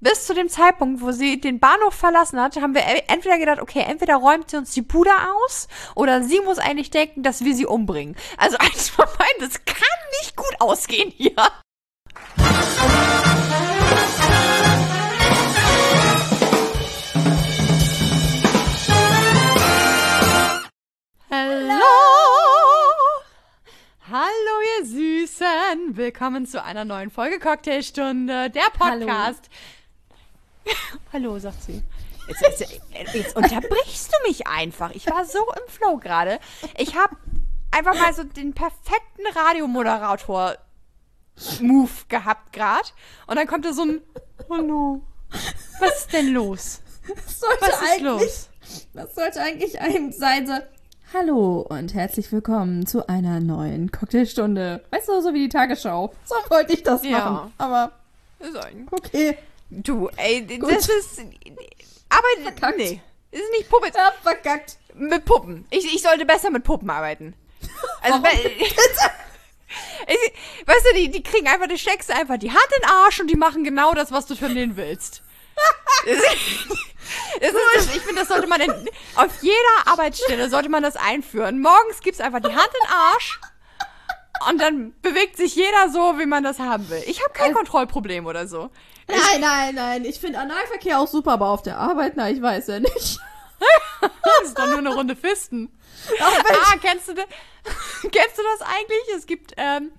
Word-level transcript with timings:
bis 0.00 0.26
zu 0.26 0.34
dem 0.34 0.48
Zeitpunkt, 0.48 1.02
wo 1.02 1.12
sie 1.12 1.40
den 1.40 1.60
Bahnhof 1.60 1.94
verlassen 1.94 2.40
hat, 2.40 2.56
haben 2.56 2.74
wir 2.74 2.82
e- 2.82 3.04
entweder 3.08 3.38
gedacht, 3.38 3.60
okay, 3.60 3.84
entweder 3.86 4.16
räumt 4.16 4.50
sie 4.50 4.56
uns 4.56 4.72
die 4.72 4.82
Bude 4.82 5.10
aus 5.44 5.68
oder 5.94 6.22
sie 6.22 6.40
muss 6.40 6.58
eigentlich 6.58 6.90
denken, 6.90 7.22
dass 7.22 7.44
wir 7.44 7.54
sie 7.54 7.66
umbringen. 7.66 8.16
Also 8.38 8.56
eins 8.58 8.88
von 8.88 9.04
beiden, 9.18 9.40
das 9.50 9.64
kann 9.64 9.76
nicht 10.20 10.36
gut 10.36 10.54
ausgehen 10.58 11.10
hier. 11.10 11.34
Hallo! 21.30 21.84
Hallo, 24.10 24.60
ihr 24.78 24.86
Süßen! 24.86 25.96
Willkommen 25.96 26.46
zu 26.46 26.62
einer 26.62 26.84
neuen 26.84 27.10
Folge 27.10 27.38
Cocktailstunde, 27.38 28.50
der 28.50 28.62
Podcast. 28.76 29.48
Hallo, 29.50 29.79
sagt 31.40 31.62
sie. 31.62 31.82
Jetzt, 32.28 32.60
jetzt, 32.60 33.14
jetzt 33.14 33.36
unterbrichst 33.36 34.12
du 34.12 34.28
mich 34.28 34.46
einfach. 34.46 34.90
Ich 34.92 35.06
war 35.06 35.24
so 35.24 35.38
im 35.38 35.72
Flow 35.72 35.96
gerade. 35.96 36.38
Ich 36.78 36.94
habe 36.94 37.16
einfach 37.72 37.94
mal 37.94 38.12
so 38.14 38.22
den 38.24 38.52
perfekten 38.54 39.26
Radiomoderator 39.34 40.56
Move 41.60 41.90
gehabt 42.08 42.52
gerade 42.52 42.88
und 43.26 43.36
dann 43.36 43.46
kommt 43.46 43.64
da 43.64 43.72
so 43.72 43.82
ein 43.82 44.00
Hallo. 44.48 45.02
Was 45.80 46.00
ist 46.00 46.12
denn 46.12 46.32
los? 46.32 46.80
Das 47.08 47.40
sollte 47.40 47.60
Was 47.62 47.82
ist 47.82 48.00
los? 48.02 48.50
Das 48.94 49.14
sollte 49.14 49.40
eigentlich 49.40 49.80
ein 49.80 50.12
sein 50.12 50.46
so. 50.46 50.52
Hallo 51.12 51.66
und 51.68 51.94
herzlich 51.94 52.30
willkommen 52.30 52.86
zu 52.86 53.08
einer 53.08 53.40
neuen 53.40 53.90
Cocktailstunde. 53.90 54.84
Weißt 54.90 55.08
du, 55.08 55.20
so 55.22 55.32
wie 55.34 55.40
die 55.40 55.48
Tagesschau. 55.48 56.12
So 56.24 56.34
wollte 56.50 56.74
ich 56.74 56.82
das 56.82 57.02
Ja. 57.04 57.18
machen. 57.30 57.54
Aber 57.58 57.92
Ist 58.38 58.56
ein 58.56 58.86
okay. 58.90 59.36
Du, 59.70 60.08
ey, 60.16 60.42
Gut. 60.58 60.70
das 60.70 60.88
ist. 60.88 61.20
Aber 62.08 62.26
Verkackt. 62.42 62.76
nee. 62.78 63.00
Ist 63.30 63.50
nicht 63.52 63.70
Puppe. 63.70 63.90
Ja, 63.94 64.12
verkackt. 64.22 64.76
Mit 64.94 65.24
Puppen. 65.24 65.64
Ich, 65.70 65.84
ich 65.94 66.02
sollte 66.02 66.26
besser 66.26 66.50
mit 66.50 66.64
Puppen 66.64 66.90
arbeiten. 66.90 67.34
Also, 68.02 68.20
weißt 70.66 70.86
du, 70.90 70.94
die, 70.96 71.10
die 71.10 71.22
kriegen 71.22 71.46
einfach, 71.46 71.68
du 71.68 71.78
steckst 71.78 72.10
einfach 72.10 72.38
die 72.38 72.50
Hand 72.50 72.66
in 72.76 72.82
den 72.82 72.90
Arsch 72.90 73.20
und 73.20 73.28
die 73.28 73.36
machen 73.36 73.62
genau 73.62 73.94
das, 73.94 74.10
was 74.10 74.26
du 74.26 74.34
von 74.34 74.54
denen 74.54 74.76
willst. 74.76 75.22
Das, 77.40 77.86
ich 77.94 78.02
finde, 78.02 78.20
das 78.20 78.28
sollte 78.28 78.46
man 78.46 78.60
in, 78.60 78.70
auf 79.16 79.42
jeder 79.42 79.56
Arbeitsstelle 79.86 80.48
sollte 80.48 80.68
man 80.68 80.82
das 80.82 80.94
einführen. 80.96 81.60
Morgens 81.60 82.00
gibt's 82.00 82.20
einfach 82.20 82.38
die 82.40 82.54
Hand 82.54 82.68
in 82.68 82.86
den 82.86 82.92
Arsch 82.94 83.40
und 84.48 84.60
dann 84.60 84.94
bewegt 85.02 85.36
sich 85.36 85.56
jeder 85.56 85.88
so, 85.90 86.18
wie 86.20 86.26
man 86.26 86.44
das 86.44 86.60
haben 86.60 86.88
will. 86.88 87.02
Ich 87.06 87.20
habe 87.22 87.32
kein 87.32 87.50
Äh. 87.50 87.54
Kontrollproblem 87.54 88.26
oder 88.26 88.46
so. 88.46 88.70
Nein, 89.10 89.40
nein, 89.40 89.74
nein. 89.74 90.04
Ich 90.04 90.20
finde 90.20 90.38
Analverkehr 90.38 90.98
auch 91.00 91.08
super, 91.08 91.32
aber 91.32 91.48
auf 91.48 91.62
der 91.62 91.78
Arbeit, 91.78 92.14
na, 92.16 92.30
ich 92.30 92.40
weiß 92.40 92.68
ja 92.68 92.80
nicht. 92.80 93.18
Das 94.00 94.48
ist 94.48 94.58
doch 94.58 94.66
nur 94.68 94.78
eine 94.78 94.94
Runde 94.94 95.14
Fisten. 95.14 95.70
Ah, 96.18 96.76
kennst 96.80 97.08
du, 97.08 97.14
das? 97.14 97.26
kennst 98.02 98.38
du 98.38 98.42
das 98.42 98.66
eigentlich? 98.66 99.02
Es 99.14 99.26
gibt, 99.26 99.52
ähm, 99.58 99.92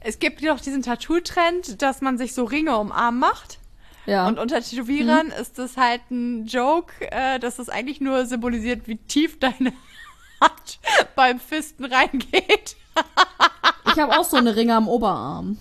es 0.00 0.20
gibt 0.20 0.44
doch 0.44 0.60
diesen 0.60 0.82
Tattoo-Trend, 0.82 1.82
dass 1.82 2.00
man 2.00 2.16
sich 2.16 2.32
so 2.34 2.44
Ringe 2.44 2.78
um 2.78 2.92
Arm 2.92 3.18
macht. 3.18 3.58
Ja. 4.06 4.26
Und 4.26 4.38
unter 4.38 4.62
Tätowierern 4.62 5.30
ist 5.30 5.58
das 5.58 5.76
halt 5.76 6.02
ein 6.10 6.46
Joke, 6.46 7.10
äh, 7.10 7.38
dass 7.38 7.56
das 7.56 7.68
eigentlich 7.68 8.00
nur 8.00 8.24
symbolisiert, 8.26 8.86
wie 8.86 8.96
tief 8.96 9.38
deine 9.38 9.72
Hand 10.40 10.78
beim 11.16 11.40
Fisten 11.40 11.84
reingeht. 11.84 12.76
ich 13.86 13.98
habe 13.98 14.16
auch 14.16 14.24
so 14.24 14.36
eine 14.36 14.54
Ringe 14.54 14.76
am 14.76 14.88
Oberarm. 14.88 15.58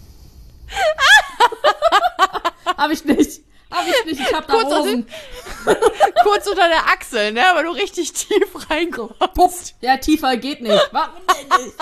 Hab 2.78 2.92
ich 2.92 3.04
nicht. 3.06 3.42
Hab 3.70 3.86
ich 3.86 4.06
nicht. 4.06 4.22
Ich 4.22 4.34
hab 4.34 4.48
da 4.48 4.54
Kurz 4.54 4.72
Rosen. 4.74 5.08
Kurz 6.24 6.48
unter 6.48 6.68
der 6.70 6.86
Achsel, 6.88 7.34
ne? 7.34 7.46
Aber 7.50 7.64
du 7.64 7.72
richtig 7.72 8.14
tief. 8.14 8.54
Pupp. 9.34 9.52
Ja, 9.82 9.98
tiefer 9.98 10.38
geht 10.38 10.62
nicht. 10.62 10.90
Warum 10.92 11.16
denn 11.28 11.66
nicht? 11.66 11.76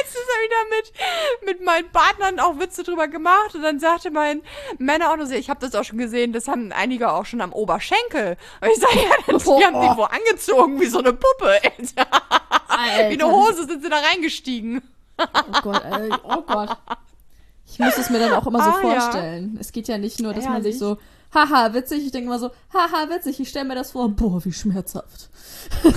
Letztens 0.00 0.24
habe 0.32 0.44
ich 0.44 0.50
da 0.50 0.76
mit, 0.76 1.56
mit 1.56 1.64
meinen 1.64 1.90
Partnern 1.90 2.40
auch 2.40 2.58
Witze 2.58 2.82
drüber 2.82 3.08
gemacht 3.08 3.54
und 3.54 3.62
dann 3.62 3.80
sagte 3.80 4.10
mein 4.10 4.42
Männer 4.78 5.10
auch 5.10 5.16
nur 5.16 5.30
ich 5.30 5.50
habe 5.50 5.60
das 5.60 5.74
auch 5.74 5.84
schon 5.84 5.98
gesehen, 5.98 6.32
das 6.32 6.46
haben 6.46 6.72
einige 6.72 7.10
auch 7.10 7.24
schon 7.26 7.40
am 7.40 7.52
Oberschenkel. 7.52 8.36
Und 8.60 8.68
ich 8.68 8.76
sage, 8.76 8.96
ja, 8.96 9.38
die 9.38 9.64
haben 9.64 9.74
Oh. 9.76 9.82
sich 9.88 9.96
wo 9.96 10.04
angezogen 10.04 10.80
wie 10.80 10.86
so 10.86 10.98
eine 10.98 11.12
Puppe. 11.14 11.58
Wie 11.78 13.16
eine. 13.16 13.24
Hose 13.26 13.66
sind 13.66 13.82
sie 13.82 13.88
da 13.90 13.98
reingestiegen. 13.98 14.82
Oh 15.18 15.60
Gott, 15.62 15.82
ey, 15.84 16.10
oh 16.22 16.42
Gott. 16.42 16.76
Ich 17.70 17.78
muss 17.78 17.96
es 17.98 18.10
mir 18.10 18.18
dann 18.18 18.32
auch 18.32 18.46
immer 18.46 18.62
so 18.62 18.70
Ah, 18.70 18.80
ja. 18.82 19.00
vorstellen. 19.00 19.56
Es 19.60 19.72
geht 19.72 19.88
ja 19.88 19.98
nicht 19.98 20.20
nur, 20.20 20.32
dass 20.34 20.44
man 20.46 20.62
sich 20.62 20.76
Ehrlich? 20.76 20.78
so, 20.78 20.98
haha, 21.34 21.74
witzig. 21.74 22.04
Ich 22.06 22.10
denke 22.12 22.26
immer 22.28 22.38
so, 22.38 22.50
haha, 22.72 23.08
witzig. 23.10 23.38
Ich 23.40 23.48
stelle 23.50 23.66
mir 23.66 23.74
das 23.74 23.92
vor, 23.92 24.08
boah, 24.08 24.44
wie 24.44 24.52
schmerzhaft. 24.52 25.28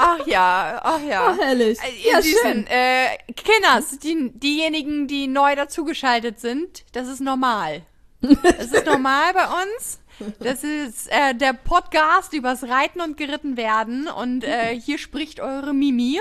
Ach 0.00 0.24
ja, 0.26 0.80
ach 0.84 1.00
ja. 1.02 1.26
Ah, 1.28 1.36
herrlich. 1.40 1.78
Äh, 1.80 2.06
Ihr 2.06 2.12
Ja, 2.12 2.22
Süßen, 2.22 2.40
schön. 2.52 2.66
äh, 2.68 3.18
Kinders, 3.34 3.98
die, 3.98 4.30
diejenigen, 4.32 5.08
die 5.08 5.26
neu 5.26 5.56
dazugeschaltet 5.56 6.38
sind, 6.40 6.84
das 6.92 7.08
ist 7.08 7.20
normal. 7.20 7.82
Das 8.22 8.72
ist 8.72 8.86
normal 8.86 9.32
bei 9.34 9.44
uns. 9.44 9.98
Das 10.40 10.64
ist 10.64 11.08
äh, 11.10 11.34
der 11.34 11.52
Podcast 11.52 12.32
übers 12.32 12.64
Reiten 12.64 13.00
und 13.00 13.16
geritten 13.16 13.56
werden. 13.56 14.08
Und 14.08 14.44
äh, 14.44 14.78
hier 14.78 14.98
spricht 14.98 15.40
eure 15.40 15.72
Mimi, 15.72 16.20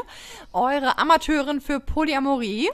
eure 0.54 0.98
Amateurin 0.98 1.62
für 1.62 1.80
Polyamorie. 1.80 2.70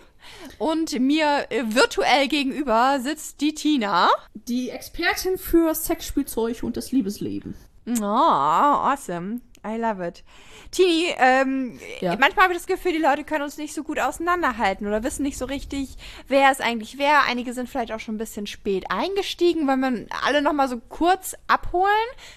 Und 0.57 1.00
mir 1.00 1.47
äh, 1.50 1.63
virtuell 1.66 2.28
gegenüber 2.28 3.00
sitzt 3.01 3.41
die 3.41 3.53
Tina. 3.53 4.09
Die 4.33 4.69
Expertin 4.69 5.38
für 5.38 5.73
Sexspielzeug 5.75 6.63
und 6.63 6.78
das 6.78 6.91
Liebesleben. 6.91 7.56
Oh, 7.85 8.03
awesome. 8.03 9.41
I 9.66 9.78
love 9.78 10.06
it. 10.06 10.24
Tini, 10.72 11.13
ähm, 11.18 11.79
Ja. 12.01 12.18
manchmal 12.19 12.44
habe 12.46 12.53
ich 12.53 12.59
das 12.59 12.68
Gefühl, 12.68 12.91
die 12.91 12.97
Leute 12.97 13.24
können 13.24 13.44
uns 13.44 13.57
nicht 13.57 13.74
so 13.74 13.84
gut 13.84 13.97
auseinanderhalten 14.00 14.85
oder 14.88 15.03
wissen 15.03 15.24
nicht 15.24 15.38
so 15.38 15.46
richtig, 15.46 15.96
wer 16.28 16.51
ist 16.51 16.62
eigentlich 16.62 16.97
wer. 16.97 17.24
Einige 17.29 17.53
sind 17.53 17.69
vielleicht 17.69 17.91
auch 17.94 18.00
schon 18.01 18.16
ein 18.16 18.18
bisschen 18.18 18.46
spät 18.47 18.85
eingestiegen, 18.90 19.66
weil 19.68 19.78
man 19.78 20.07
alle 20.25 20.41
nochmal 20.41 20.68
so 20.68 20.81
kurz 20.90 21.35
abholen. 21.47 21.88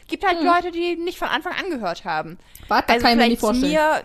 Gibt 0.07 0.25
halt 0.27 0.41
Leute, 0.43 0.71
die 0.71 0.97
nicht 0.97 1.19
von 1.19 1.29
Anfang 1.29 1.53
an 1.55 1.71
gehört 1.71 2.05
haben. 2.05 2.39
Warte, 2.69 2.93
da 2.95 2.99
kann 3.01 3.13
ich 3.13 3.17
mir 3.17 3.29
nicht 3.29 3.41
vorstellen. 3.41 3.73
mir- 3.73 4.03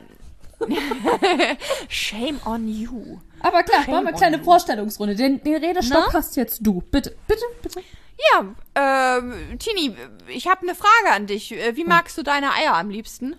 Shame 1.89 2.39
on 2.45 2.67
you. 2.67 3.17
Aber 3.39 3.63
klar, 3.63 3.83
Shame 3.83 3.91
machen 3.95 4.03
wir 4.05 4.09
eine 4.09 4.17
kleine. 4.17 4.43
Vorstellungsrunde. 4.43 5.15
Den, 5.15 5.43
den 5.43 5.55
Redestopp 5.63 6.05
Na? 6.07 6.13
hast 6.13 6.35
jetzt 6.37 6.59
du. 6.61 6.81
Bitte, 6.91 7.15
bitte, 7.27 7.43
bitte. 7.61 7.81
Ja, 8.29 9.17
ähm, 9.17 9.57
Tini, 9.59 9.95
ich 10.27 10.47
habe 10.47 10.61
eine 10.61 10.75
Frage 10.75 11.15
an 11.15 11.27
dich. 11.27 11.51
Äh, 11.51 11.75
Wie 11.75 11.83
magst 11.83 12.17
du 12.17 12.23
deine 12.23 12.53
Eier 12.53 12.73
am 12.75 12.89
liebsten? 12.89 13.35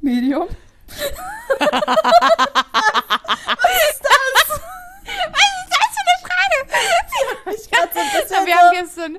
Medium. 0.00 0.48
Ich 7.54 7.70
kann 7.70 7.88
so 7.92 8.00
ein 8.00 8.06
bisschen 8.12 8.36
Ja, 8.36 8.46
wir, 8.46 8.56
haben 8.56 8.74
gestern, 8.74 9.18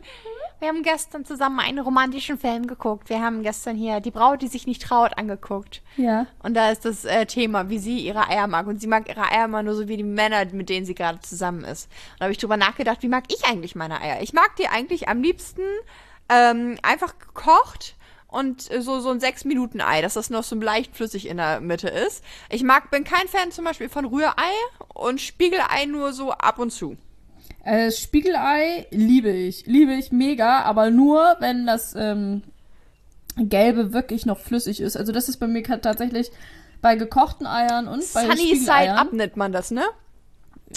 wir 0.64 0.70
haben 0.70 0.82
gestern 0.82 1.26
zusammen 1.26 1.60
einen 1.60 1.80
romantischen 1.80 2.38
Film 2.38 2.68
geguckt. 2.68 3.10
Wir 3.10 3.22
haben 3.22 3.44
gestern 3.44 3.76
hier 3.76 4.00
die 4.00 4.12
Braut, 4.12 4.42
die 4.42 4.48
sich 4.48 4.66
nicht 4.66 4.82
traut, 4.82 5.18
angeguckt. 5.18 5.82
Ja. 5.98 6.26
Und 6.42 6.54
da 6.54 6.72
ist 6.72 6.86
das 6.86 7.04
äh, 7.04 7.26
Thema, 7.26 7.68
wie 7.68 7.80
sie 7.80 8.00
ihre 8.00 8.30
Eier 8.30 8.48
mag. 8.48 8.66
Und 8.68 8.80
sie 8.80 8.88
mag 8.88 9.10
ihre 9.10 9.30
Eier 9.30 9.44
immer 9.44 9.62
nur 9.62 9.76
so 9.76 9.90
wie 9.90 9.98
die 9.98 10.04
Männer, 10.04 10.46
mit 10.54 10.70
denen 10.70 10.86
sie 10.86 10.96
gerade 10.96 11.20
zusammen 11.20 11.66
ist. 11.66 11.90
Und 12.14 12.20
da 12.20 12.24
habe 12.24 12.32
ich 12.32 12.38
drüber 12.38 12.56
nachgedacht, 12.56 13.04
wie 13.04 13.10
mag 13.10 13.26
ich 13.28 13.44
eigentlich 13.44 13.76
meine 13.76 14.00
Eier? 14.00 14.22
Ich 14.22 14.32
mag 14.32 14.56
die 14.56 14.70
eigentlich 14.70 15.10
am 15.10 15.22
liebsten 15.22 15.64
ähm, 16.30 16.78
einfach 16.82 17.20
gekocht 17.20 17.96
und 18.30 18.72
äh, 18.72 18.82
so, 18.82 19.02
so 19.02 19.10
ein 19.10 19.20
6-Minuten-Ei, 19.20 20.02
dass 20.02 20.14
das 20.14 20.30
noch 20.30 20.46
so 20.46 20.56
leicht 20.56 20.96
flüssig 20.96 21.28
in 21.28 21.36
der 21.36 21.60
Mitte 21.60 21.90
ist. 21.90 22.24
Ich 22.50 22.64
mag, 22.64 22.90
bin 22.90 23.04
kein 23.04 23.28
Fan 23.28 23.52
zum 23.52 23.66
Beispiel 23.66 23.90
von 23.90 24.06
Rührei 24.06 24.54
und 24.94 25.20
Spiegelei 25.20 25.88
nur 25.88 26.14
so 26.14 26.32
ab 26.32 26.58
und 26.58 26.72
zu. 26.72 26.96
Äh, 27.64 27.92
Spiegelei 27.92 28.88
liebe 28.92 29.30
ich. 29.30 29.66
Liebe 29.66 29.94
ich 29.94 30.12
mega, 30.12 30.62
aber 30.62 30.92
nur, 30.92 31.38
wenn 31.40 31.66
das 31.66 31.96
ähm, 31.98 32.44
Gelbe 33.38 33.94
wirklich 33.94 34.26
noch 34.26 34.40
flüssig 34.40 34.82
ist. 34.82 34.98
Also 34.98 35.12
das 35.12 35.30
ist 35.30 35.38
bei 35.38 35.48
mir 35.48 35.64
tatsächlich 35.64 36.32
bei 36.82 36.96
gekochten 36.96 37.48
Eiern 37.48 37.88
und 37.88 38.04
bei 38.14 38.26
Sunny 38.26 38.58
Side. 38.58 38.94
Up 38.94 39.14
nennt 39.14 39.38
man 39.38 39.52
das, 39.52 39.72
ne? 39.72 39.84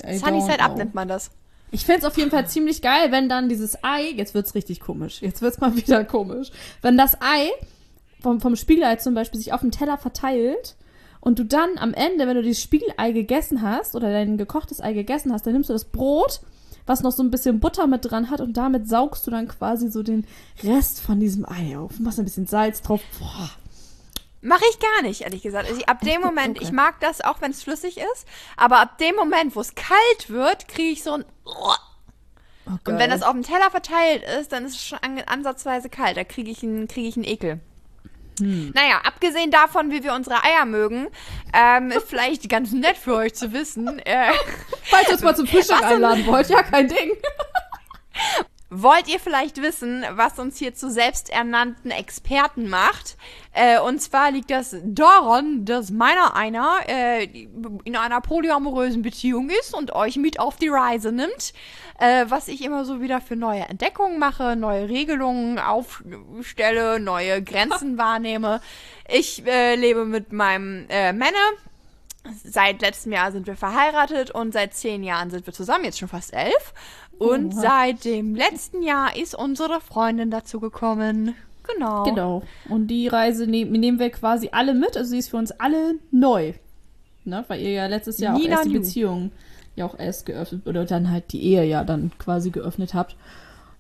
I 0.06 0.17
Sunny 0.19 0.41
Side 0.41 0.61
Up 0.61 0.77
nennt 0.77 0.94
man 0.94 1.09
das. 1.09 1.31
Ich 1.73 1.85
find's 1.85 2.05
auf 2.05 2.17
jeden 2.17 2.31
Fall 2.31 2.47
ziemlich 2.47 2.81
geil, 2.81 3.11
wenn 3.11 3.29
dann 3.29 3.49
dieses 3.49 3.82
Ei, 3.82 4.12
jetzt 4.15 4.35
wird's 4.35 4.55
richtig 4.55 4.81
komisch, 4.81 5.21
jetzt 5.21 5.43
wird's 5.43 5.59
mal 5.59 5.77
wieder 5.77 6.05
komisch, 6.05 6.50
wenn 6.81 6.97
das 6.97 7.21
Ei 7.21 7.50
vom, 8.21 8.41
vom 8.41 8.55
Spiegelei 8.56 8.97
zum 8.97 9.15
Beispiel 9.15 9.41
sich 9.41 9.53
auf 9.53 9.61
dem 9.61 9.73
Teller 9.73 9.99
verteilt 9.99 10.77
und 11.21 11.41
du 11.41 11.44
dann 11.44 11.77
am 11.79 11.93
Ende, 11.93 12.29
wenn 12.29 12.37
du 12.37 12.43
dieses 12.43 12.62
Spiegelei 12.62 13.11
gegessen 13.11 13.62
hast 13.62 13.97
oder 13.97 14.12
dein 14.12 14.39
gekochtes 14.39 14.81
Ei 14.81 14.93
gegessen 14.93 15.32
hast, 15.32 15.44
dann 15.44 15.55
nimmst 15.55 15.69
du 15.69 15.75
das 15.75 15.87
Brot, 15.87 16.41
was 16.87 17.03
noch 17.03 17.12
so 17.12 17.23
ein 17.23 17.31
bisschen 17.31 17.61
Butter 17.61 17.87
mit 17.87 18.09
dran 18.11 18.31
hat 18.31 18.41
und 18.41 18.56
damit 18.56 18.88
saugst 18.88 19.27
du 19.27 19.31
dann 19.31 19.49
quasi 19.49 19.91
so 19.91 20.03
den 20.03 20.27
Rest 20.62 21.00
von 21.00 21.21
diesem 21.21 21.44
Ei 21.49 21.77
auf. 21.77 21.99
Machst 21.99 22.19
ein 22.19 22.25
bisschen 22.25 22.47
Salz 22.47 22.81
drauf. 22.83 23.00
Boah. 23.19 23.50
Mache 24.41 24.65
ich 24.71 24.79
gar 24.79 25.03
nicht, 25.03 25.23
ehrlich 25.23 25.43
gesagt. 25.43 25.67
Also 25.69 25.81
ich, 25.81 25.88
ab 25.88 26.00
dem 26.00 26.21
Moment, 26.23 26.56
Okay. 26.59 26.65
ich 26.67 26.73
mag 26.73 27.00
das 27.00 27.21
auch, 27.21 27.41
wenn 27.41 27.50
es 27.50 27.62
flüssig 27.65 27.97
ist, 27.99 28.27
aber 28.56 28.79
ab 28.81 28.99
dem 28.99 29.17
Moment, 29.17 29.56
wo 29.56 29.61
es 29.61 29.75
kalt 29.75 30.29
wird, 30.29 30.69
kriege 30.69 30.91
ich 30.93 31.03
so 31.03 31.15
ein. 31.15 31.25
Und 32.67 32.99
wenn 32.99 33.11
das 33.11 33.23
auf 33.23 33.32
dem 33.32 33.43
Teller 33.43 33.71
verteilt 33.71 34.23
ist, 34.41 34.53
dann 34.53 34.65
ist 34.65 34.75
es 34.75 34.85
schon 34.85 34.99
an, 35.00 35.21
ansatzweise 35.27 35.89
kalt. 35.89 36.17
Da 36.17 36.25
kriege 36.25 36.50
ich 36.50 36.62
einen 36.62 36.89
krieg 36.89 37.06
ich 37.06 37.17
einen 37.17 37.25
Ekel. 37.25 37.61
Naja, 38.41 39.00
abgesehen 39.05 39.50
davon, 39.50 39.91
wie 39.91 40.03
wir 40.03 40.15
unsere 40.15 40.43
Eier 40.43 40.65
mögen, 40.65 41.09
ähm, 41.53 41.91
ist 41.91 42.06
vielleicht 42.09 42.49
ganz 42.49 42.73
nett 42.73 42.97
für 42.97 43.15
euch 43.15 43.35
zu 43.35 43.53
wissen. 43.53 43.99
Äh, 44.00 44.33
Falls 44.85 45.09
ihr 45.09 45.15
uns 45.15 45.23
mal 45.23 45.37
zum 45.37 45.47
Frühstück 45.47 45.83
einladen 45.83 46.27
wollt, 46.27 46.49
ja, 46.49 46.62
kein 46.62 46.88
Ding. 46.88 47.12
Wollt 48.69 49.06
ihr 49.06 49.21
vielleicht 49.21 49.62
wissen, 49.62 50.05
was 50.11 50.41
uns 50.41 50.59
hier 50.59 50.75
zu 50.75 50.91
selbsternannten 50.91 51.93
Experten 51.93 52.69
macht? 52.69 53.17
Äh, 53.53 53.79
und 53.79 54.03
zwar 54.03 54.33
liegt 54.33 54.50
das 54.50 54.77
daran, 54.82 55.65
dass 55.65 55.91
meiner 55.91 56.35
einer 56.35 56.81
äh, 56.89 57.25
in 57.85 57.94
einer 57.94 58.21
polyamorösen 58.21 59.03
Beziehung 59.03 59.50
ist 59.50 59.73
und 59.73 59.93
euch 59.93 60.17
mit 60.17 60.41
auf 60.41 60.56
die 60.56 60.69
Reise 60.69 61.12
nimmt. 61.12 61.55
Äh, 61.98 62.26
was 62.28 62.48
ich 62.48 62.62
immer 62.62 62.84
so 62.84 63.00
wieder 63.00 63.20
für 63.20 63.37
neue 63.37 63.62
Entdeckungen 63.62 64.19
mache, 64.19 64.54
neue 64.54 64.88
Regelungen 64.88 65.58
aufstelle, 65.58 67.00
neue 67.00 67.43
Grenzen 67.43 67.96
wahrnehme. 67.98 68.60
Ich 69.08 69.46
äh, 69.46 69.76
lebe 69.76 70.04
mit 70.04 70.32
meinem 70.32 70.87
äh, 70.88 71.12
Männer. 71.12 71.52
Seit 72.44 72.82
letztem 72.82 73.12
Jahr 73.12 73.32
sind 73.32 73.46
wir 73.46 73.56
verheiratet 73.56 74.31
und 74.32 74.52
seit 74.52 74.75
zehn 74.75 75.04
Jahren 75.04 75.31
sind 75.31 75.46
wir 75.46 75.54
zusammen, 75.54 75.84
jetzt 75.84 75.98
schon 75.98 76.08
fast 76.08 76.34
elf. 76.34 76.75
Und 77.19 77.54
Oha. 77.54 77.62
seit 77.62 78.04
dem 78.04 78.34
letzten 78.34 78.82
Jahr 78.82 79.16
ist 79.16 79.34
unsere 79.34 79.81
Freundin 79.81 80.31
dazu 80.31 80.60
gekommen. 80.60 81.34
Genau. 81.72 82.04
Genau. 82.04 82.43
Und 82.69 82.88
die 82.88 83.08
Reise 83.08 83.46
ne 83.46 83.64
nehmen 83.64 83.98
wir 83.98 84.10
quasi 84.10 84.50
alle 84.52 84.75
mit. 84.75 84.96
Also 84.96 85.10
sie 85.10 85.19
ist 85.19 85.31
für 85.31 85.37
uns 85.37 85.50
alle 85.52 85.94
neu. 86.10 86.52
Ne? 87.25 87.44
Weil 87.48 87.60
ihr 87.60 87.70
ja 87.70 87.87
letztes 87.87 88.19
Jahr 88.19 88.34
auch 88.34 88.38
Nina 88.38 88.56
erst 88.56 88.66
die. 88.66 88.78
Beziehung 88.78 89.31
ja 89.76 89.87
auch 89.87 89.99
erst 89.99 90.26
geöffnet 90.26 90.67
oder 90.67 90.84
dann 90.84 91.11
halt 91.11 91.32
die 91.32 91.43
Ehe 91.43 91.64
ja 91.64 91.84
dann 91.84 92.11
quasi 92.19 92.50
geöffnet 92.50 92.94
habt. 92.94 93.17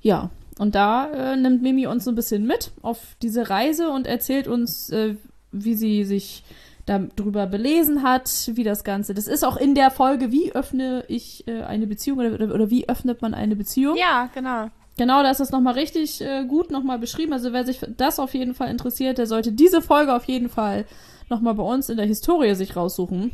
Ja. 0.02 0.30
Und 0.58 0.74
da 0.74 1.10
äh, 1.10 1.36
nimmt 1.36 1.62
Mimi 1.62 1.86
uns 1.86 2.04
so 2.04 2.12
ein 2.12 2.14
bisschen 2.14 2.46
mit 2.46 2.70
auf 2.80 2.98
diese 3.20 3.50
Reise 3.50 3.90
und 3.90 4.06
erzählt 4.06 4.48
uns, 4.48 4.90
äh, 4.90 5.16
wie 5.52 5.74
sie 5.74 6.04
sich 6.04 6.44
darüber 6.86 7.46
belesen 7.46 8.02
hat, 8.02 8.30
wie 8.54 8.62
das 8.62 8.84
Ganze. 8.84 9.12
Das 9.12 9.26
ist 9.26 9.44
auch 9.44 9.56
in 9.56 9.74
der 9.74 9.90
Folge, 9.90 10.30
wie 10.30 10.52
öffne 10.52 11.04
ich 11.08 11.46
äh, 11.48 11.62
eine 11.62 11.86
Beziehung 11.86 12.18
oder, 12.18 12.32
oder, 12.32 12.54
oder 12.54 12.70
wie 12.70 12.88
öffnet 12.88 13.20
man 13.22 13.34
eine 13.34 13.56
Beziehung. 13.56 13.96
Ja, 13.96 14.30
genau. 14.32 14.70
Genau, 14.96 15.22
da 15.22 15.30
ist 15.30 15.40
das 15.40 15.50
nochmal 15.50 15.74
richtig 15.74 16.22
äh, 16.22 16.44
gut 16.44 16.70
nochmal 16.70 16.98
beschrieben. 16.98 17.32
Also 17.32 17.52
wer 17.52 17.66
sich 17.66 17.80
das 17.96 18.18
auf 18.18 18.34
jeden 18.34 18.54
Fall 18.54 18.70
interessiert, 18.70 19.18
der 19.18 19.26
sollte 19.26 19.52
diese 19.52 19.82
Folge 19.82 20.14
auf 20.14 20.24
jeden 20.24 20.48
Fall 20.48 20.86
nochmal 21.28 21.54
bei 21.54 21.64
uns 21.64 21.88
in 21.88 21.96
der 21.96 22.06
Historie 22.06 22.54
sich 22.54 22.76
raussuchen. 22.76 23.32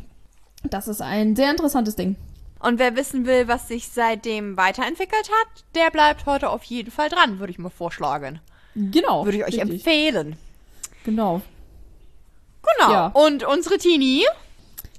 Das 0.69 0.87
ist 0.87 1.01
ein 1.01 1.35
sehr 1.35 1.51
interessantes 1.51 1.95
Ding. 1.95 2.15
Und 2.63 2.79
wer 2.79 2.95
wissen 2.95 3.25
will, 3.25 3.49
was 3.49 3.67
sich 3.67 3.89
seitdem 3.89 4.55
weiterentwickelt 4.55 5.29
hat, 5.29 5.63
der 5.75 5.91
bleibt 5.91 6.25
heute 6.25 6.49
auf 6.49 6.63
jeden 6.63 6.91
Fall 6.91 7.09
dran, 7.09 7.39
würde 7.39 7.51
ich 7.51 7.59
mal 7.59 7.69
vorschlagen. 7.69 8.39
Genau. 8.73 9.25
Würde 9.25 9.37
ich 9.37 9.43
euch 9.43 9.55
richtig. 9.55 9.71
empfehlen. 9.71 10.37
Genau. 11.03 11.41
Genau. 12.77 12.91
Ja. 12.91 13.07
Und 13.07 13.43
unsere 13.43 13.77
Tini? 13.77 14.23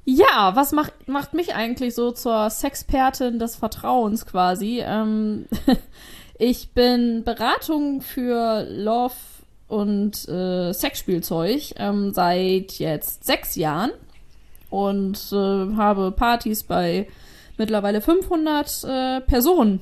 Ja, 0.05 0.53
was 0.55 0.73
macht, 0.73 1.09
macht 1.09 1.33
mich 1.33 1.55
eigentlich 1.55 1.95
so 1.95 2.13
zur 2.13 2.51
Sexpertin 2.51 3.39
des 3.39 3.57
Vertrauens 3.57 4.27
quasi? 4.27 4.83
Ähm, 4.85 5.47
ich 6.39 6.73
bin 6.73 7.25
Beratung 7.25 8.03
für 8.03 8.67
Love 8.69 9.15
und 9.69 10.29
äh, 10.29 10.75
Sexspielzeug 10.75 11.73
ähm, 11.77 12.13
seit 12.13 12.73
jetzt 12.73 13.25
sechs 13.25 13.57
Jahren 13.57 13.93
und 14.69 15.33
äh, 15.33 15.77
habe 15.77 16.13
Partys 16.13 16.65
bei 16.65 17.09
mittlerweile 17.59 18.01
500 18.01 18.85
äh, 18.85 19.21
Personen 19.23 19.81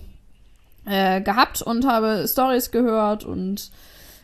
äh, 0.85 1.21
gehabt 1.21 1.63
und 1.63 1.87
habe 1.87 2.27
Stories 2.29 2.71
gehört 2.71 3.25
und 3.25 3.71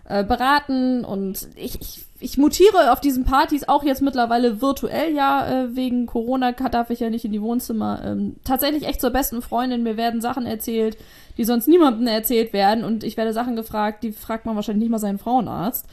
äh, 0.09 0.25
beraten 0.25 1.05
und 1.05 1.49
ich, 1.55 1.81
ich, 1.81 2.05
ich 2.19 2.39
mutiere 2.39 2.93
auf 2.93 3.01
diesen 3.01 3.25
Partys 3.25 3.69
auch 3.69 3.85
jetzt 3.85 4.03
mittlerweile 4.03 4.61
virtuell, 4.61 5.15
ja, 5.15 5.47
äh, 5.47 5.77
wegen 5.77 6.07
Corona 6.07 6.53
darf 6.53 6.91
ich 6.91 7.01
ja 7.01 7.11
nicht 7.11 7.25
in 7.25 7.33
die 7.33 7.43
Wohnzimmer. 7.43 8.03
Ähm, 8.05 8.37
tatsächlich 8.43 8.87
echt 8.87 9.01
zur 9.01 9.11
besten 9.11 9.43
Freundin, 9.43 9.83
mir 9.83 9.97
werden 9.97 10.21
Sachen 10.21 10.47
erzählt, 10.47 10.97
die 11.37 11.45
sonst 11.45 11.69
niemandem 11.69 12.07
erzählt 12.07 12.53
werden 12.53 12.85
und 12.85 13.05
ich 13.05 13.17
werde 13.17 13.33
Sachen 13.33 13.55
gefragt, 13.55 14.03
die 14.03 14.13
fragt 14.13 14.47
man 14.47 14.57
wahrscheinlich 14.57 14.85
nicht 14.85 14.91
mal 14.91 14.99
seinen 14.99 15.19
Frauenarzt. 15.19 15.87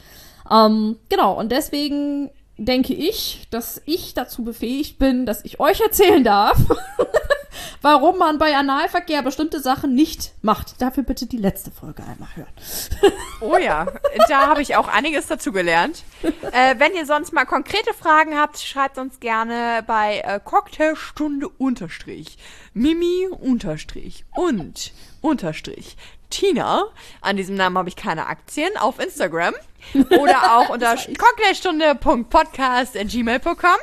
Ähm, 0.50 0.96
genau, 1.08 1.38
und 1.38 1.52
deswegen 1.52 2.30
denke 2.58 2.94
ich, 2.94 3.46
dass 3.50 3.82
ich 3.84 4.14
dazu 4.14 4.44
befähigt 4.44 4.98
bin, 4.98 5.26
dass 5.26 5.44
ich 5.44 5.60
euch 5.60 5.80
erzählen 5.80 6.24
darf, 6.24 6.58
warum 7.82 8.18
man 8.18 8.38
bei 8.38 8.56
Analverkehr 8.56 9.22
bestimmte 9.22 9.60
Sachen 9.60 9.94
nicht 9.94 10.32
macht. 10.42 10.80
Dafür 10.80 11.02
bitte 11.02 11.26
die 11.26 11.36
letzte 11.36 11.70
Folge 11.70 12.02
einmal 12.02 12.28
hören. 12.34 13.12
Oh 13.40 13.56
ja, 13.58 13.86
da 14.28 14.46
habe 14.48 14.62
ich 14.62 14.76
auch 14.76 14.88
einiges 14.88 15.26
dazu 15.26 15.52
gelernt. 15.52 16.04
Äh, 16.22 16.76
wenn 16.78 16.94
ihr 16.94 17.06
sonst 17.06 17.32
mal 17.32 17.44
konkrete 17.44 17.92
Fragen 17.94 18.38
habt, 18.38 18.58
schreibt 18.58 18.98
uns 18.98 19.20
gerne 19.20 19.82
bei 19.86 20.20
äh, 20.20 20.40
Cocktailstunde 20.42 21.48
unterstrich 21.48 22.38
Mimi 22.76 23.26
unterstrich 23.30 24.26
und 24.34 24.92
unterstrich 25.22 25.96
Tina. 26.30 26.86
An 27.20 27.36
diesem 27.36 27.56
Namen 27.56 27.76
habe 27.78 27.88
ich 27.88 27.94
keine 27.96 28.26
Aktien 28.26 28.76
auf 28.76 28.98
Instagram 28.98 29.54
oder 30.10 30.56
auch 30.56 30.70
unter 30.70 30.96
cocktailstunde.podcast@gmail.com. 30.96 33.76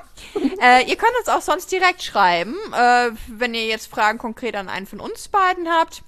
Äh, 0.62 0.90
ihr 0.90 0.96
könnt 0.96 1.14
uns 1.20 1.30
auch 1.30 1.42
sonst 1.42 1.72
direkt 1.72 2.02
schreiben, 2.04 2.56
äh, 2.74 3.12
wenn 3.28 3.54
ihr 3.54 3.66
jetzt 3.66 3.88
Fragen 3.88 4.18
konkret 4.18 4.56
an 4.56 4.70
einen 4.70 4.88
von 4.88 5.00
uns 5.00 5.28
beiden 5.28 5.70
habt. 5.70 6.02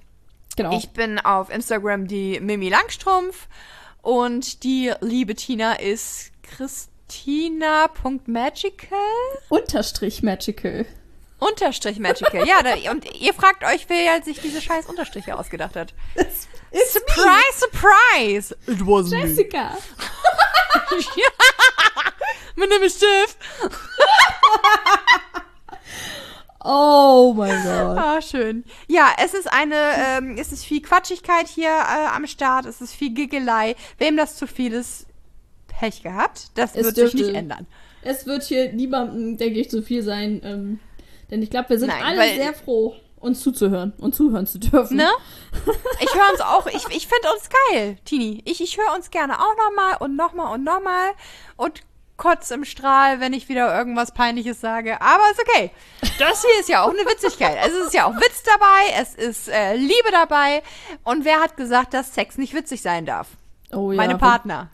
Genau. 0.56 0.76
Ich 0.78 0.90
bin 0.92 1.20
auf 1.20 1.50
Instagram 1.50 2.08
die 2.08 2.40
Mimi 2.40 2.70
Langstrumpf 2.70 3.48
und 4.02 4.64
die 4.64 4.94
liebe 5.02 5.36
Tina 5.36 5.74
ist 5.74 6.31
Christina.magical 6.44 8.98
Unterstrich 9.50 10.24
Magical. 10.24 10.86
Unterstrich 11.50 12.00
magical. 12.00 12.47
Ja, 12.47 12.62
da, 12.63 12.75
und 12.92 13.06
ihr 13.19 13.33
fragt 13.33 13.63
euch, 13.63 13.86
wer 13.89 14.21
sich 14.24 14.39
diese 14.42 14.62
scheiß 14.62 14.86
Unterstriche 14.88 15.38
ausgedacht 15.38 15.75
hat. 15.75 15.94
Surprise, 16.92 17.59
surprise! 17.59 18.56
It 18.68 18.80
wasn't 18.81 19.21
Jessica. 19.21 19.77
Mein 22.56 22.69
Name 22.69 22.86
ist 22.86 23.01
Jeff. 23.01 23.38
Oh 26.68 27.33
mein 27.38 27.63
Gott. 27.63 27.97
Ah, 27.97 28.21
schön. 28.21 28.63
Ja, 28.88 29.09
es 29.24 29.33
ist 29.36 29.51
eine, 29.51 29.75
ähm, 29.75 30.35
es 30.40 30.52
ist 30.52 30.66
viel 30.66 30.81
Quatschigkeit 30.81 31.47
hier 31.47 31.69
äh, 31.69 32.07
am 32.16 32.25
Start, 32.25 32.66
es 32.66 32.81
ist 32.81 32.94
viel 32.94 33.11
Giggelei. 33.14 33.75
Wem 33.99 34.18
das 34.18 34.35
zu 34.35 34.47
viel 34.47 34.73
ist, 34.73 35.06
Pech 35.68 36.02
gehabt. 36.02 36.47
Das 36.56 36.71
Es 36.75 36.85
wird 36.85 36.95
sich 36.95 37.11
dürfte- 37.11 37.18
nicht 37.18 37.35
ändern. 37.35 37.68
Es 38.02 38.25
wird 38.25 38.44
hier 38.44 38.73
niemandem, 38.73 39.37
denke 39.37 39.59
ich, 39.59 39.69
zu 39.69 39.83
viel 39.83 40.02
sein. 40.04 40.42
Ähm, 40.44 40.80
denn 41.32 41.42
ich 41.42 41.50
glaube, 41.50 41.70
wir 41.70 41.80
sind 41.80 41.90
Nein, 41.90 42.04
alle 42.04 42.36
sehr 42.36 42.54
froh, 42.54 42.96
uns 43.20 43.42
zuzuhören 43.42 43.94
und 43.98 44.16
zuhören 44.16 44.48
zu 44.48 44.60
dürfen. 44.60 44.98
Ne? 44.98 45.10
Ich 46.02 46.14
höre 46.14 46.32
uns 46.32 46.42
auch, 46.42 46.68
ich, 46.68 46.86
ich 46.96 47.08
finde 47.08 47.30
uns 47.34 47.50
geil, 47.72 47.98
Tini. 48.06 48.42
Ich, 48.46 48.62
ich 48.62 48.78
höre 48.78 48.94
uns 48.94 49.10
gerne 49.10 49.40
auch 49.40 49.56
nochmal 49.66 49.98
und 50.00 50.16
nochmal 50.16 50.54
und 50.54 50.64
nochmal 50.64 51.12
und 51.56 51.82
kotz 52.18 52.52
im 52.52 52.66
Strahl, 52.66 53.20
wenn 53.20 53.34
ich 53.34 53.50
wieder 53.50 53.76
irgendwas 53.78 54.14
Peinliches 54.14 54.62
sage. 54.62 55.02
Aber 55.02 55.24
ist 55.32 55.42
okay. 55.42 55.72
Das 56.20 56.42
hier 56.42 56.60
ist 56.60 56.70
ja 56.70 56.84
auch 56.84 56.90
eine 56.90 57.00
Witzigkeit. 57.00 57.58
Es 57.66 57.74
ist 57.74 57.94
ja 57.94 58.06
auch 58.06 58.16
Witz 58.16 58.44
dabei, 58.44 59.02
es 59.02 59.16
ist 59.16 59.50
äh, 59.50 59.76
Liebe 59.76 60.12
dabei. 60.12 60.64
Und 61.04 61.26
wer 61.26 61.40
hat 61.42 61.58
gesagt, 61.58 61.94
dass 61.94 62.14
Sex 62.14 62.38
nicht 62.38 62.54
witzig 62.54 62.82
sein 62.82 63.06
darf? 63.06 63.28
Oh 63.72 63.92
ja. 63.92 63.98
Meine 63.98 64.18
Partner. 64.18 64.70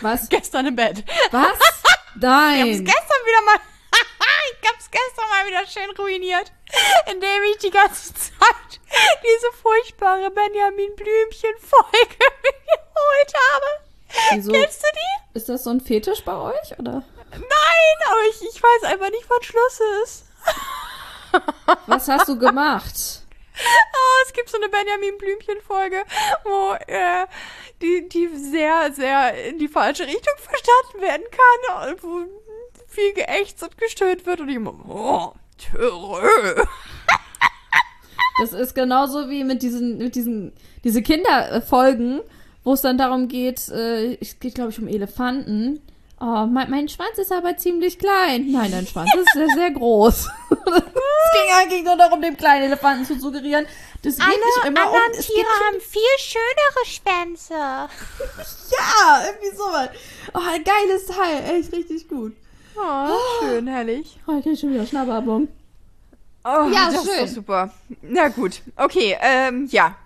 Was? 0.00 0.28
Gestern 0.28 0.66
im 0.66 0.76
Bett. 0.76 1.04
Was? 1.30 1.46
Ich 2.20 2.24
hab's 2.24 2.32
Nein. 2.34 2.84
gestern 2.84 2.84
wieder 2.84 3.44
mal. 3.44 3.60
ich 4.62 4.68
hab's 4.68 4.90
gestern 4.90 5.28
mal 5.30 5.46
wieder 5.46 5.66
schön 5.66 5.90
ruiniert, 5.96 6.52
indem 7.10 7.42
ich 7.50 7.58
die 7.58 7.70
ganze 7.70 8.14
Zeit 8.14 8.80
diese 9.22 9.52
furchtbare 9.62 10.30
Benjamin 10.30 10.94
Blümchen-Folge 10.96 12.16
geholt 12.18 13.34
habe. 13.52 13.88
Wieso? 14.30 14.52
Kennst 14.52 14.82
du 14.82 14.86
die? 14.94 15.38
Ist 15.38 15.48
das 15.48 15.64
so 15.64 15.70
ein 15.70 15.80
Fetisch 15.80 16.24
bei 16.24 16.36
euch? 16.36 16.78
Oder? 16.78 17.02
Nein, 17.30 17.96
aber 18.06 18.20
ich, 18.30 18.42
ich 18.42 18.62
weiß 18.62 18.84
einfach 18.84 19.10
nicht, 19.10 19.24
wann 19.28 19.42
Schluss 19.42 19.80
ist. 20.02 20.24
Was 21.86 22.08
hast 22.08 22.28
du 22.28 22.38
gemacht? 22.38 22.94
Oh, 23.60 24.24
es 24.24 24.32
gibt 24.32 24.48
so 24.48 24.56
eine 24.56 24.68
Benjamin 24.68 25.18
Blümchen-Folge, 25.18 26.04
wo 26.44 26.74
äh, 26.86 27.26
die, 27.82 28.08
die 28.08 28.28
sehr, 28.36 28.92
sehr 28.92 29.46
in 29.46 29.58
die 29.58 29.68
falsche 29.68 30.06
Richtung 30.06 30.34
verstanden 30.38 31.00
werden 31.00 31.26
kann, 31.30 31.90
und 31.90 32.02
wo 32.02 32.37
viel 32.98 33.14
geächtzt 33.14 33.62
und 33.62 33.76
gestöhnt 33.78 34.26
wird 34.26 34.40
und 34.40 34.48
ich 34.48 34.56
immer, 34.56 34.74
oh, 34.88 35.32
Törö. 35.58 36.64
Das 38.40 38.52
ist 38.52 38.74
genauso 38.74 39.28
wie 39.28 39.44
mit 39.44 39.62
diesen, 39.62 39.98
mit 39.98 40.14
diesen, 40.14 40.52
diese 40.84 41.02
Kinderfolgen, 41.02 42.20
wo 42.62 42.72
es 42.72 42.82
dann 42.82 42.98
darum 42.98 43.28
geht, 43.28 43.68
äh, 43.68 44.12
ich 44.14 44.38
geht 44.38 44.54
glaube 44.54 44.70
ich 44.70 44.78
um 44.78 44.86
Elefanten, 44.86 45.80
Oh, 46.20 46.46
mein, 46.46 46.68
mein 46.68 46.88
Schwanz 46.88 47.16
ist 47.18 47.30
aber 47.30 47.56
ziemlich 47.56 47.96
klein. 47.96 48.50
Nein, 48.50 48.72
dein 48.72 48.88
Schwanz 48.88 49.08
ist 49.14 49.32
sehr, 49.34 49.48
sehr 49.50 49.70
groß. 49.70 50.28
es 50.50 50.56
ging 50.56 51.54
eigentlich 51.56 51.84
nur 51.84 51.96
darum, 51.96 52.20
dem 52.20 52.36
kleinen 52.36 52.64
Elefanten 52.64 53.04
zu 53.04 53.20
suggerieren. 53.20 53.66
Das 54.02 54.16
geht 54.16 54.26
Alle 54.26 54.36
nicht 54.36 54.66
immer 54.66 54.90
um. 54.90 54.96
anderen 54.96 55.12
Es 55.12 55.26
Tiere 55.26 55.46
haben 55.64 55.80
viel 55.80 56.02
schönere 56.18 56.86
Schwänze. 56.86 57.54
ja, 57.54 59.26
irgendwie 59.26 59.56
sowas. 59.56 59.90
Oh, 60.34 60.40
ein 60.40 60.64
geiles 60.64 61.06
Teil. 61.06 61.60
Echt 61.60 61.72
richtig 61.72 62.08
gut. 62.08 62.34
Oh, 62.80 63.16
schön, 63.40 63.66
herrlich. 63.66 64.18
Oh, 64.26 64.36
ich 64.38 64.44
krieg 64.44 64.58
schon 64.58 64.72
wieder 64.72 64.86
Schnappatmung. 64.86 65.48
Oh, 66.44 66.68
Ja, 66.72 66.90
das 66.90 67.04
ist 67.04 67.10
schön. 67.10 67.20
doch 67.20 67.28
super. 67.28 67.70
Na 68.02 68.28
gut, 68.28 68.62
okay, 68.76 69.16
ähm, 69.20 69.66
ja. 69.70 69.96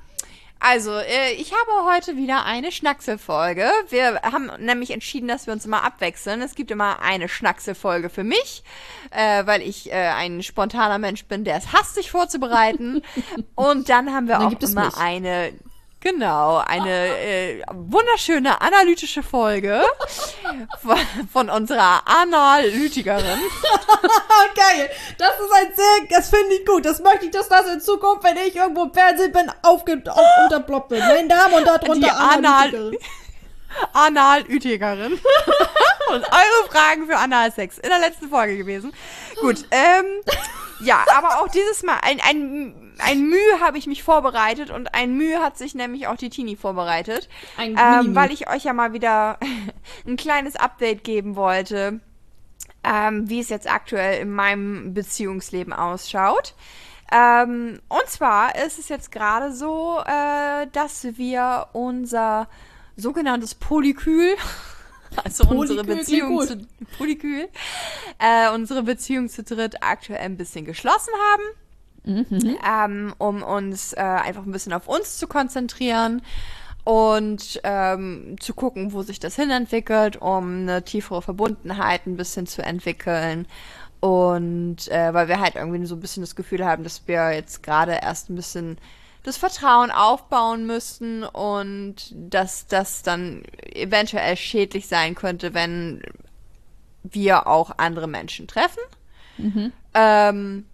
Also, 0.65 0.93
äh, 0.93 1.33
ich 1.39 1.53
habe 1.53 1.93
heute 1.93 2.17
wieder 2.17 2.45
eine 2.45 2.71
Schnackselfolge. 2.71 3.69
Wir 3.89 4.21
haben 4.23 4.49
nämlich 4.61 4.93
entschieden, 4.93 5.27
dass 5.27 5.47
wir 5.47 5.53
uns 5.53 5.67
immer 5.67 5.83
abwechseln. 5.83 6.41
Es 6.41 6.55
gibt 6.55 6.71
immer 6.71 7.03
eine 7.03 7.29
Schnackselfolge 7.29 8.09
für 8.09 8.23
mich, 8.23 8.63
äh, 9.11 9.45
weil 9.45 9.61
ich 9.63 9.91
äh, 9.91 9.95
ein 9.97 10.41
spontaner 10.45 10.99
Mensch 10.99 11.25
bin, 11.25 11.43
der 11.45 11.57
es 11.57 11.73
hasst, 11.73 11.97
sich 11.97 12.13
vorzubereiten. 12.13 13.03
Und 13.57 13.89
dann 13.89 14.13
haben 14.15 14.29
wir 14.29 14.39
Dann 14.39 14.55
auch 14.57 14.61
immer 14.63 14.97
eine, 14.99 15.53
genau, 16.03 16.59
eine 16.59 16.91
äh, 17.19 17.63
wunderschöne 17.73 18.61
analytische 18.61 19.23
Folge 19.23 19.83
von, 20.83 20.99
von 21.33 21.49
unserer 21.51 22.03
Analytikerin. 22.07 23.23
Geil. 24.55 24.91
Das 25.19 25.31
ist 25.41 25.53
ein 25.55 25.75
sehr, 25.75 26.19
das 26.19 26.29
finde 26.29 26.55
ich 26.55 26.67
gut. 26.67 26.85
Das 26.85 27.01
möchte 27.01 27.27
ich, 27.27 27.31
dass 27.31 27.49
das 27.49 27.67
in 27.73 27.81
Zukunft, 27.81 28.25
wenn 28.25 28.37
ich 28.37 28.55
irgendwo 28.57 28.83
im 28.85 28.93
Fernsehen 28.93 29.33
bin, 29.33 29.51
aufge, 29.63 30.03
auf, 30.09 30.27
unterploppt 30.45 30.89
bin. 30.91 30.99
Mein 30.99 31.27
Name 31.27 31.57
und 31.57 31.67
darunter 31.67 31.95
Die 31.95 32.11
Anal- 32.11 32.69
Analytikerin. 32.69 32.99
Analytikerin. 33.93 35.13
Und 36.11 36.25
eure 36.25 36.71
Fragen 36.71 37.07
für 37.07 37.17
Analsex 37.17 37.79
in 37.79 37.89
der 37.89 37.99
letzten 38.01 38.29
Folge 38.29 38.59
gewesen. 38.59 38.93
Gut, 39.41 39.65
ähm, 39.71 40.05
ja, 40.85 41.05
aber 41.17 41.41
auch 41.41 41.49
dieses 41.49 41.83
Mal, 41.83 41.99
ein, 42.03 42.21
ein, 42.21 42.95
ein 42.99 43.29
Mühe 43.29 43.61
habe 43.61 43.79
ich 43.79 43.87
mich 43.87 44.03
vorbereitet 44.03 44.71
und 44.71 44.95
ein 44.95 45.17
Mühe 45.17 45.41
hat 45.41 45.59
sich 45.59 45.75
nämlich 45.75 46.07
auch 46.07 46.17
die 46.17 46.31
Tini 46.31 46.57
vorbereitet. 46.57 47.29
Ein 47.57 47.77
Ähm, 47.79 48.15
weil 48.15 48.33
ich 48.33 48.49
euch 48.49 48.65
ja 48.65 48.73
mal 48.73 48.93
wieder 48.93 49.39
ein 50.07 50.17
kleines 50.17 50.57
Update 50.57 51.05
geben 51.05 51.37
wollte, 51.37 52.01
ähm, 52.85 53.29
wie 53.29 53.41
es 53.41 53.49
jetzt 53.49 53.71
aktuell 53.71 54.21
in 54.21 54.31
meinem 54.31 54.95
Beziehungsleben 54.95 55.73
ausschaut. 55.73 56.55
Ähm, 57.13 57.81
und 57.89 58.07
zwar 58.07 58.57
ist 58.57 58.79
es 58.79 58.89
jetzt 58.89 59.13
gerade 59.13 59.53
so, 59.53 60.01
äh, 60.07 60.67
dass 60.73 61.05
wir 61.17 61.69
unser 61.73 62.49
sogenanntes 62.97 63.55
Polykül, 63.55 64.35
also 65.17 65.45
unsere 65.49 65.85
Beziehung 65.85 66.39
klingt 66.39 66.63
zu 66.63 66.87
Polykül, 66.99 67.49
äh, 68.19 68.53
unsere 68.55 68.83
Beziehung 68.83 69.29
zu 69.29 69.43
dritt 69.43 69.83
aktuell 69.83 70.21
ein 70.21 70.37
bisschen 70.37 70.65
geschlossen 70.65 71.13
haben 71.33 71.43
ähm, 72.05 73.15
um 73.19 73.43
uns 73.43 73.93
äh, 73.93 74.01
einfach 74.01 74.45
ein 74.45 74.53
bisschen 74.53 74.73
auf 74.73 74.89
uns 74.89 75.19
zu 75.19 75.27
konzentrieren 75.27 76.23
und 76.85 77.61
ähm, 77.63 78.37
zu 78.41 78.55
gucken, 78.55 78.93
wo 78.93 79.03
sich 79.03 79.21
das 79.21 79.37
hinentwickelt, 79.37 80.21
um 80.21 80.63
eine 80.63 80.85
tiefere 80.85 81.23
Verbundenheit 81.23 82.07
ein 82.07 82.17
bisschen 82.17 82.47
zu 82.47 82.63
entwickeln. 82.63 83.47
Und 84.01 84.89
äh, 84.89 85.15
weil 85.15 85.29
wir 85.29 85.41
halt 85.41 85.55
irgendwie 85.55 85.87
so 85.87 85.95
ein 85.95 86.01
bisschen 86.01 86.25
das 86.25 86.35
Gefühl 86.35 86.65
haben, 86.65 86.83
dass 86.83 87.07
wir 87.07 87.33
jetzt 87.33 87.63
gerade 87.63 88.01
erst 88.03 88.31
ein 88.31 88.35
bisschen 88.35 88.79
das 89.23 89.37
Vertrauen 89.37 89.91
aufbauen 89.91 90.67
müssen 90.67 91.23
und 91.25 92.13
dass 92.13 92.67
das 92.67 93.03
dann 93.03 93.45
eventuell 93.73 94.37
schädlich 94.37 94.89
sein 94.89 95.15
könnte, 95.15 95.55
wenn 95.55 96.03
wir 97.03 97.47
auch 97.47 97.73
andere 97.79 98.09
Menschen 98.09 98.49
treffen. 98.49 98.81
Ähm, 99.95 100.67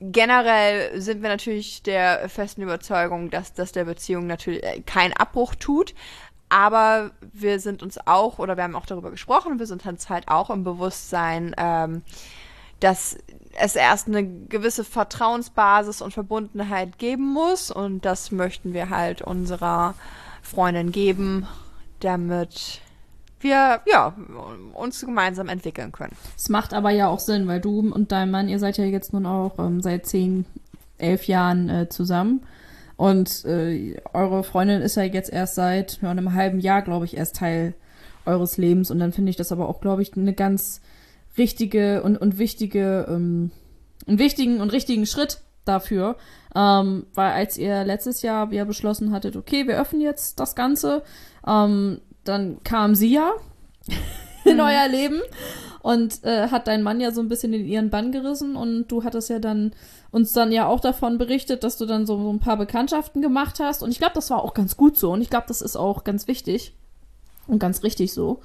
generell 0.00 1.00
sind 1.00 1.22
wir 1.22 1.28
natürlich 1.28 1.82
der 1.82 2.28
festen 2.28 2.62
Überzeugung, 2.62 3.30
dass 3.30 3.52
das 3.52 3.72
der 3.72 3.84
Beziehung 3.84 4.26
natürlich 4.26 4.62
äh, 4.62 4.80
keinen 4.80 5.12
Abbruch 5.12 5.54
tut. 5.54 5.94
Aber 6.48 7.12
wir 7.32 7.60
sind 7.60 7.82
uns 7.82 7.98
auch, 8.06 8.38
oder 8.38 8.56
wir 8.56 8.64
haben 8.64 8.74
auch 8.74 8.86
darüber 8.86 9.10
gesprochen, 9.10 9.58
wir 9.58 9.66
sind 9.66 9.86
uns 9.86 10.08
halt 10.08 10.28
auch 10.28 10.50
im 10.50 10.64
Bewusstsein, 10.64 11.54
ähm, 11.56 12.02
dass 12.80 13.16
es 13.58 13.76
erst 13.76 14.08
eine 14.08 14.24
gewisse 14.24 14.84
Vertrauensbasis 14.84 16.02
und 16.02 16.12
Verbundenheit 16.12 16.98
geben 16.98 17.32
muss. 17.32 17.70
Und 17.70 18.04
das 18.04 18.30
möchten 18.30 18.72
wir 18.72 18.90
halt 18.90 19.22
unserer 19.22 19.94
Freundin 20.42 20.92
geben, 20.92 21.46
damit 22.00 22.80
wir 23.40 23.80
ja 23.86 24.14
uns 24.74 25.00
gemeinsam 25.00 25.48
entwickeln 25.48 25.92
können. 25.92 26.14
Es 26.36 26.48
macht 26.48 26.74
aber 26.74 26.90
ja 26.90 27.08
auch 27.08 27.20
Sinn, 27.20 27.48
weil 27.48 27.60
du 27.60 27.80
und 27.80 28.12
dein 28.12 28.30
Mann, 28.30 28.48
ihr 28.48 28.58
seid 28.58 28.76
ja 28.78 28.84
jetzt 28.84 29.12
nun 29.12 29.26
auch 29.26 29.58
ähm, 29.58 29.80
seit 29.80 30.06
zehn, 30.06 30.44
elf 30.98 31.26
Jahren 31.26 31.68
äh, 31.68 31.88
zusammen. 31.88 32.42
Und 32.96 33.46
äh, 33.46 33.96
eure 34.12 34.44
Freundin 34.44 34.82
ist 34.82 34.96
ja 34.96 35.04
jetzt 35.04 35.32
erst 35.32 35.54
seit 35.54 36.00
ja, 36.02 36.10
einem 36.10 36.34
halben 36.34 36.60
Jahr, 36.60 36.82
glaube 36.82 37.06
ich, 37.06 37.16
erst 37.16 37.36
Teil 37.36 37.72
eures 38.26 38.58
Lebens. 38.58 38.90
Und 38.90 38.98
dann 38.98 39.12
finde 39.12 39.30
ich 39.30 39.36
das 39.36 39.52
aber 39.52 39.70
auch, 39.70 39.80
glaube 39.80 40.02
ich, 40.02 40.14
eine 40.14 40.34
ganz 40.34 40.82
richtige 41.38 42.02
und, 42.02 42.16
und 42.16 42.38
wichtige, 42.38 43.06
ähm, 43.08 43.50
einen 44.06 44.18
wichtigen 44.18 44.60
und 44.60 44.70
richtigen 44.70 45.06
Schritt 45.06 45.40
dafür. 45.64 46.16
Ähm, 46.54 47.06
weil 47.14 47.32
als 47.32 47.56
ihr 47.56 47.84
letztes 47.84 48.22
Jahr 48.22 48.52
ja 48.52 48.64
beschlossen 48.64 49.12
hattet, 49.12 49.36
okay, 49.36 49.68
wir 49.68 49.80
öffnen 49.80 50.00
jetzt 50.00 50.40
das 50.40 50.54
Ganze, 50.54 51.02
ähm, 51.46 52.00
dann 52.24 52.62
kam 52.64 52.94
sie 52.94 53.12
ja 53.12 53.32
in 54.44 54.60
euer 54.60 54.88
Leben 54.88 55.20
und 55.82 56.24
äh, 56.24 56.48
hat 56.48 56.66
dein 56.66 56.82
Mann 56.82 57.00
ja 57.00 57.12
so 57.12 57.20
ein 57.20 57.28
bisschen 57.28 57.52
in 57.52 57.64
ihren 57.64 57.90
Bann 57.90 58.12
gerissen 58.12 58.56
und 58.56 58.88
du 58.88 59.04
hattest 59.04 59.30
ja 59.30 59.38
dann 59.38 59.72
uns 60.10 60.32
dann 60.32 60.50
ja 60.50 60.66
auch 60.66 60.80
davon 60.80 61.18
berichtet, 61.18 61.62
dass 61.62 61.76
du 61.76 61.86
dann 61.86 62.04
so, 62.04 62.20
so 62.20 62.32
ein 62.32 62.40
paar 62.40 62.56
Bekanntschaften 62.56 63.22
gemacht 63.22 63.60
hast 63.60 63.82
und 63.82 63.90
ich 63.90 63.98
glaube, 63.98 64.14
das 64.14 64.30
war 64.30 64.42
auch 64.42 64.54
ganz 64.54 64.76
gut 64.76 64.98
so 64.98 65.12
und 65.12 65.22
ich 65.22 65.30
glaube, 65.30 65.46
das 65.46 65.62
ist 65.62 65.76
auch 65.76 66.04
ganz 66.04 66.26
wichtig 66.26 66.74
und 67.46 67.58
ganz 67.58 67.82
richtig 67.82 68.12
so. 68.12 68.40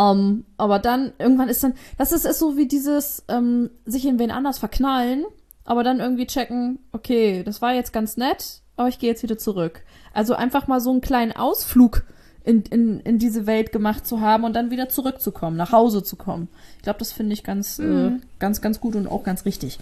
Ähm, 0.00 0.44
aber 0.56 0.78
dann 0.78 1.12
irgendwann 1.18 1.48
ist 1.48 1.62
dann, 1.62 1.74
das 1.98 2.12
ist, 2.12 2.24
ist 2.24 2.38
so 2.38 2.56
wie 2.56 2.66
dieses 2.66 3.24
ähm, 3.28 3.70
sich 3.84 4.06
in 4.06 4.18
wen 4.18 4.30
anders 4.30 4.58
verknallen, 4.58 5.24
aber 5.64 5.84
dann 5.84 6.00
irgendwie 6.00 6.26
checken, 6.26 6.78
okay, 6.92 7.42
das 7.44 7.60
war 7.60 7.74
jetzt 7.74 7.92
ganz 7.92 8.16
nett, 8.16 8.62
aber 8.76 8.88
ich 8.88 8.98
gehe 8.98 9.10
jetzt 9.10 9.22
wieder 9.22 9.36
zurück. 9.38 9.82
Also 10.14 10.34
einfach 10.34 10.66
mal 10.66 10.80
so 10.80 10.90
einen 10.90 11.00
kleinen 11.00 11.32
Ausflug 11.32 12.04
in, 12.44 12.62
in, 12.62 13.00
in 13.00 13.18
diese 13.18 13.46
Welt 13.46 13.72
gemacht 13.72 14.06
zu 14.06 14.20
haben 14.20 14.44
und 14.44 14.54
dann 14.54 14.70
wieder 14.70 14.88
zurückzukommen, 14.88 15.56
nach 15.56 15.72
Hause 15.72 16.02
zu 16.02 16.16
kommen. 16.16 16.48
Ich 16.78 16.82
glaube, 16.82 16.98
das 16.98 17.12
finde 17.12 17.34
ich 17.34 17.44
ganz, 17.44 17.78
äh, 17.78 18.12
ganz, 18.38 18.60
ganz 18.62 18.80
gut 18.80 18.96
und 18.96 19.06
auch 19.06 19.22
ganz 19.24 19.44
richtig. 19.44 19.78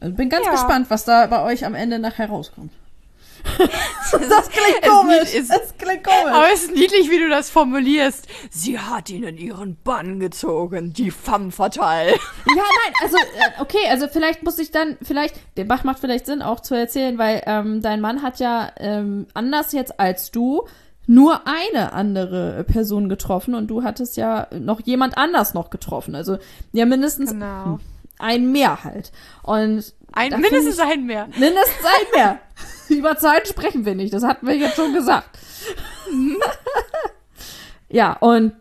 Also 0.00 0.14
bin 0.14 0.28
ganz 0.28 0.46
Ja. 0.46 0.52
gespannt, 0.52 0.86
was 0.90 1.04
da 1.04 1.26
bei 1.26 1.42
euch 1.44 1.64
am 1.64 1.74
Ende 1.74 1.98
nachher 1.98 2.28
rauskommt. 2.28 2.72
das 3.58 4.48
klingt 4.48 4.78
Es 4.82 4.88
komisch. 4.88 5.34
ist- 5.34 5.50
Es 5.50 5.74
klingt 5.78 6.04
komisch. 6.04 6.32
Aber 6.32 6.46
es 6.52 6.64
ist 6.64 6.72
niedlich, 6.74 7.10
wie 7.10 7.18
du 7.18 7.28
das 7.28 7.50
formulierst. 7.50 8.26
Sie 8.50 8.78
hat 8.78 9.10
ihn 9.10 9.22
in 9.24 9.36
ihren 9.38 9.76
Bann 9.82 10.20
gezogen, 10.20 10.92
die 10.92 11.10
femme 11.10 11.50
fatale. 11.52 12.10
Ja, 12.12 12.16
nein, 12.56 12.92
also, 13.02 13.16
äh, 13.16 13.60
okay, 13.62 13.88
also 13.90 14.08
vielleicht 14.08 14.42
muss 14.42 14.58
ich 14.58 14.70
dann, 14.70 14.96
vielleicht, 15.02 15.36
der 15.56 15.64
Bach 15.64 15.84
macht 15.84 15.98
vielleicht 16.00 16.26
Sinn 16.26 16.42
auch 16.42 16.60
zu 16.60 16.74
erzählen, 16.74 17.18
weil 17.18 17.42
ähm, 17.46 17.82
dein 17.82 18.00
Mann 18.00 18.22
hat 18.22 18.38
ja 18.38 18.70
ähm, 18.78 19.26
anders 19.34 19.72
jetzt 19.72 19.98
als 20.00 20.30
du 20.30 20.66
nur 21.08 21.42
eine 21.46 21.92
andere 21.92 22.64
Person 22.64 23.08
getroffen 23.08 23.54
und 23.54 23.68
du 23.68 23.84
hattest 23.84 24.16
ja 24.16 24.48
noch 24.58 24.80
jemand 24.80 25.16
anders 25.16 25.54
noch 25.54 25.70
getroffen. 25.70 26.14
Also 26.16 26.38
ja 26.72 26.84
mindestens 26.84 27.30
Genau. 27.30 27.78
ein 28.18 28.50
mehr 28.50 28.82
halt. 28.82 29.12
Und 29.44 29.94
Ein, 30.12 30.40
mindestens 30.40 30.80
find 30.80 30.90
ein 30.90 31.06
mehr. 31.06 31.28
ich, 31.30 31.38
mindestens 31.38 31.84
ein 31.84 32.06
mehr. 32.18 32.38
Über 32.96 33.16
Zeit 33.16 33.48
sprechen 33.48 33.84
wir 33.84 33.94
nicht, 33.94 34.12
das 34.12 34.24
hatten 34.24 34.46
wir 34.46 34.56
jetzt 34.56 34.76
schon 34.76 34.92
gesagt. 34.92 35.38
ja, 37.88 38.12
und 38.14 38.52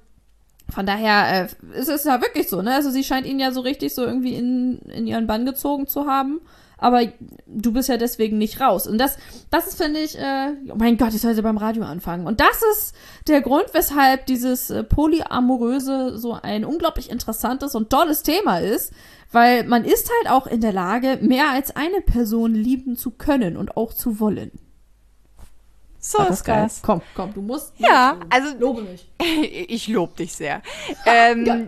von 0.74 0.86
daher 0.86 1.48
äh, 1.48 1.80
ist 1.80 1.90
es 1.90 2.04
ja 2.04 2.22
wirklich 2.22 2.50
so, 2.50 2.62
ne? 2.62 2.74
Also 2.74 2.90
sie 2.90 3.04
scheint 3.04 3.28
ihn 3.28 3.40
ja 3.40 3.52
so 3.52 3.62
richtig 3.62 3.94
so 3.94 4.04
irgendwie 4.04 4.36
in, 4.36 4.80
in 4.80 5.08
ihren 5.08 5.28
Bann 5.28 5.46
gezogen 5.46 5.88
zu 5.88 6.08
haben. 6.08 6.42
Aber 6.78 7.02
du 7.46 7.72
bist 7.72 7.88
ja 7.88 7.98
deswegen 7.98 8.38
nicht 8.38 8.60
raus. 8.60 8.86
Und 8.86 8.98
das, 8.98 9.18
das 9.50 9.68
ist, 9.68 9.82
finde 9.82 10.02
ich, 10.02 10.18
äh, 10.18 10.52
oh 10.70 10.76
mein 10.76 10.98
Gott, 10.98 11.14
ich 11.14 11.22
sollte 11.22 11.42
beim 11.42 11.58
Radio 11.58 11.84
anfangen. 11.84 12.28
Und 12.28 12.42
das 12.42 12.62
ist 12.74 12.94
der 13.28 13.42
Grund, 13.42 13.66
weshalb 13.72 14.26
dieses 14.26 14.70
äh, 14.70 14.84
Polyamoröse 14.84 16.18
so 16.18 16.34
ein 16.34 16.66
unglaublich 16.66 17.10
interessantes 17.10 17.76
und 17.76 17.90
tolles 17.90 18.24
Thema 18.24 18.58
ist. 18.60 18.92
Weil 19.32 19.64
man 19.66 19.84
ist 19.86 20.10
halt 20.20 20.32
auch 20.32 20.48
in 20.48 20.62
der 20.62 20.72
Lage, 20.74 21.18
mehr 21.22 21.50
als 21.52 21.76
eine 21.76 22.02
Person 22.02 22.54
lieben 22.56 22.96
zu 22.96 23.12
können 23.12 23.58
und 23.58 23.76
auch 23.76 23.94
zu 23.94 24.20
wollen. 24.20 24.52
So 26.00 26.20
War 26.20 26.30
ist 26.30 26.44
geil? 26.46 26.62
das. 26.64 26.82
Komm, 26.84 27.02
komm, 27.16 27.34
du 27.34 27.42
musst. 27.42 27.74
Ja, 27.80 28.12
loben. 28.12 28.26
also- 28.30 28.58
Lobe 28.60 28.82
mich. 28.84 29.10
Ich 29.68 29.88
lobe 29.88 30.16
dich 30.18 30.34
sehr. 30.34 30.62
ähm, 31.08 31.44
eine, 31.50 31.68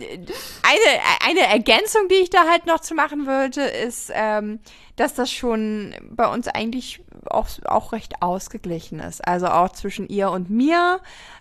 eine 1.26 1.40
Ergänzung, 1.52 2.06
die 2.08 2.14
ich 2.22 2.30
da 2.30 2.46
halt 2.48 2.64
noch 2.66 2.78
zu 2.80 2.94
machen 2.94 3.26
würde, 3.26 3.62
ist, 3.62 4.12
ähm, 4.14 4.60
dass 4.94 5.14
das 5.14 5.32
schon 5.32 5.92
bei 6.10 6.26
uns 6.32 6.46
eigentlich 6.46 7.00
auch, 7.26 7.48
auch 7.64 7.92
recht 7.92 8.22
ausgeglichen 8.22 9.00
ist. 9.00 9.26
Also 9.26 9.48
auch 9.48 9.70
zwischen 9.70 10.08
ihr 10.08 10.30
und 10.30 10.50
mir 10.50 11.00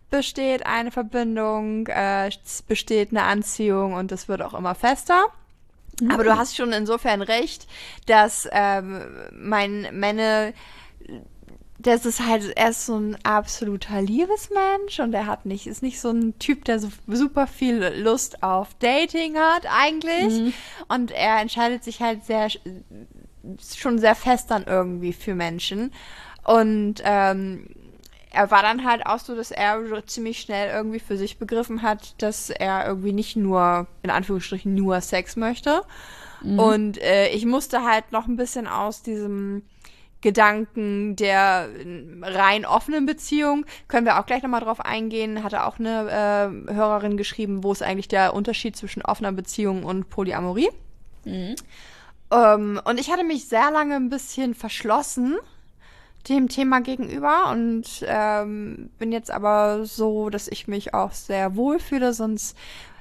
besteht 0.09 0.65
eine 0.65 0.89
Verbindung, 0.91 1.86
äh, 1.88 2.29
es 2.29 2.63
besteht 2.63 3.12
eine 3.12 3.24
Anziehung 3.24 3.93
und 3.93 4.12
es 4.12 4.27
wird 4.27 4.41
auch 4.41 4.55
immer 4.55 4.74
fester. 4.74 5.25
Aber 6.10 6.24
du 6.24 6.38
hast 6.38 6.56
schon 6.56 6.74
insofern 6.74 7.22
recht, 7.22 7.68
dass 8.06 8.48
ähm, 8.51 9.04
mein 9.32 9.88
meine 10.00 10.54
das 11.80 12.06
ist 12.06 12.25
halt, 12.25 12.58
er 12.58 12.70
ist 12.70 12.88
so 12.88 12.98
ein 12.98 13.18
absoluter 13.24 14.01
Liebesmensch 14.01 15.00
und 15.00 15.13
er 15.13 15.27
hat 15.27 15.46
nicht, 15.46 15.68
ist 15.68 15.84
nicht 15.84 16.00
so 16.00 16.10
ein 16.10 16.38
Typ, 16.39 16.66
der 16.66 16.80
so 16.80 16.89
super 17.08 17.46
viel 17.46 17.94
Lust 17.98 18.42
auf 18.42 18.70
Dating 18.80 19.38
hat 19.38 19.68
eigentlich. 19.70 20.34
Und 20.88 21.12
er 21.12 21.39
entscheidet 21.39 21.84
sich 21.84 22.01
halt 22.01 22.25
sehr, 22.25 22.50
schon 22.50 24.00
sehr 24.00 24.16
fest 24.16 24.50
dann 24.50 24.63
irgendwie 24.63 25.13
für 25.13 25.36
Menschen. 25.36 25.94
Und 26.44 26.96
ähm, 27.04 27.68
er 28.31 28.51
war 28.51 28.62
dann 28.62 28.86
halt 28.86 29.05
auch 29.05 29.19
so, 29.19 29.36
dass 29.36 29.51
er 29.51 29.81
ziemlich 30.05 30.39
schnell 30.39 30.69
irgendwie 30.69 31.00
für 31.00 31.17
sich 31.17 31.38
begriffen 31.38 31.81
hat, 31.81 32.22
dass 32.22 32.50
er 32.50 32.88
irgendwie 32.88 33.13
nicht 33.13 33.36
nur, 33.36 33.88
in 34.03 34.10
Anführungsstrichen, 34.10 34.74
nur 34.75 35.01
Sex 35.01 35.36
möchte. 35.36 35.84
Und 36.41 37.01
äh, 37.01 37.29
ich 37.29 37.46
musste 37.46 37.84
halt 37.84 38.12
noch 38.12 38.27
ein 38.27 38.36
bisschen 38.36 38.67
aus 38.67 39.01
diesem 39.01 39.63
Gedanken 40.22 41.15
der 41.15 41.69
äh, 41.69 42.05
rein 42.22 42.65
offenen 42.65 43.05
Beziehung, 43.05 43.65
können 43.88 44.05
wir 44.05 44.19
auch 44.19 44.25
gleich 44.25 44.43
nochmal 44.43 44.62
drauf 44.62 44.79
eingehen, 44.79 45.43
hatte 45.43 45.65
auch 45.65 45.79
eine 45.79 46.67
äh, 46.69 46.74
Hörerin 46.74 47.17
geschrieben, 47.17 47.63
wo 47.63 47.72
ist 47.72 47.84
eigentlich 47.84 48.07
der 48.07 48.34
Unterschied 48.34 48.75
zwischen 48.75 49.03
offener 49.03 49.31
Beziehung 49.31 49.84
und 49.84 50.10
Polyamorie. 50.10 50.69
Ähm, 52.31 52.81
und 52.84 53.00
ich 53.00 53.12
hatte 53.12 53.24
mich 53.24 53.48
sehr 53.48 53.72
lange 53.72 53.96
ein 53.96 54.10
bisschen 54.10 54.55
verschlossen 54.55 55.38
dem 56.29 56.48
Thema 56.48 56.81
gegenüber 56.81 57.50
und 57.51 57.86
ähm, 58.05 58.89
bin 58.98 59.12
jetzt 59.12 59.31
aber 59.31 59.86
so, 59.86 60.29
dass 60.29 60.48
ich 60.48 60.67
mich 60.67 60.93
auch 60.93 61.12
sehr 61.12 61.55
wohl 61.55 61.79
fühle, 61.79 62.13
sonst 62.13 62.57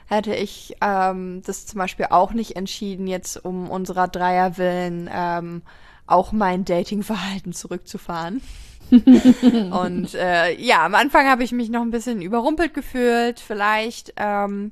hätte 0.07 0.35
ich 0.35 0.77
ähm, 0.81 1.43
das 1.45 1.67
zum 1.67 1.79
Beispiel 1.79 2.07
auch 2.11 2.33
nicht 2.33 2.57
entschieden, 2.57 3.07
jetzt 3.07 3.45
um 3.45 3.69
unserer 3.71 4.09
Dreier 4.09 4.57
willen 4.57 5.11
ähm, 5.13 5.63
auch 6.07 6.33
mein 6.33 6.65
Datingverhalten 6.65 7.53
zurückzufahren. 7.53 8.41
und 8.91 10.15
äh, 10.15 10.55
ja, 10.61 10.85
am 10.85 10.95
Anfang 10.95 11.27
habe 11.27 11.43
ich 11.43 11.51
mich 11.51 11.71
noch 11.71 11.83
ein 11.83 11.91
bisschen 11.91 12.23
überrumpelt 12.23 12.73
gefühlt, 12.73 13.41
vielleicht. 13.41 14.15
Ähm, 14.17 14.71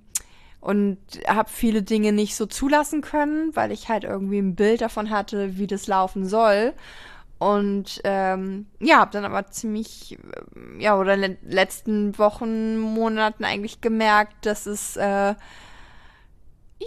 und 0.64 0.96
habe 1.28 1.50
viele 1.52 1.82
Dinge 1.82 2.12
nicht 2.12 2.37
so 2.37 2.46
zulassen 2.46 3.02
können, 3.02 3.54
weil 3.54 3.70
ich 3.70 3.90
halt 3.90 4.04
irgendwie 4.04 4.38
ein 4.38 4.54
Bild 4.54 4.80
davon 4.80 5.11
hatte, 5.11 5.58
wie 5.58 5.66
das 5.66 5.88
laufen 5.88 6.26
soll. 6.26 6.73
Und 7.38 8.00
ähm, 8.04 8.66
ja, 8.80 9.00
habe 9.00 9.10
dann 9.10 9.24
aber 9.24 9.48
ziemlich, 9.48 10.18
äh, 10.18 10.82
ja, 10.82 10.98
oder 10.98 11.14
in 11.14 11.22
den 11.22 11.38
letzten 11.42 12.16
Wochen, 12.18 12.78
Monaten 12.78 13.44
eigentlich 13.44 13.80
gemerkt, 13.80 14.46
dass 14.46 14.66
es, 14.66 14.96
äh, 14.96 15.34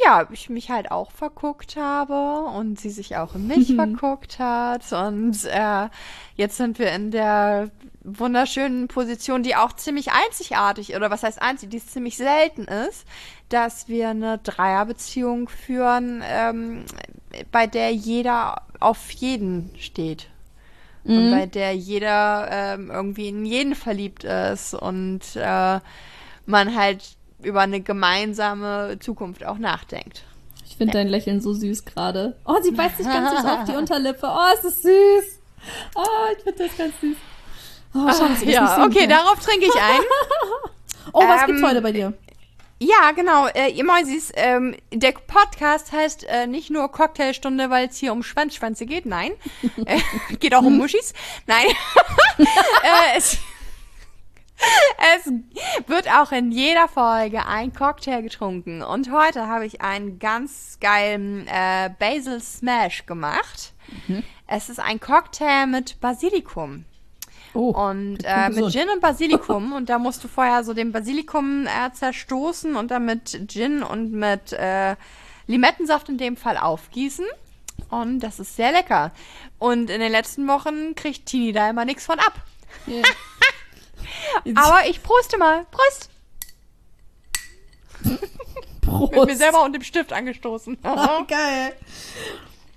ja, 0.03 0.27
ich 0.31 0.49
mich 0.49 0.69
halt 0.69 0.91
auch 0.91 1.11
verguckt 1.11 1.75
habe 1.75 2.49
und 2.49 2.79
sie 2.79 2.89
sich 2.89 3.17
auch 3.17 3.35
in 3.35 3.47
mich 3.47 3.75
verguckt 3.75 4.39
hat. 4.39 4.91
Und 4.93 5.45
äh, 5.45 5.89
jetzt 6.35 6.57
sind 6.57 6.79
wir 6.79 6.91
in 6.91 7.11
der 7.11 7.69
wunderschönen 8.03 8.87
Position, 8.87 9.43
die 9.43 9.55
auch 9.55 9.73
ziemlich 9.73 10.11
einzigartig, 10.11 10.95
oder 10.95 11.11
was 11.11 11.23
heißt 11.23 11.41
einzig, 11.41 11.69
die 11.69 11.85
ziemlich 11.85 12.15
selten 12.15 12.63
ist, 12.63 13.05
dass 13.49 13.89
wir 13.89 14.09
eine 14.09 14.37
Dreierbeziehung 14.39 15.49
führen, 15.49 16.23
ähm, 16.25 16.85
bei 17.51 17.67
der 17.67 17.91
jeder 17.91 18.61
auf 18.79 19.11
jeden 19.11 19.71
steht. 19.77 20.29
Und 21.07 21.31
bei 21.31 21.45
der 21.45 21.73
jeder 21.73 22.47
ähm, 22.51 22.91
irgendwie 22.91 23.29
in 23.29 23.45
jeden 23.45 23.75
verliebt 23.75 24.23
ist 24.23 24.73
und 24.73 25.21
äh, 25.35 25.79
man 26.45 26.75
halt 26.75 27.03
über 27.41 27.61
eine 27.61 27.81
gemeinsame 27.81 28.97
Zukunft 28.99 29.45
auch 29.45 29.57
nachdenkt. 29.57 30.23
Ich 30.65 30.75
finde 30.75 30.93
dein 30.93 31.07
Lächeln 31.07 31.41
so 31.41 31.53
süß 31.53 31.85
gerade. 31.85 32.35
Oh, 32.45 32.57
sie 32.61 32.71
beißt 32.71 32.97
sich 32.97 33.05
ganz 33.05 33.31
süß 33.31 33.45
auf 33.45 33.63
die 33.63 33.75
Unterlippe. 33.77 34.27
Oh, 34.27 34.53
es 34.53 34.63
ist 34.63 34.83
süß. 34.83 35.39
Oh, 35.95 36.01
ich 36.35 36.43
finde 36.43 36.63
das 36.67 36.77
ganz 36.77 36.93
süß. 37.01 37.17
Oh, 37.93 37.99
wir 37.99 38.05
das 38.05 38.41
nicht 38.41 38.53
ja, 38.53 38.75
sehen 38.75 38.83
okay, 38.83 39.07
darauf 39.07 39.39
trinke 39.39 39.65
ich 39.65 39.81
ein. 39.81 40.01
Oh, 41.13 41.21
was 41.21 41.41
ähm, 41.41 41.47
gibt's 41.47 41.63
heute 41.63 41.81
bei 41.81 41.93
dir? 41.93 42.13
Ja, 42.79 43.11
genau. 43.11 43.47
Äh, 43.47 43.69
ihr 43.71 43.83
Mäusis, 43.83 44.31
ähm, 44.35 44.75
der 44.93 45.11
Podcast 45.11 45.91
heißt 45.91 46.25
äh, 46.25 46.45
nicht 46.45 46.69
nur 46.69 46.91
Cocktailstunde, 46.91 47.71
weil 47.71 47.87
es 47.87 47.97
hier 47.97 48.13
um 48.13 48.21
Schwanzschwänze 48.21 48.85
geht. 48.85 49.07
Nein. 49.07 49.31
äh, 49.85 49.99
geht 50.39 50.53
auch 50.53 50.61
um 50.61 50.77
Muschis. 50.77 51.13
Nein. 51.47 51.65
äh, 52.37 53.17
es, 53.17 53.39
es 55.15 55.31
wird 55.87 56.07
auch 56.11 56.31
in 56.31 56.51
jeder 56.51 56.87
Folge 56.87 57.47
ein 57.47 57.73
Cocktail 57.73 58.21
getrunken. 58.21 58.83
Und 58.83 59.11
heute 59.11 59.47
habe 59.47 59.65
ich 59.65 59.81
einen 59.81 60.19
ganz 60.19 60.77
geilen 60.79 61.47
äh, 61.47 61.89
Basil 61.97 62.39
Smash 62.41 63.07
gemacht. 63.07 63.73
Es 64.45 64.69
ist 64.69 64.79
ein 64.79 64.99
Cocktail 64.99 65.65
mit 65.65 65.99
Basilikum. 65.99 66.85
Oh, 67.57 67.71
Und 67.71 68.19
äh, 68.23 68.49
mit. 68.49 68.71
Gin 68.71 68.87
und 68.87 69.01
Basilikum. 69.01 69.73
und 69.77 69.89
da 69.89 69.97
musst 69.97 70.23
du 70.23 70.27
vorher 70.27 70.63
so 70.63 70.75
den 70.75 70.91
Basilikum 70.91 71.65
äh, 71.65 71.91
zerstoßen 71.91 72.75
und 72.75 72.91
dann 72.91 73.05
mit 73.05 73.47
Gin 73.47 73.81
und 73.81 74.11
mit 74.11 74.53
äh, 74.53 74.95
Limettensaft 75.47 76.07
in 76.07 76.19
dem 76.19 76.37
Fall 76.37 76.57
aufgießen. 76.57 77.25
Und 77.89 78.19
das 78.19 78.39
ist 78.39 78.55
sehr 78.55 78.71
lecker. 78.71 79.11
Und 79.57 79.89
in 79.89 79.99
den 79.99 80.11
letzten 80.11 80.47
Wochen 80.47 80.93
kriegt 80.93 81.25
Tini 81.25 81.51
da 81.51 81.67
immer 81.67 81.83
nichts 81.83 82.05
von 82.05 82.19
ab. 82.19 82.33
Ja. 82.85 83.01
Aber 84.55 84.87
ich 84.87 85.01
proste 85.01 85.39
mal. 85.39 85.65
Prost! 85.71 86.11
Prost. 88.81 89.13
Mit 89.13 89.25
mir 89.25 89.35
selber 89.35 89.63
und 89.63 89.73
dem 89.73 89.81
Stift 89.81 90.13
angestoßen. 90.13 90.77
Oh, 90.83 91.23
geil. 91.27 91.73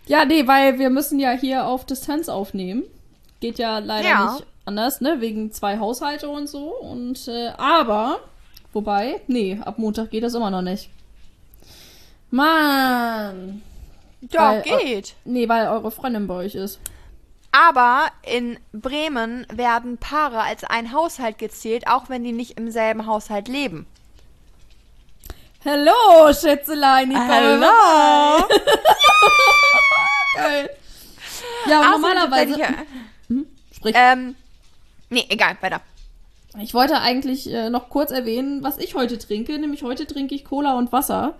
Ja, 0.06 0.24
nee, 0.24 0.46
weil 0.46 0.78
wir 0.78 0.88
müssen 0.88 1.18
ja 1.18 1.32
hier 1.32 1.66
auf 1.66 1.84
Distanz 1.84 2.30
aufnehmen. 2.30 2.84
Geht 3.40 3.58
ja 3.58 3.78
leider 3.78 4.08
Ja. 4.08 4.32
nicht 4.32 4.46
anders, 4.70 5.00
ne? 5.00 5.20
Wegen 5.20 5.52
zwei 5.52 5.78
Haushalte 5.78 6.28
und 6.28 6.48
so. 6.48 6.68
Und 6.74 7.28
äh, 7.28 7.48
aber, 7.58 8.20
wobei, 8.72 9.20
nee, 9.26 9.60
ab 9.64 9.78
Montag 9.78 10.10
geht 10.10 10.22
das 10.22 10.34
immer 10.34 10.50
noch 10.50 10.62
nicht. 10.62 10.88
Mann. 12.30 13.62
ja, 14.30 14.52
Weil- 14.52 14.62
geht. 14.62 15.14
Nee, 15.24 15.48
weil 15.48 15.66
eure 15.68 15.90
Freundin 15.90 16.26
bei 16.26 16.34
euch 16.34 16.54
ist. 16.54 16.80
Aber 17.52 18.06
in 18.22 18.58
Bremen 18.72 19.44
werden 19.52 19.98
Paare 19.98 20.40
als 20.42 20.62
ein 20.62 20.92
Haushalt 20.92 21.38
gezählt, 21.38 21.88
auch 21.88 22.08
wenn 22.08 22.22
die 22.22 22.30
nicht 22.30 22.56
im 22.56 22.70
selben 22.70 23.06
Haushalt 23.06 23.48
leben. 23.48 23.86
Hallo, 25.64 26.32
Schätzelein, 26.32 27.10
ich 27.10 27.16
Hallo. 27.18 27.66
Geil. 30.36 30.70
Ja, 31.68 31.80
aber 31.80 31.90
normalerweise. 31.90 32.54
Außerdem, 32.54 32.86
wenn 33.28 33.46
Sprich. 33.74 33.94
ich, 33.94 34.00
ähm, 34.00 34.36
nee, 35.10 35.26
egal, 35.28 35.56
weiter. 35.60 35.80
Ich 36.60 36.74
wollte 36.74 37.00
eigentlich 37.00 37.52
äh, 37.52 37.70
noch 37.70 37.90
kurz 37.90 38.10
erwähnen, 38.10 38.62
was 38.62 38.78
ich 38.78 38.94
heute 38.94 39.18
trinke. 39.18 39.58
Nämlich 39.58 39.82
heute 39.82 40.06
trinke 40.06 40.34
ich 40.34 40.44
Cola 40.44 40.76
und 40.76 40.90
Wasser. 40.92 41.34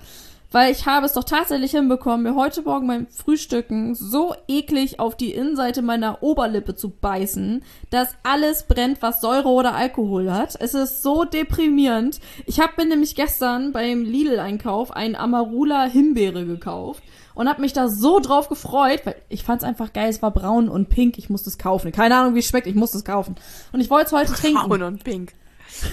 Weil 0.52 0.72
ich 0.72 0.86
habe 0.86 1.06
es 1.06 1.12
doch 1.12 1.24
tatsächlich 1.24 1.70
hinbekommen, 1.70 2.22
mir 2.22 2.34
heute 2.34 2.62
Morgen 2.62 2.88
beim 2.88 3.06
Frühstücken 3.06 3.94
so 3.94 4.34
eklig 4.48 4.98
auf 4.98 5.16
die 5.16 5.32
Innenseite 5.32 5.80
meiner 5.80 6.22
Oberlippe 6.22 6.74
zu 6.74 6.90
beißen, 6.90 7.62
dass 7.90 8.16
alles 8.24 8.64
brennt, 8.64 9.00
was 9.00 9.20
Säure 9.20 9.48
oder 9.48 9.74
Alkohol 9.74 10.32
hat. 10.32 10.56
Es 10.58 10.74
ist 10.74 11.02
so 11.02 11.24
deprimierend. 11.24 12.18
Ich 12.46 12.58
habe 12.58 12.72
mir 12.78 12.86
nämlich 12.86 13.14
gestern 13.14 13.70
beim 13.70 14.02
Lidl-Einkauf 14.02 14.90
einen 14.90 15.14
Amarula 15.14 15.84
Himbeere 15.84 16.44
gekauft 16.44 17.02
und 17.34 17.48
habe 17.48 17.60
mich 17.60 17.72
da 17.72 17.88
so 17.88 18.18
drauf 18.18 18.48
gefreut, 18.48 19.02
weil 19.04 19.16
ich 19.28 19.44
fand 19.44 19.62
es 19.62 19.68
einfach 19.68 19.92
geil. 19.92 20.10
Es 20.10 20.20
war 20.20 20.32
braun 20.32 20.68
und 20.68 20.88
pink. 20.88 21.16
Ich 21.16 21.30
musste 21.30 21.48
es 21.48 21.58
kaufen. 21.58 21.92
Keine 21.92 22.16
Ahnung, 22.16 22.34
wie 22.34 22.40
es 22.40 22.46
schmeckt. 22.46 22.66
Ich 22.66 22.74
musste 22.74 22.98
es 22.98 23.04
kaufen. 23.04 23.36
Und 23.72 23.80
ich 23.80 23.88
wollte 23.88 24.06
es 24.06 24.12
heute 24.12 24.32
trinken. 24.32 24.68
Braun 24.68 24.82
und 24.82 25.04
pink. 25.04 25.32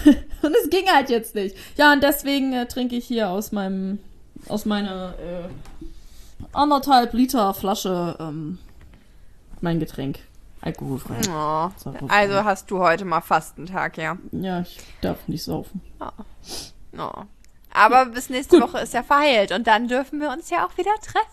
Und 0.42 0.54
es 0.62 0.70
ging 0.70 0.86
halt 0.92 1.08
jetzt 1.08 1.34
nicht. 1.34 1.56
Ja, 1.76 1.92
und 1.92 2.02
deswegen 2.02 2.52
äh, 2.52 2.66
trinke 2.66 2.96
ich 2.96 3.06
hier 3.06 3.30
aus 3.30 3.52
meinem, 3.52 4.00
aus 4.48 4.64
meiner 4.64 5.14
äh, 5.18 5.48
anderthalb 6.52 7.12
Liter 7.12 7.54
Flasche 7.54 8.16
ähm, 8.18 8.58
mein 9.60 9.80
Getränk. 9.80 10.20
Alkoholfrei. 10.60 11.16
Oh, 11.30 11.70
also 12.08 12.44
hast 12.44 12.70
du 12.70 12.80
heute 12.80 13.04
mal 13.04 13.20
Fastentag, 13.20 13.96
ja. 13.96 14.18
Ja, 14.32 14.60
ich 14.62 14.78
darf 15.00 15.28
nicht 15.28 15.44
saufen. 15.44 15.80
Oh. 16.98 17.22
Aber 17.78 18.06
bis 18.06 18.28
nächste 18.28 18.60
Woche 18.60 18.80
ist 18.80 18.94
er 18.94 19.04
verheilt 19.04 19.52
und 19.52 19.66
dann 19.66 19.88
dürfen 19.88 20.20
wir 20.20 20.30
uns 20.30 20.50
ja 20.50 20.66
auch 20.66 20.76
wieder 20.76 20.94
treffen. 21.00 21.28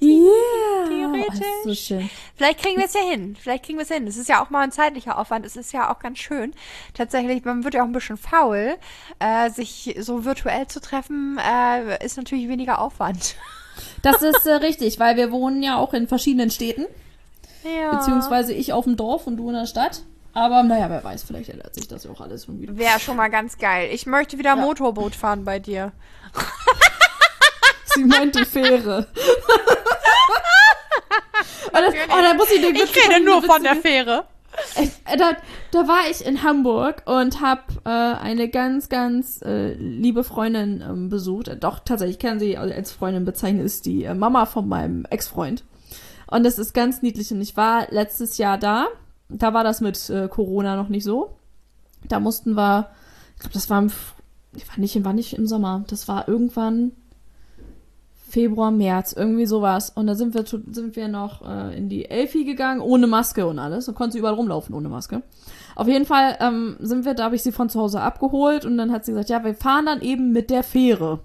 Yeah. 0.00 0.88
Theoretisch. 0.88 1.40
Oh, 1.40 1.68
so 1.68 1.74
schön. 1.74 2.08
Vielleicht 2.36 2.62
kriegen 2.62 2.78
wir 2.78 2.86
es 2.86 2.94
ja 2.94 3.02
hin. 3.02 3.36
Vielleicht 3.38 3.64
kriegen 3.64 3.78
wir 3.78 3.82
es 3.82 3.90
hin. 3.90 4.06
Es 4.06 4.16
ist 4.16 4.28
ja 4.28 4.42
auch 4.42 4.50
mal 4.50 4.62
ein 4.62 4.72
zeitlicher 4.72 5.18
Aufwand. 5.18 5.44
Es 5.44 5.56
ist 5.56 5.72
ja 5.72 5.92
auch 5.92 5.98
ganz 5.98 6.18
schön. 6.18 6.54
Tatsächlich, 6.94 7.44
man 7.44 7.64
wird 7.64 7.74
ja 7.74 7.82
auch 7.82 7.86
ein 7.86 7.92
bisschen 7.92 8.16
faul. 8.16 8.76
Äh, 9.18 9.50
sich 9.50 9.96
so 10.00 10.24
virtuell 10.24 10.66
zu 10.68 10.80
treffen, 10.80 11.38
äh, 11.38 12.02
ist 12.04 12.16
natürlich 12.16 12.48
weniger 12.48 12.80
Aufwand. 12.80 13.36
Das 14.02 14.22
ist 14.22 14.44
äh, 14.44 14.54
richtig, 14.54 14.98
weil 14.98 15.16
wir 15.16 15.30
wohnen 15.30 15.62
ja 15.62 15.76
auch 15.76 15.94
in 15.94 16.08
verschiedenen 16.08 16.50
Städten. 16.50 16.86
Ja. 17.62 17.94
Beziehungsweise 17.94 18.52
ich 18.52 18.72
auf 18.72 18.84
dem 18.84 18.96
Dorf 18.96 19.28
und 19.28 19.36
du 19.36 19.48
in 19.50 19.54
der 19.54 19.66
Stadt. 19.66 20.02
Aber 20.38 20.62
naja, 20.62 20.88
wer 20.88 21.02
weiß, 21.02 21.24
vielleicht 21.24 21.50
ändert 21.50 21.74
sich 21.74 21.88
das 21.88 22.04
ja 22.04 22.12
auch 22.12 22.20
alles 22.20 22.44
schon 22.44 22.60
wieder. 22.60 22.76
Wäre 22.76 23.00
schon 23.00 23.16
mal 23.16 23.28
ganz 23.28 23.58
geil. 23.58 23.90
Ich 23.92 24.06
möchte 24.06 24.38
wieder 24.38 24.54
Motorboot 24.54 25.16
fahren 25.16 25.44
bei 25.44 25.58
dir. 25.58 25.90
Sie 27.94 28.04
meint 28.04 28.36
die 28.36 28.44
Fähre. 28.44 29.08
oh, 31.72 31.72
das, 31.72 31.94
oh, 32.08 32.22
da 32.22 32.34
muss 32.34 32.52
ich 32.52 32.60
den 32.60 32.76
Ich 32.76 32.94
rede 32.94 33.24
nur 33.24 33.42
von 33.42 33.64
der 33.64 33.74
Fähre. 33.74 34.26
Äh, 34.76 35.16
Da, 35.16 35.32
da 35.72 35.88
war 35.88 36.08
ich 36.08 36.24
in 36.24 36.44
Hamburg 36.44 37.02
und 37.06 37.40
habe 37.40 37.62
äh, 37.84 37.88
eine 37.88 38.48
ganz, 38.48 38.88
ganz 38.88 39.42
äh, 39.42 39.72
liebe 39.72 40.22
Freundin 40.22 40.84
ähm, 40.88 41.08
besucht. 41.08 41.48
Äh, 41.48 41.56
Doch, 41.56 41.80
tatsächlich, 41.80 42.18
ich 42.18 42.22
kann 42.22 42.38
sie 42.38 42.56
als 42.56 42.92
Freundin 42.92 43.24
bezeichnen, 43.24 43.64
ist 43.64 43.86
die 43.86 44.04
äh, 44.04 44.14
Mama 44.14 44.46
von 44.46 44.68
meinem 44.68 45.04
Ex-Freund. 45.10 45.64
Und 46.28 46.44
das 46.44 46.60
ist 46.60 46.74
ganz 46.74 47.02
niedlich. 47.02 47.32
Und 47.32 47.40
ich 47.40 47.56
war 47.56 47.88
letztes 47.90 48.38
Jahr 48.38 48.56
da. 48.56 48.86
Da 49.28 49.52
war 49.52 49.64
das 49.64 49.80
mit 49.80 50.08
äh, 50.10 50.28
Corona 50.28 50.76
noch 50.76 50.88
nicht 50.88 51.04
so. 51.04 51.36
Da 52.08 52.20
mussten 52.20 52.54
wir, 52.54 52.90
ich 53.34 53.40
glaube, 53.40 53.54
das 53.54 53.68
war, 53.68 53.80
im, 53.80 53.90
war 53.90 54.78
nicht, 54.78 55.04
war 55.04 55.12
nicht 55.12 55.34
im 55.34 55.46
Sommer. 55.46 55.84
Das 55.88 56.08
war 56.08 56.28
irgendwann 56.28 56.92
Februar, 58.28 58.70
März, 58.70 59.12
irgendwie 59.12 59.46
sowas. 59.46 59.90
Und 59.90 60.06
da 60.06 60.14
sind 60.14 60.34
wir, 60.34 60.44
sind 60.44 60.96
wir 60.96 61.08
noch 61.08 61.46
äh, 61.46 61.76
in 61.76 61.88
die 61.88 62.10
Elfi 62.10 62.44
gegangen, 62.44 62.80
ohne 62.80 63.06
Maske 63.06 63.46
und 63.46 63.58
alles. 63.58 63.88
Und 63.88 63.94
konnte 63.94 64.12
sie 64.12 64.18
überall 64.18 64.34
rumlaufen 64.34 64.74
ohne 64.74 64.88
Maske. 64.88 65.22
Auf 65.74 65.88
jeden 65.88 66.04
Fall 66.04 66.36
ähm, 66.40 66.76
sind 66.80 67.04
wir, 67.04 67.14
da 67.14 67.24
habe 67.24 67.36
ich 67.36 67.42
sie 67.42 67.52
von 67.52 67.70
zu 67.70 67.80
Hause 67.80 68.00
abgeholt 68.00 68.64
und 68.64 68.76
dann 68.76 68.92
hat 68.92 69.04
sie 69.04 69.12
gesagt, 69.12 69.30
ja, 69.30 69.44
wir 69.44 69.54
fahren 69.54 69.86
dann 69.86 70.02
eben 70.02 70.32
mit 70.32 70.50
der 70.50 70.62
Fähre. 70.62 71.20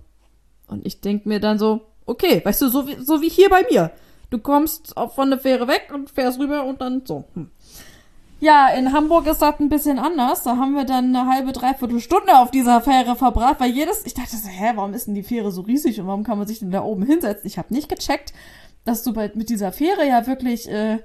Und 0.67 0.85
ich 0.85 1.01
denk 1.01 1.25
mir 1.25 1.39
dann 1.39 1.59
so, 1.59 1.81
okay, 2.05 2.41
weißt 2.43 2.61
du, 2.61 2.69
so 2.69 2.87
wie, 2.87 3.03
so 3.03 3.21
wie 3.21 3.29
hier 3.29 3.49
bei 3.49 3.65
mir. 3.69 3.91
Du 4.29 4.39
kommst 4.39 4.95
auch 4.95 5.13
von 5.13 5.29
der 5.29 5.39
Fähre 5.39 5.67
weg 5.67 5.91
und 5.93 6.09
fährst 6.09 6.39
rüber 6.39 6.63
und 6.63 6.81
dann 6.81 7.03
so. 7.05 7.25
Hm. 7.33 7.49
Ja, 8.43 8.67
in 8.67 8.91
Hamburg 8.91 9.25
ist 9.27 9.41
das 9.41 9.57
ein 9.61 9.69
bisschen 9.69 9.99
anders. 9.99 10.43
Da 10.43 10.57
haben 10.57 10.73
wir 10.75 10.83
dann 10.83 11.15
eine 11.15 11.31
halbe, 11.31 11.53
dreiviertel 11.53 12.01
Stunde 12.01 12.37
auf 12.39 12.51
dieser 12.51 12.81
Fähre 12.81 13.15
verbracht, 13.15 13.61
weil 13.61 13.71
jedes, 13.71 14.05
ich 14.05 14.15
dachte 14.15 14.35
so, 14.35 14.49
hä, 14.49 14.73
warum 14.75 14.93
ist 14.93 15.07
denn 15.07 15.15
die 15.15 15.23
Fähre 15.23 15.49
so 15.49 15.61
riesig 15.61 16.01
und 16.01 16.07
warum 16.07 16.25
kann 16.25 16.37
man 16.37 16.45
sich 16.45 16.59
denn 16.59 16.69
da 16.69 16.83
oben 16.83 17.05
hinsetzen? 17.05 17.47
Ich 17.47 17.57
habe 17.57 17.73
nicht 17.73 17.87
gecheckt, 17.87 18.33
dass 18.83 19.01
du 19.03 19.13
bei, 19.13 19.31
mit 19.33 19.47
dieser 19.49 19.71
Fähre 19.71 20.05
ja 20.05 20.27
wirklich, 20.27 20.69
äh, 20.69 20.99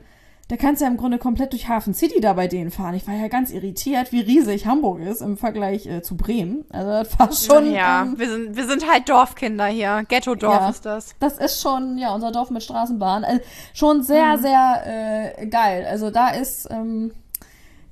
da 0.48 0.56
kannst 0.56 0.80
du 0.80 0.86
ja 0.86 0.90
im 0.90 0.96
Grunde 0.96 1.18
komplett 1.18 1.52
durch 1.52 1.68
Hafen 1.68 1.94
City 1.94 2.20
da 2.20 2.32
bei 2.32 2.48
denen 2.48 2.72
fahren. 2.72 2.94
Ich 2.94 3.06
war 3.06 3.14
ja 3.14 3.28
ganz 3.28 3.52
irritiert, 3.52 4.10
wie 4.10 4.18
riesig 4.20 4.66
Hamburg 4.66 4.98
ist 4.98 5.20
im 5.20 5.36
Vergleich 5.36 5.86
äh, 5.86 6.02
zu 6.02 6.16
Bremen. 6.16 6.64
Also 6.70 6.90
das 6.90 7.18
war 7.20 7.32
schon, 7.32 7.70
ja, 7.70 8.02
ähm, 8.02 8.18
wir, 8.18 8.30
sind, 8.32 8.56
wir 8.56 8.66
sind 8.66 8.90
halt 8.90 9.08
Dorfkinder 9.08 9.66
hier. 9.66 10.04
Ghetto-Dorf 10.08 10.60
Ja. 10.60 10.70
ist 10.70 10.84
das. 10.84 11.14
das 11.20 11.38
ist 11.38 11.62
schon, 11.62 11.98
ja, 11.98 12.12
unser 12.12 12.32
Dorf 12.32 12.50
mit 12.50 12.64
Straßenbahn. 12.64 13.22
Also 13.22 13.40
schon 13.74 14.02
sehr, 14.02 14.38
sehr 14.38 15.36
äh, 15.38 15.46
geil. 15.46 15.86
Also 15.88 16.10
da 16.10 16.30
ist, 16.30 16.66
ähm, 16.72 17.12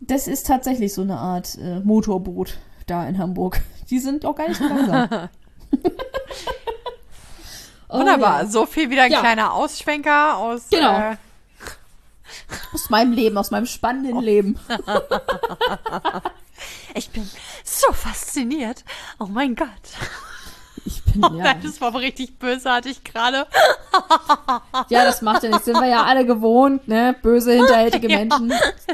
das 0.00 0.28
ist 0.28 0.46
tatsächlich 0.46 0.94
so 0.94 1.02
eine 1.02 1.18
Art 1.18 1.56
äh, 1.60 1.80
Motorboot 1.80 2.56
da 2.86 3.06
in 3.06 3.18
Hamburg. 3.18 3.60
Die 3.90 3.98
sind 3.98 4.24
auch 4.24 4.36
gar 4.36 4.48
nicht 4.48 4.58
so 4.58 4.66
langsam. 4.68 5.28
Oh, 7.88 8.00
Wunderbar. 8.00 8.42
ja. 8.42 8.46
So 8.48 8.66
viel 8.66 8.90
wieder 8.90 9.04
ein 9.04 9.12
Ja. 9.12 9.20
kleiner 9.20 9.52
Ausschwenker 9.54 10.38
aus. 10.38 10.62
Genau. 10.70 11.12
Äh, 11.12 11.16
Aus 12.74 12.90
meinem 12.90 13.12
Leben, 13.12 13.38
aus 13.38 13.52
meinem 13.52 13.66
spannenden 13.66 14.20
Leben. 14.20 14.58
ich 16.94 17.08
bin 17.10 17.30
so 17.62 17.92
fasziniert. 17.92 18.84
Oh 19.20 19.26
mein 19.26 19.54
Gott. 19.54 19.68
Ich 20.86 21.02
bin, 21.02 21.20
ja. 21.22 21.28
Nein, 21.30 21.60
das 21.62 21.80
war 21.80 21.88
aber 21.88 22.00
richtig 22.00 22.38
bösartig 22.38 23.02
gerade. 23.04 23.46
Ja, 24.88 25.04
das 25.04 25.20
macht 25.22 25.42
ja 25.42 25.48
nichts. 25.48 25.64
Sind 25.64 25.78
wir 25.80 25.86
ja 25.88 26.02
alle 26.04 26.24
gewohnt, 26.26 26.86
ne? 26.86 27.14
Böse, 27.22 27.52
hinterhältige 27.52 28.08
Ja. 28.10 28.18
Menschen 28.18 28.52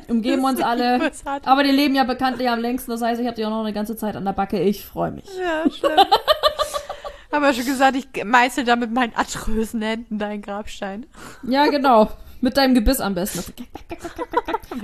umgeben 0.08 0.44
uns 0.44 0.60
alle. 0.62 0.98
bösartig. 0.98 1.46
Aber 1.48 1.62
die 1.64 1.70
leben 1.70 1.94
ja 1.94 2.04
bekanntlich 2.04 2.48
am 2.48 2.60
längsten. 2.60 2.90
Das 2.92 3.02
heißt, 3.02 3.20
ich 3.20 3.26
habe 3.26 3.36
die 3.36 3.44
auch 3.44 3.50
noch 3.50 3.60
eine 3.60 3.72
ganze 3.72 3.96
Zeit 3.96 4.16
an 4.16 4.24
der 4.24 4.32
Backe. 4.32 4.58
Ich 4.60 4.84
freue 4.86 5.10
mich. 5.10 5.24
Ja, 5.38 5.68
schlimm. 5.70 5.98
Haben 7.32 7.44
ja 7.44 7.52
schon 7.52 7.64
gesagt, 7.66 7.96
ich 7.96 8.24
meißel 8.24 8.64
da 8.64 8.76
mit 8.76 8.92
meinen 8.92 9.14
atrösen 9.16 9.82
Händen 9.82 10.18
deinen 10.18 10.40
Grabstein. 10.42 11.06
Ja, 11.42 11.66
genau. 11.66 12.08
Mit 12.40 12.56
deinem 12.56 12.74
Gebiss 12.74 13.00
am 13.00 13.14
besten. 13.14 13.42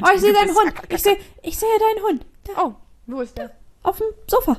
Oh, 0.02 0.08
ich 0.14 0.20
sehe 0.20 0.32
deinen 0.32 0.54
Hund. 0.54 0.72
Ich 0.88 1.02
sehe, 1.02 1.16
ich 1.42 1.58
sehe 1.58 1.68
deinen 1.78 2.04
Hund. 2.06 2.26
Da, 2.44 2.52
Oh, 2.62 2.74
wo 3.06 3.20
ist 3.20 3.36
der? 3.38 3.50
auf 3.82 3.98
dem 3.98 4.06
Sofa. 4.26 4.58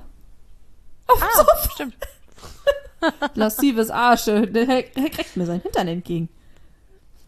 Auf 1.08 1.20
dem 1.20 1.24
Ah, 1.28 1.38
Sofa. 1.38 1.70
stimmt. 1.74 1.96
Lascives 3.36 3.90
Arsche. 3.90 4.48
Der 4.48 4.66
der 4.66 5.10
kriegt 5.10 5.38
mir 5.38 5.46
seinen 5.46 5.62
Hintern 5.62 5.88
entgegen. 5.88 6.30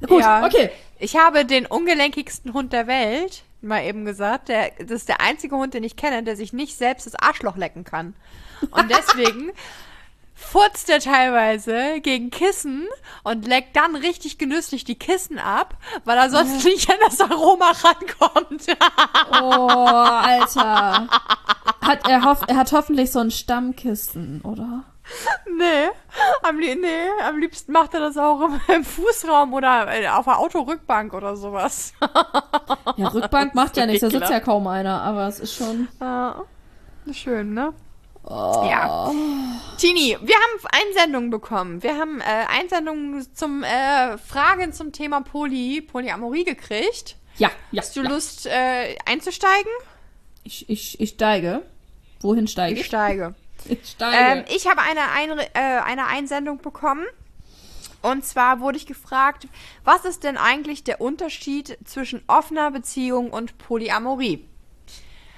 Gut, 0.07 0.21
Ja. 0.21 0.45
okay. 0.45 0.69
Ich 0.99 1.15
habe 1.15 1.45
den 1.45 1.65
ungelenkigsten 1.65 2.53
Hund 2.53 2.73
der 2.73 2.85
Welt, 2.87 3.43
mal 3.61 3.83
eben 3.83 4.05
gesagt. 4.05 4.49
Der, 4.49 4.71
das 4.79 4.91
ist 4.91 5.09
der 5.09 5.21
einzige 5.21 5.55
Hund, 5.55 5.73
den 5.73 5.83
ich 5.83 5.95
kenne, 5.95 6.23
der 6.23 6.35
sich 6.35 6.53
nicht 6.53 6.77
selbst 6.77 7.05
das 7.05 7.15
Arschloch 7.15 7.57
lecken 7.57 7.83
kann. 7.83 8.13
Und 8.71 8.89
deswegen 8.91 9.51
furzt 10.35 10.89
er 10.89 10.99
teilweise 10.99 12.01
gegen 12.01 12.29
Kissen 12.31 12.87
und 13.23 13.47
leckt 13.47 13.75
dann 13.75 13.95
richtig 13.95 14.37
genüsslich 14.39 14.83
die 14.83 14.95
Kissen 14.97 15.37
ab, 15.39 15.77
weil 16.03 16.17
er 16.17 16.29
sonst 16.31 16.63
nicht 16.65 16.89
an 16.89 16.97
das 17.03 17.19
Aroma 17.21 17.71
rankommt. 17.71 18.65
Oh, 19.41 19.67
Alter. 19.67 21.07
Hat 21.81 22.07
er, 22.07 22.23
hoff 22.25 22.41
er 22.47 22.57
hat 22.57 22.71
hoffentlich 22.71 23.11
so 23.11 23.19
ein 23.19 23.31
Stammkissen, 23.31 24.41
oder? 24.41 24.83
Nee, 25.57 25.89
am, 26.43 26.57
nee, 26.57 27.09
am 27.23 27.39
liebsten 27.39 27.71
macht 27.71 27.93
er 27.93 27.99
das 27.99 28.17
auch 28.17 28.41
im, 28.41 28.61
im 28.75 28.83
Fußraum 28.83 29.53
oder 29.53 29.87
äh, 29.91 30.07
auf 30.07 30.25
der 30.25 30.39
Autorückbank 30.39 31.13
oder 31.13 31.35
sowas. 31.35 31.93
Ja, 32.97 33.07
Rückbank 33.07 33.55
macht 33.55 33.77
ja 33.77 33.85
nichts, 33.85 34.01
da 34.01 34.09
sitzt 34.09 34.29
ja 34.29 34.39
kaum 34.39 34.67
einer, 34.67 35.01
aber 35.01 35.27
es 35.27 35.39
ist 35.39 35.55
schon. 35.55 35.87
Ja, 35.99 36.43
schön, 37.11 37.53
ne? 37.53 37.73
Oh. 38.23 38.67
Ja. 38.69 39.11
Tini, 39.77 40.17
wir 40.21 40.35
haben 40.35 40.85
Einsendungen 40.87 41.29
bekommen. 41.29 41.81
Wir 41.81 41.97
haben 41.97 42.21
äh, 42.21 42.23
Einsendungen 42.59 43.25
zum 43.33 43.63
äh, 43.63 44.17
Fragen 44.17 44.73
zum 44.73 44.91
Thema 44.91 45.21
Poly, 45.21 45.81
Polyamorie 45.81 46.43
gekriegt. 46.43 47.15
Ja, 47.37 47.49
ja. 47.71 47.81
Hast 47.81 47.95
du 47.95 48.03
ja. 48.03 48.09
Lust 48.09 48.45
äh, 48.45 48.95
einzusteigen? 49.05 49.71
Ich, 50.43 50.69
ich, 50.69 50.99
ich 50.99 51.09
steige. 51.11 51.63
Wohin 52.19 52.47
steige 52.47 52.75
Ich 52.75 52.81
ich? 52.81 52.85
steige. 52.85 53.33
Ähm, 53.99 54.43
ich 54.49 54.67
habe 54.67 54.81
eine, 54.81 55.11
Einre 55.11 55.47
äh, 55.53 55.81
eine 55.83 56.07
Einsendung 56.07 56.59
bekommen. 56.59 57.05
Und 58.01 58.25
zwar 58.25 58.59
wurde 58.59 58.77
ich 58.77 58.87
gefragt, 58.87 59.47
was 59.83 60.05
ist 60.05 60.23
denn 60.23 60.37
eigentlich 60.37 60.83
der 60.83 61.01
Unterschied 61.01 61.77
zwischen 61.85 62.23
offener 62.27 62.71
Beziehung 62.71 63.29
und 63.31 63.57
Polyamorie? 63.59 64.47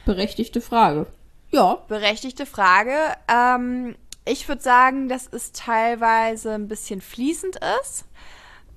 Berechtigte 0.06 0.62
Frage. 0.62 1.08
Ja. 1.52 1.80
Berechtigte 1.88 2.46
Frage. 2.46 2.96
Ähm, 3.28 3.96
ich 4.26 4.48
würde 4.48 4.62
sagen, 4.62 5.10
dass 5.10 5.28
es 5.32 5.52
teilweise 5.52 6.54
ein 6.54 6.68
bisschen 6.68 7.02
fließend 7.02 7.60
ist. 7.82 8.06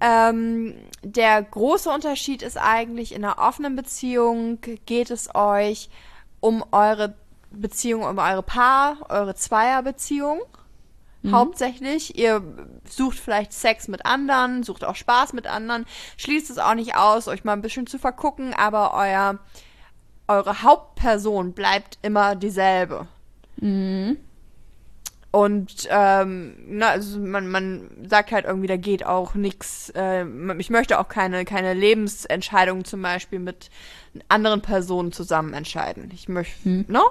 Ähm, 0.00 0.74
der 1.02 1.42
große 1.42 1.88
Unterschied 1.88 2.42
ist 2.42 2.58
eigentlich, 2.58 3.14
in 3.14 3.24
einer 3.24 3.38
offenen 3.38 3.76
Beziehung 3.76 4.58
geht 4.84 5.10
es 5.10 5.34
euch 5.34 5.88
um 6.40 6.64
eure 6.70 7.14
Beziehung, 7.50 8.02
um 8.04 8.18
eure 8.18 8.42
Paar, 8.42 8.98
eure 9.08 9.34
Zweierbeziehung. 9.34 10.42
Hauptsächlich. 11.32 12.16
Ihr 12.18 12.42
sucht 12.88 13.18
vielleicht 13.18 13.52
Sex 13.52 13.88
mit 13.88 14.06
anderen, 14.06 14.62
sucht 14.62 14.84
auch 14.84 14.94
Spaß 14.94 15.32
mit 15.32 15.46
anderen, 15.46 15.84
schließt 16.18 16.50
es 16.50 16.58
auch 16.58 16.74
nicht 16.74 16.96
aus, 16.96 17.26
euch 17.28 17.42
mal 17.44 17.52
ein 17.52 17.62
bisschen 17.62 17.86
zu 17.86 17.98
vergucken, 17.98 18.54
aber 18.54 18.94
euer, 18.94 19.38
eure 20.28 20.62
Hauptperson 20.62 21.52
bleibt 21.52 21.98
immer 22.02 22.36
dieselbe. 22.36 23.08
Und 25.32 25.88
ähm, 25.90 26.54
na, 26.66 26.90
also 26.90 27.18
man, 27.18 27.48
man 27.48 27.90
sagt 28.08 28.32
halt 28.32 28.46
irgendwie, 28.46 28.68
da 28.68 28.76
geht 28.76 29.04
auch 29.04 29.34
nichts. 29.34 29.90
Äh, 29.90 30.24
ich 30.58 30.70
möchte 30.70 30.98
auch 30.98 31.08
keine, 31.08 31.44
keine 31.44 31.74
Lebensentscheidungen 31.74 32.84
zum 32.84 33.02
Beispiel 33.02 33.38
mit 33.38 33.70
anderen 34.28 34.62
Personen 34.62 35.12
zusammen 35.12 35.52
entscheiden. 35.52 36.10
Ich 36.14 36.28
möchte, 36.28 36.68
ne? 36.88 37.02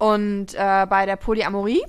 Und 0.00 0.54
äh, 0.54 0.86
bei 0.88 1.04
der 1.04 1.16
Polyamorie 1.16 1.82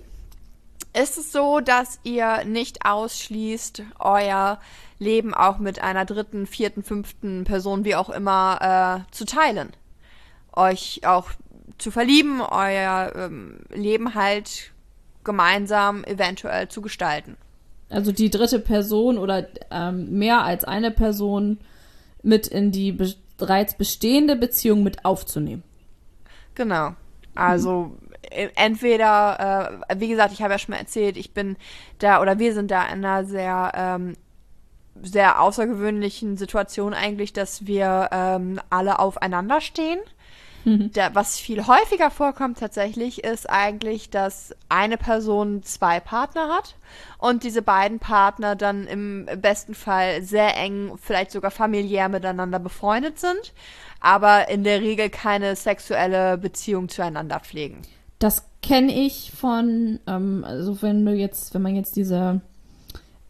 ist 0.94 1.18
es 1.18 1.32
so, 1.32 1.62
dass 1.62 1.98
ihr 2.04 2.44
nicht 2.44 2.86
ausschließt, 2.86 3.84
euer 4.00 4.60
Leben 5.00 5.34
auch 5.34 5.60
mit 5.60 5.82
einer 5.82 6.04
dritten, 6.04 6.46
vierten, 6.46 6.84
fünften 6.84 7.46
Person, 7.46 7.86
wie 7.86 7.96
auch 7.96 8.10
immer, 8.10 9.06
äh, 9.08 9.12
zu 9.16 9.24
teilen. 9.24 9.70
Euch 10.52 11.02
auch 11.06 11.30
zu 11.78 11.90
verlieben, 11.90 12.42
euer 12.42 13.14
ähm, 13.16 13.62
Leben 13.70 14.14
halt 14.14 14.72
gemeinsam 15.24 16.04
eventuell 16.04 16.68
zu 16.68 16.82
gestalten. 16.82 17.38
Also 17.90 18.12
die 18.12 18.30
dritte 18.30 18.60
Person 18.60 19.18
oder 19.18 19.48
ähm, 19.72 20.18
mehr 20.18 20.44
als 20.44 20.66
eine 20.66 20.92
Person 20.92 21.60
mit 22.24 22.48
in 22.48 22.74
die 22.74 22.92
be 22.92 23.14
bereits 23.38 23.76
bestehende 23.76 24.36
Beziehung 24.36 24.84
mit 24.84 25.06
aufzunehmen. 25.06 25.64
Genau. 26.54 26.94
Also 27.36 27.98
äh, 28.30 28.50
entweder, 28.56 29.82
äh, 29.90 30.00
wie 30.00 30.08
gesagt, 30.08 30.34
ich 30.34 30.42
habe 30.42 30.54
ja 30.54 30.60
schon 30.60 30.74
mal 30.74 30.80
erzählt, 30.80 31.18
ich 31.18 31.34
bin 31.34 31.58
da 32.00 32.22
oder 32.22 32.40
wir 32.40 32.54
sind 32.54 32.72
da 32.72 32.84
in 32.84 33.06
einer 33.06 33.26
sehr, 33.26 33.72
ähm, 33.76 34.14
sehr 35.02 35.42
außergewöhnlichen 35.42 36.38
Situation 36.38 36.94
eigentlich, 36.94 37.34
dass 37.34 37.66
wir 37.66 38.10
ähm, 38.12 38.60
alle 38.70 39.00
aufeinander 39.00 39.62
stehen. 39.62 40.00
Mhm. 40.66 40.92
Da, 40.94 41.14
was 41.14 41.40
viel 41.40 41.68
häufiger 41.68 42.12
vorkommt 42.12 42.60
tatsächlich, 42.60 43.24
ist 43.24 43.50
eigentlich, 43.50 44.10
dass 44.10 44.56
eine 44.70 44.98
Person 44.98 45.64
zwei 45.64 46.00
Partner 46.00 46.50
hat 46.50 46.76
und 47.18 47.44
diese 47.44 47.62
beiden 47.62 48.00
Partner 48.00 48.56
dann 48.56 48.88
im 48.88 49.28
besten 49.38 49.74
Fall 49.74 50.22
sehr 50.24 50.58
eng, 50.58 50.94
vielleicht 51.02 51.32
sogar 51.32 51.52
familiär 51.52 52.10
miteinander 52.10 52.60
befreundet 52.60 53.20
sind, 53.20 53.54
aber 54.00 54.50
in 54.50 54.64
der 54.64 54.82
Regel 54.82 55.10
keine 55.10 55.56
sexuelle 55.56 56.38
Beziehung 56.38 56.90
zueinander 56.90 57.40
pflegen. 57.40 57.82
Das 58.20 58.46
kenne 58.62 58.94
ich 58.94 59.32
von, 59.36 60.00
ähm, 60.08 60.44
also 60.46 60.82
wenn 60.82 61.06
du 61.06 61.14
jetzt, 61.14 61.54
wenn 61.54 61.62
man 61.62 61.76
jetzt 61.76 61.96
diese, 61.96 62.42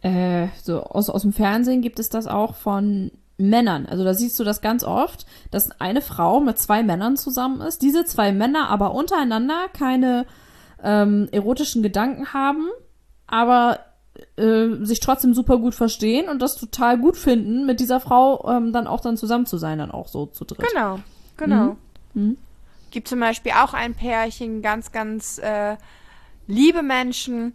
äh, 0.02 0.48
so 0.62 0.82
aus, 0.82 1.08
aus 1.08 1.22
dem 1.22 1.32
Fernsehen 1.32 1.80
gibt 1.80 1.98
es 1.98 2.10
das 2.10 2.26
auch 2.26 2.54
von 2.56 3.10
Männern. 3.42 3.86
Also 3.86 4.04
da 4.04 4.14
siehst 4.14 4.38
du 4.38 4.44
das 4.44 4.60
ganz 4.60 4.84
oft, 4.84 5.26
dass 5.50 5.80
eine 5.80 6.00
Frau 6.00 6.40
mit 6.40 6.58
zwei 6.58 6.82
Männern 6.82 7.16
zusammen 7.16 7.60
ist, 7.60 7.82
diese 7.82 8.04
zwei 8.04 8.32
Männer 8.32 8.68
aber 8.68 8.94
untereinander 8.94 9.68
keine 9.76 10.26
ähm, 10.82 11.28
erotischen 11.32 11.82
Gedanken 11.82 12.32
haben, 12.32 12.68
aber 13.26 13.80
äh, 14.36 14.84
sich 14.84 15.00
trotzdem 15.00 15.34
super 15.34 15.58
gut 15.58 15.74
verstehen 15.74 16.28
und 16.28 16.40
das 16.40 16.56
total 16.56 16.98
gut 16.98 17.16
finden, 17.16 17.66
mit 17.66 17.80
dieser 17.80 18.00
Frau 18.00 18.48
ähm, 18.48 18.72
dann 18.72 18.86
auch 18.86 19.00
dann 19.00 19.16
zusammen 19.16 19.46
zu 19.46 19.56
sein, 19.56 19.78
dann 19.78 19.90
auch 19.90 20.08
so 20.08 20.26
zu 20.26 20.44
dritt. 20.44 20.66
Genau, 20.72 21.00
genau. 21.36 21.76
Mhm. 22.14 22.22
Mhm. 22.22 22.38
Gibt 22.90 23.08
zum 23.08 23.20
Beispiel 23.20 23.52
auch 23.52 23.72
ein 23.72 23.94
Pärchen, 23.94 24.60
ganz, 24.60 24.92
ganz 24.92 25.38
äh, 25.38 25.76
liebe 26.46 26.82
Menschen, 26.82 27.54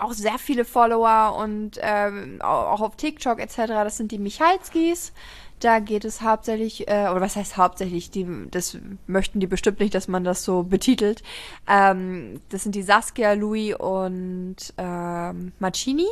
auch 0.00 0.12
sehr 0.12 0.38
viele 0.38 0.64
Follower 0.64 1.36
und 1.38 1.78
ähm, 1.80 2.40
auch 2.42 2.80
auf 2.80 2.96
TikTok 2.96 3.40
etc. 3.40 3.56
Das 3.68 3.96
sind 3.96 4.12
die 4.12 4.18
Michalskis. 4.18 5.12
Da 5.60 5.78
geht 5.78 6.04
es 6.04 6.22
hauptsächlich, 6.22 6.88
äh, 6.88 7.08
oder 7.08 7.20
was 7.20 7.36
heißt 7.36 7.56
hauptsächlich, 7.56 8.10
die, 8.10 8.26
das 8.50 8.76
möchten 9.06 9.38
die 9.38 9.46
bestimmt 9.46 9.78
nicht, 9.78 9.94
dass 9.94 10.08
man 10.08 10.24
das 10.24 10.42
so 10.42 10.64
betitelt. 10.64 11.22
Ähm, 11.68 12.40
das 12.48 12.64
sind 12.64 12.74
die 12.74 12.82
Saskia, 12.82 13.34
Louis 13.34 13.76
und 13.76 14.56
ähm, 14.76 15.52
Marcini. 15.60 16.08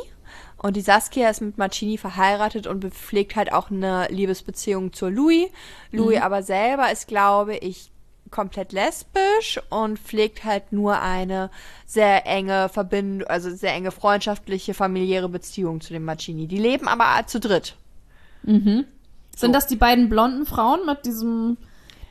Und 0.57 0.75
die 0.75 0.81
Saskia 0.81 1.29
ist 1.29 1.41
mit 1.41 1.57
Marcini 1.57 1.97
verheiratet 1.97 2.67
und 2.67 2.85
pflegt 2.93 3.35
halt 3.35 3.51
auch 3.51 3.71
eine 3.71 4.07
Liebesbeziehung 4.09 4.93
zur 4.93 5.09
Louis. 5.09 5.49
Louis 5.91 6.17
mhm. 6.17 6.23
aber 6.23 6.43
selber 6.43 6.91
ist, 6.91 7.07
glaube 7.07 7.57
ich, 7.57 7.90
komplett 8.31 8.71
lesbisch 8.71 9.59
und 9.69 9.99
pflegt 9.99 10.43
halt 10.43 10.71
nur 10.71 10.99
eine 10.99 11.49
sehr 11.85 12.25
enge 12.25 12.69
Verbindung, 12.69 13.27
also 13.27 13.53
sehr 13.53 13.73
enge 13.73 13.91
freundschaftliche, 13.91 14.73
familiäre 14.73 15.29
Beziehung 15.29 15.81
zu 15.81 15.93
dem 15.93 16.05
Marcini. 16.05 16.47
Die 16.47 16.57
leben 16.57 16.87
aber 16.87 17.27
zu 17.27 17.39
dritt. 17.39 17.75
Mhm. 18.43 18.85
So. 19.35 19.41
Sind 19.41 19.53
das 19.53 19.67
die 19.67 19.75
beiden 19.75 20.09
blonden 20.09 20.45
Frauen 20.45 20.85
mit 20.85 21.05
diesem 21.05 21.57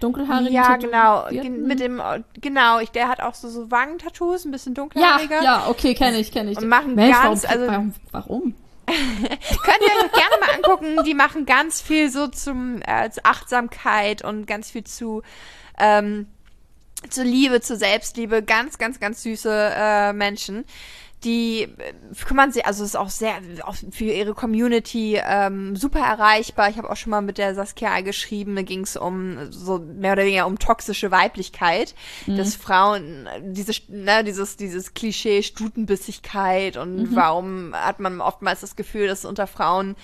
dunkelhaarigen 0.01 0.53
Ja, 0.53 0.77
genau. 0.77 1.27
Mit 1.31 1.81
dem, 1.81 2.01
genau, 2.41 2.81
ich, 2.81 2.91
der 2.91 3.09
hat 3.09 3.21
auch 3.21 3.35
so, 3.35 3.49
so 3.49 3.71
Wangentattoos, 3.71 4.45
ein 4.45 4.51
bisschen 4.51 4.75
dunkelhaariger. 4.75 5.37
Ja, 5.37 5.43
ja, 5.43 5.67
okay, 5.69 5.95
kenne 5.95 6.19
ich, 6.19 6.33
kenne 6.33 6.51
ich. 6.51 6.59
Und 6.59 6.69
machen 6.69 6.95
Mensch, 6.95 7.17
ganz, 7.21 7.45
warum, 7.45 7.69
also. 7.69 7.91
Warum? 8.13 8.55
könnt 8.87 9.81
ihr 9.81 10.05
euch 10.05 10.13
gerne 10.13 10.37
mal 10.41 10.55
angucken. 10.57 11.05
Die 11.05 11.15
machen 11.15 11.47
ganz 11.47 11.81
viel 11.81 12.11
so 12.11 12.27
zum 12.27 12.83
äh, 12.83 13.09
Achtsamkeit 13.23 14.25
und 14.25 14.47
ganz 14.47 14.71
viel 14.71 14.85
zu 14.85 15.23
ähm, 15.81 16.27
zur 17.09 17.25
Liebe, 17.25 17.61
zur 17.61 17.77
Selbstliebe, 17.77 18.43
ganz, 18.43 18.79
ganz, 18.79 19.01
ganz 19.01 19.23
süße 19.23 19.73
äh, 19.75 20.13
Menschen. 20.13 20.65
Die 21.25 21.65
äh, 21.65 21.69
kümmern 22.25 22.51
sich, 22.51 22.65
also 22.65 22.83
ist 22.83 22.97
auch 22.97 23.11
sehr 23.11 23.35
auch 23.65 23.77
für 23.91 24.05
ihre 24.05 24.33
Community 24.33 25.21
ähm, 25.23 25.77
super 25.77 26.01
erreichbar. 26.01 26.71
Ich 26.71 26.79
habe 26.79 26.89
auch 26.89 26.97
schon 26.97 27.11
mal 27.11 27.21
mit 27.21 27.37
der 27.37 27.55
Saskia 27.55 28.01
geschrieben, 28.01 28.57
da 28.57 28.63
ging 28.63 28.83
es 28.83 28.97
um 28.97 29.53
so 29.53 29.79
mehr 29.79 30.13
oder 30.13 30.25
weniger 30.25 30.47
um 30.47 30.59
toxische 30.59 31.11
Weiblichkeit, 31.11 31.95
mhm. 32.27 32.39
dass 32.39 32.55
Frauen 32.55 33.29
diese 33.43 33.73
ne, 33.89 34.25
dieses 34.25 34.57
dieses 34.57 34.95
Klischee 34.95 35.43
Stutenbissigkeit 35.43 36.79
und 36.79 37.11
mhm. 37.11 37.17
warum 37.17 37.75
hat 37.75 38.01
man 38.01 38.23
oftmals 38.23 38.61
das 38.61 38.75
Gefühl, 38.75 39.07
dass 39.07 39.27
unter 39.27 39.47
Frauen 39.47 39.97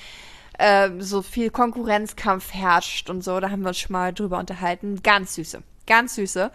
äh, 0.58 0.90
so 0.98 1.22
viel 1.22 1.50
Konkurrenzkampf 1.50 2.52
herrscht 2.52 3.10
und 3.10 3.22
so. 3.22 3.40
Da 3.40 3.50
haben 3.50 3.62
wir 3.62 3.68
uns 3.68 3.78
schon 3.78 3.92
mal 3.92 4.12
drüber 4.12 4.38
unterhalten. 4.38 5.02
Ganz 5.02 5.34
süße. 5.34 5.62
Ganz 5.86 6.16
süße. 6.16 6.50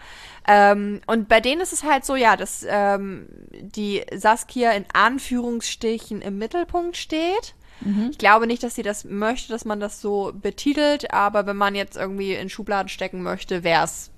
Ähm, 0.46 1.00
und 1.06 1.28
bei 1.28 1.40
denen 1.40 1.62
ist 1.62 1.72
es 1.72 1.84
halt 1.84 2.04
so, 2.04 2.16
ja, 2.16 2.36
dass 2.36 2.66
ähm, 2.68 3.28
die 3.52 4.04
Saskia 4.14 4.72
in 4.72 4.84
Anführungsstrichen 4.92 6.20
im 6.20 6.38
Mittelpunkt 6.38 6.96
steht. 6.96 7.54
Mhm. 7.80 8.08
Ich 8.10 8.18
glaube 8.18 8.46
nicht, 8.46 8.62
dass 8.62 8.74
sie 8.74 8.82
das 8.82 9.04
möchte, 9.04 9.48
dass 9.48 9.64
man 9.64 9.80
das 9.80 10.00
so 10.00 10.32
betitelt, 10.34 11.12
aber 11.12 11.46
wenn 11.46 11.56
man 11.56 11.74
jetzt 11.74 11.96
irgendwie 11.96 12.34
in 12.34 12.50
Schubladen 12.50 12.88
stecken 12.88 13.22
möchte, 13.22 13.64
wäre 13.64 13.84
es 13.84 14.10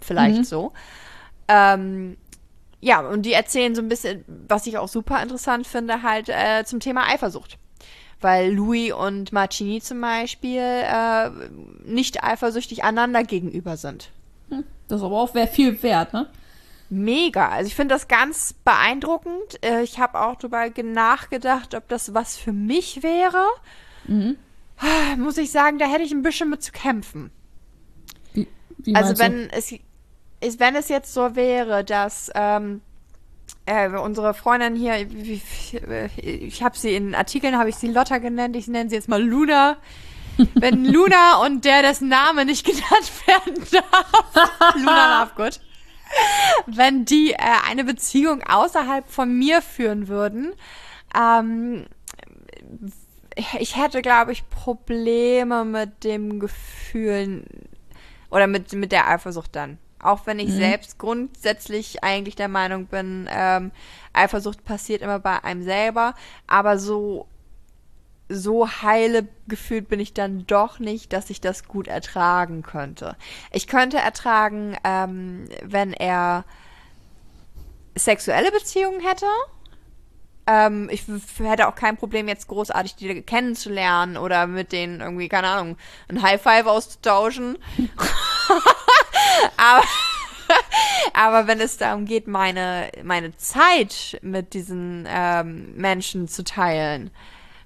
vielleicht 0.00 0.38
mhm. 0.38 0.44
so. 0.44 0.72
Ähm, 1.48 2.16
ja, 2.80 3.00
und 3.00 3.22
die 3.22 3.32
erzählen 3.32 3.74
so 3.74 3.82
ein 3.82 3.88
bisschen, 3.88 4.24
was 4.48 4.66
ich 4.66 4.78
auch 4.78 4.88
super 4.88 5.22
interessant 5.22 5.66
finde, 5.66 6.02
halt 6.02 6.28
äh, 6.28 6.64
zum 6.64 6.80
Thema 6.80 7.08
Eifersucht 7.08 7.58
weil 8.20 8.52
Louis 8.52 8.92
und 8.92 9.32
Marcini 9.32 9.80
zum 9.80 10.00
Beispiel 10.00 10.60
äh, 10.60 11.30
nicht 11.84 12.22
eifersüchtig 12.22 12.84
einander 12.84 13.24
gegenüber 13.24 13.76
sind. 13.76 14.10
Hm, 14.48 14.64
das 14.88 15.00
ist 15.00 15.04
aber 15.04 15.20
auch 15.20 15.34
viel 15.48 15.82
wert, 15.82 16.12
ne? 16.12 16.28
Mega. 16.90 17.48
Also 17.48 17.68
ich 17.68 17.76
finde 17.76 17.94
das 17.94 18.08
ganz 18.08 18.52
beeindruckend. 18.64 19.64
Äh, 19.64 19.82
ich 19.82 19.98
habe 19.98 20.20
auch 20.20 20.36
darüber 20.36 20.68
nachgedacht, 20.82 21.74
ob 21.74 21.88
das 21.88 22.14
was 22.14 22.36
für 22.36 22.52
mich 22.52 23.02
wäre. 23.02 23.46
Mhm. 24.06 24.36
Muss 25.18 25.38
ich 25.38 25.52
sagen, 25.52 25.78
da 25.78 25.86
hätte 25.86 26.02
ich 26.02 26.12
ein 26.12 26.22
bisschen 26.22 26.50
mit 26.50 26.62
zu 26.62 26.72
kämpfen. 26.72 27.30
Wie, 28.32 28.48
wie 28.78 28.94
also 28.94 29.18
wenn 29.18 29.48
du? 29.48 29.54
es, 29.54 30.58
wenn 30.58 30.74
es 30.74 30.88
jetzt 30.88 31.14
so 31.14 31.36
wäre, 31.36 31.84
dass 31.84 32.30
ähm, 32.34 32.80
äh, 33.66 33.88
unsere 33.88 34.34
Freundin 34.34 34.74
hier, 34.74 34.96
ich 34.96 36.62
habe 36.62 36.76
sie 36.76 36.94
in 36.94 37.14
Artikeln, 37.14 37.58
habe 37.58 37.68
ich 37.68 37.76
sie 37.76 37.88
Lotta 37.88 38.18
genannt, 38.18 38.56
ich 38.56 38.68
nenne 38.68 38.90
sie 38.90 38.96
jetzt 38.96 39.08
mal 39.08 39.22
Luna. 39.22 39.76
Wenn 40.54 40.84
Luna 40.84 41.42
und 41.44 41.64
der, 41.64 41.82
dessen 41.82 42.08
Name 42.08 42.44
nicht 42.44 42.64
genannt 42.64 43.12
werden 43.26 43.66
darf, 43.70 44.74
Luna 44.76 45.22
Lovegood, 45.22 45.60
wenn 46.66 47.04
die 47.04 47.32
äh, 47.32 47.38
eine 47.68 47.84
Beziehung 47.84 48.42
außerhalb 48.42 49.08
von 49.08 49.38
mir 49.38 49.62
führen 49.62 50.08
würden, 50.08 50.54
ähm, 51.14 51.86
ich 53.58 53.76
hätte, 53.76 54.02
glaube 54.02 54.32
ich, 54.32 54.48
Probleme 54.48 55.64
mit 55.64 56.04
dem 56.04 56.40
Gefühl 56.40 57.44
oder 58.30 58.46
mit, 58.46 58.72
mit 58.72 58.92
der 58.92 59.08
Eifersucht 59.08 59.54
dann. 59.54 59.78
Auch 60.02 60.26
wenn 60.26 60.38
ich 60.38 60.48
mhm. 60.48 60.58
selbst 60.58 60.98
grundsätzlich 60.98 62.02
eigentlich 62.02 62.36
der 62.36 62.48
Meinung 62.48 62.86
bin, 62.86 63.28
ähm, 63.30 63.70
Eifersucht 64.12 64.64
passiert 64.64 65.02
immer 65.02 65.18
bei 65.18 65.44
einem 65.44 65.62
selber, 65.62 66.14
aber 66.46 66.78
so 66.78 67.26
so 68.32 68.68
heile 68.68 69.26
gefühlt 69.48 69.88
bin 69.88 69.98
ich 69.98 70.14
dann 70.14 70.46
doch 70.46 70.78
nicht, 70.78 71.12
dass 71.12 71.30
ich 71.30 71.40
das 71.40 71.66
gut 71.66 71.88
ertragen 71.88 72.62
könnte. 72.62 73.16
Ich 73.50 73.66
könnte 73.66 73.98
ertragen, 73.98 74.76
ähm, 74.84 75.48
wenn 75.64 75.92
er 75.92 76.44
sexuelle 77.96 78.52
Beziehungen 78.52 79.00
hätte. 79.00 79.26
Ähm, 80.46 80.88
ich 80.92 81.04
hätte 81.38 81.66
auch 81.66 81.74
kein 81.74 81.96
Problem, 81.96 82.28
jetzt 82.28 82.46
großartig 82.46 82.94
die 82.94 83.22
kennenzulernen 83.22 84.16
oder 84.16 84.46
mit 84.46 84.70
denen 84.70 85.00
irgendwie, 85.00 85.28
keine 85.28 85.48
Ahnung, 85.48 85.76
ein 86.08 86.22
High 86.22 86.40
Five 86.40 86.66
auszutauschen. 86.66 87.58
aber, 89.56 89.82
aber 91.14 91.46
wenn 91.46 91.60
es 91.60 91.76
darum 91.76 92.04
geht, 92.04 92.26
meine, 92.26 92.90
meine 93.02 93.36
Zeit 93.36 94.18
mit 94.22 94.54
diesen 94.54 95.06
ähm, 95.08 95.74
Menschen 95.76 96.28
zu 96.28 96.44
teilen, 96.44 97.10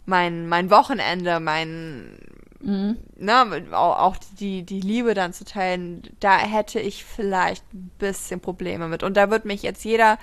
mein, 0.06 0.48
mein 0.48 0.70
Wochenende, 0.70 1.40
mein, 1.40 2.18
mhm. 2.60 2.98
ne, 3.16 3.66
auch, 3.72 3.98
auch 3.98 4.16
die, 4.38 4.64
die 4.64 4.80
Liebe 4.80 5.14
dann 5.14 5.32
zu 5.32 5.44
teilen, 5.44 6.02
da 6.20 6.38
hätte 6.38 6.80
ich 6.80 7.04
vielleicht 7.04 7.64
ein 7.72 7.90
bisschen 7.98 8.40
Probleme 8.40 8.88
mit. 8.88 9.02
Und 9.02 9.16
da 9.16 9.30
wird 9.30 9.44
mich 9.44 9.62
jetzt 9.62 9.84
jeder 9.84 10.18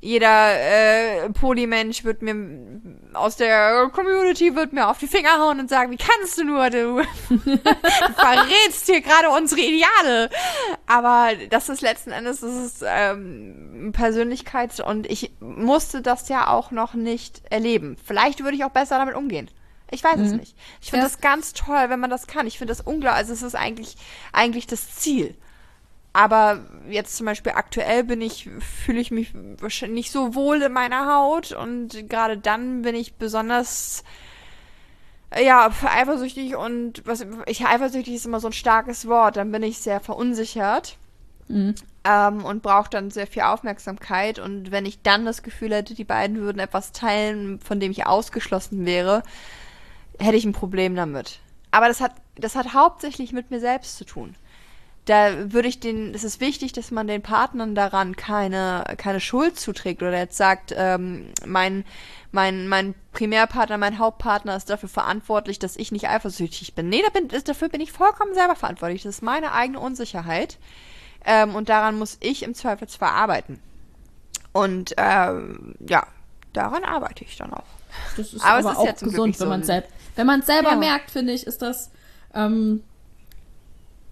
jeder 0.00 0.52
äh, 0.54 1.30
Polymensch 1.30 2.04
wird 2.04 2.22
mir 2.22 2.34
aus 3.14 3.36
der 3.36 3.90
Community 3.92 4.54
wird 4.54 4.72
mir 4.72 4.88
auf 4.88 4.98
die 4.98 5.08
Finger 5.08 5.40
hauen 5.40 5.58
und 5.58 5.68
sagen, 5.68 5.90
wie 5.90 5.96
kannst 5.96 6.38
du 6.38 6.44
nur, 6.44 6.70
du, 6.70 7.02
du 7.28 7.38
verrätst 8.14 8.86
hier 8.86 9.00
gerade 9.00 9.30
unsere 9.30 9.60
Ideale. 9.60 10.30
Aber 10.86 11.30
das 11.50 11.68
ist 11.68 11.80
letzten 11.80 12.12
Endes, 12.12 12.40
das 12.40 12.54
ist 12.54 12.84
ähm, 12.86 13.92
Persönlichkeits- 13.92 14.80
und 14.80 15.10
ich 15.10 15.32
musste 15.40 16.00
das 16.00 16.28
ja 16.28 16.46
auch 16.46 16.70
noch 16.70 16.94
nicht 16.94 17.42
erleben. 17.50 17.96
Vielleicht 18.04 18.44
würde 18.44 18.56
ich 18.56 18.64
auch 18.64 18.70
besser 18.70 18.98
damit 18.98 19.16
umgehen. 19.16 19.50
Ich 19.90 20.04
weiß 20.04 20.18
mhm. 20.18 20.24
es 20.24 20.32
nicht. 20.32 20.56
Ich 20.80 20.90
finde 20.90 21.06
ja. 21.06 21.10
das 21.10 21.20
ganz 21.20 21.54
toll, 21.54 21.86
wenn 21.88 21.98
man 21.98 22.10
das 22.10 22.26
kann. 22.26 22.46
Ich 22.46 22.58
finde 22.58 22.72
das 22.72 22.82
unglaublich. 22.82 23.18
Also 23.18 23.32
es 23.32 23.42
ist 23.42 23.56
eigentlich, 23.56 23.96
eigentlich 24.32 24.66
das 24.66 24.94
Ziel. 24.94 25.34
Aber 26.18 26.58
jetzt 26.88 27.16
zum 27.16 27.26
Beispiel 27.26 27.52
aktuell 27.52 28.02
bin 28.02 28.20
ich, 28.20 28.50
fühle 28.58 28.98
ich 28.98 29.12
mich 29.12 29.32
wahrscheinlich 29.60 30.06
nicht 30.06 30.10
so 30.10 30.34
wohl 30.34 30.60
in 30.62 30.72
meiner 30.72 31.06
Haut 31.14 31.52
und 31.52 32.08
gerade 32.08 32.36
dann 32.36 32.82
bin 32.82 32.96
ich 32.96 33.14
besonders 33.14 34.02
ja, 35.40 35.70
eifersüchtig 35.84 36.56
und 36.56 37.06
was 37.06 37.24
ich 37.46 37.64
eifersüchtig 37.64 38.16
ist 38.16 38.26
immer 38.26 38.40
so 38.40 38.48
ein 38.48 38.52
starkes 38.52 39.06
Wort, 39.06 39.36
dann 39.36 39.52
bin 39.52 39.62
ich 39.62 39.78
sehr 39.78 40.00
verunsichert. 40.00 40.96
Mhm. 41.46 41.76
Ähm, 42.02 42.44
und 42.44 42.64
brauche 42.64 42.90
dann 42.90 43.12
sehr 43.12 43.28
viel 43.28 43.42
Aufmerksamkeit. 43.42 44.40
Und 44.40 44.72
wenn 44.72 44.86
ich 44.86 45.00
dann 45.02 45.24
das 45.24 45.44
Gefühl 45.44 45.72
hätte, 45.72 45.94
die 45.94 46.04
beiden 46.04 46.38
würden 46.38 46.58
etwas 46.58 46.90
teilen, 46.90 47.60
von 47.60 47.78
dem 47.78 47.92
ich 47.92 48.06
ausgeschlossen 48.06 48.84
wäre, 48.84 49.22
hätte 50.18 50.36
ich 50.36 50.44
ein 50.44 50.52
Problem 50.52 50.96
damit. 50.96 51.38
Aber 51.70 51.86
das 51.86 52.00
hat, 52.00 52.12
das 52.34 52.56
hat 52.56 52.74
hauptsächlich 52.74 53.32
mit 53.32 53.52
mir 53.52 53.60
selbst 53.60 53.96
zu 53.96 54.04
tun 54.04 54.34
da 55.08 55.52
würde 55.52 55.68
ich 55.68 55.80
den, 55.80 56.14
es 56.14 56.22
ist 56.22 56.40
wichtig, 56.40 56.72
dass 56.72 56.90
man 56.90 57.06
den 57.06 57.22
Partnern 57.22 57.74
daran 57.74 58.14
keine, 58.14 58.84
keine 58.98 59.20
Schuld 59.20 59.58
zuträgt 59.58 60.02
oder 60.02 60.18
jetzt 60.18 60.36
sagt, 60.36 60.74
ähm, 60.76 61.30
mein, 61.46 61.84
mein, 62.30 62.68
mein 62.68 62.94
Primärpartner, 63.12 63.78
mein 63.78 63.98
Hauptpartner 63.98 64.54
ist 64.54 64.68
dafür 64.68 64.90
verantwortlich, 64.90 65.58
dass 65.58 65.76
ich 65.76 65.92
nicht 65.92 66.08
eifersüchtig 66.08 66.74
bin. 66.74 66.90
Nee, 66.90 67.02
da 67.02 67.08
bin, 67.08 67.28
dafür 67.28 67.70
bin 67.70 67.80
ich 67.80 67.90
vollkommen 67.90 68.34
selber 68.34 68.54
verantwortlich. 68.54 69.02
Das 69.02 69.16
ist 69.16 69.22
meine 69.22 69.52
eigene 69.52 69.80
Unsicherheit. 69.80 70.58
Ähm, 71.24 71.54
und 71.54 71.70
daran 71.70 71.98
muss 71.98 72.18
ich 72.20 72.42
im 72.42 72.54
Zweifelsfall 72.54 73.10
arbeiten. 73.10 73.60
Und 74.52 74.94
ähm, 74.98 75.74
ja, 75.88 76.06
daran 76.52 76.84
arbeite 76.84 77.24
ich 77.24 77.36
dann 77.36 77.54
auch. 77.54 77.64
Das 78.18 78.34
ist 78.34 78.44
aber, 78.44 78.58
aber 78.58 78.72
ist 78.72 78.76
auch 78.76 79.04
gesund, 79.04 79.40
wenn 79.40 79.48
man 79.48 79.60
es 79.62 79.82
wenn 80.16 80.26
man 80.26 80.42
selber 80.42 80.70
ja. 80.70 80.76
merkt, 80.76 81.10
finde 81.10 81.32
ich, 81.32 81.46
ist 81.46 81.62
das 81.62 81.90
ähm, 82.34 82.82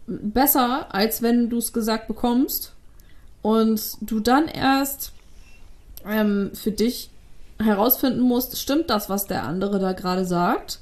besser, 0.06 0.94
als 0.94 1.22
wenn 1.22 1.50
du 1.50 1.58
es 1.58 1.72
gesagt 1.72 2.08
bekommst 2.08 2.72
und 3.42 3.98
du 4.00 4.20
dann 4.20 4.48
erst 4.48 5.12
ähm, 6.08 6.50
für 6.54 6.70
dich 6.70 7.10
herausfinden 7.58 8.20
musst, 8.20 8.58
stimmt 8.58 8.90
das, 8.90 9.08
was 9.08 9.26
der 9.26 9.44
andere 9.44 9.78
da 9.78 9.92
gerade 9.92 10.24
sagt? 10.24 10.80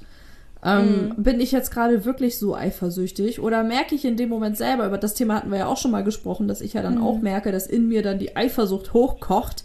Ähm, 0.64 1.08
mhm. 1.08 1.22
Bin 1.22 1.40
ich 1.40 1.52
jetzt 1.52 1.70
gerade 1.70 2.04
wirklich 2.04 2.38
so 2.38 2.56
eifersüchtig 2.56 3.38
oder 3.38 3.62
merke 3.62 3.94
ich 3.94 4.04
in 4.04 4.16
dem 4.16 4.30
Moment 4.30 4.56
selber, 4.56 4.86
über 4.86 4.98
das 4.98 5.14
Thema 5.14 5.34
hatten 5.34 5.50
wir 5.50 5.58
ja 5.58 5.66
auch 5.66 5.76
schon 5.76 5.90
mal 5.90 6.04
gesprochen, 6.04 6.48
dass 6.48 6.62
ich 6.62 6.72
ja 6.72 6.82
dann 6.82 6.96
mhm. 6.96 7.04
auch 7.04 7.18
merke, 7.18 7.52
dass 7.52 7.66
in 7.66 7.86
mir 7.88 8.02
dann 8.02 8.18
die 8.18 8.34
Eifersucht 8.34 8.94
hochkocht, 8.94 9.64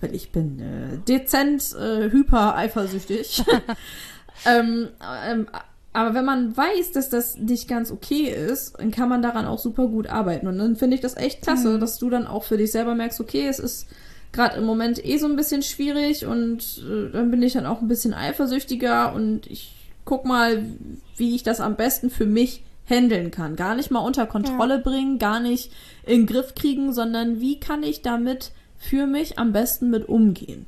weil 0.00 0.14
ich 0.14 0.32
bin 0.32 0.58
äh, 0.58 0.98
dezent 1.06 1.74
äh, 1.76 2.10
hyper 2.10 2.56
eifersüchtig. 2.56 3.44
ähm, 4.44 4.88
ähm, 5.24 5.46
aber 5.92 6.14
wenn 6.14 6.24
man 6.24 6.56
weiß, 6.56 6.92
dass 6.92 7.08
das 7.08 7.36
nicht 7.36 7.66
ganz 7.66 7.90
okay 7.90 8.30
ist, 8.30 8.78
dann 8.78 8.92
kann 8.92 9.08
man 9.08 9.22
daran 9.22 9.46
auch 9.46 9.58
super 9.58 9.88
gut 9.88 10.06
arbeiten. 10.06 10.46
Und 10.46 10.58
dann 10.58 10.76
finde 10.76 10.94
ich 10.94 11.00
das 11.00 11.16
echt 11.16 11.42
klasse, 11.42 11.70
mhm. 11.70 11.80
dass 11.80 11.98
du 11.98 12.10
dann 12.10 12.26
auch 12.28 12.44
für 12.44 12.56
dich 12.56 12.70
selber 12.70 12.94
merkst, 12.94 13.20
okay, 13.20 13.48
es 13.48 13.58
ist 13.58 13.88
gerade 14.32 14.56
im 14.56 14.64
Moment 14.64 15.04
eh 15.04 15.16
so 15.18 15.26
ein 15.26 15.34
bisschen 15.34 15.62
schwierig 15.62 16.26
und 16.26 16.84
äh, 16.88 17.10
dann 17.10 17.32
bin 17.32 17.42
ich 17.42 17.54
dann 17.54 17.66
auch 17.66 17.80
ein 17.80 17.88
bisschen 17.88 18.14
eifersüchtiger 18.14 19.12
und 19.12 19.48
ich 19.48 19.74
guck 20.04 20.24
mal, 20.24 20.64
wie 21.16 21.34
ich 21.34 21.42
das 21.42 21.60
am 21.60 21.74
besten 21.74 22.10
für 22.10 22.26
mich 22.26 22.62
handeln 22.86 23.32
kann. 23.32 23.56
Gar 23.56 23.74
nicht 23.74 23.90
mal 23.90 24.00
unter 24.00 24.26
Kontrolle 24.26 24.76
ja. 24.76 24.80
bringen, 24.80 25.18
gar 25.18 25.40
nicht 25.40 25.72
in 26.06 26.20
den 26.20 26.26
Griff 26.26 26.54
kriegen, 26.54 26.92
sondern 26.92 27.40
wie 27.40 27.58
kann 27.58 27.82
ich 27.82 28.02
damit 28.02 28.52
für 28.78 29.06
mich 29.06 29.38
am 29.38 29.52
besten 29.52 29.90
mit 29.90 30.08
umgehen? 30.08 30.66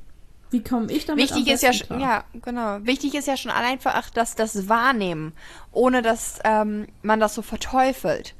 Wie 0.52 0.62
komme 0.62 0.92
ich 0.92 1.06
damit 1.06 1.24
Wichtig 1.24 1.48
ist 1.48 1.62
ja 1.62 1.72
schon, 1.72 1.98
ja, 1.98 2.24
genau. 2.34 2.78
Wichtig 2.82 3.14
ist 3.14 3.26
ja 3.26 3.36
schon 3.36 3.50
einfach, 3.50 4.10
dass 4.10 4.34
das 4.34 4.68
Wahrnehmen, 4.68 5.32
ohne 5.72 6.02
dass 6.02 6.38
ähm, 6.44 6.86
man 7.02 7.20
das 7.20 7.34
so 7.34 7.42
verteufelt. 7.42 8.34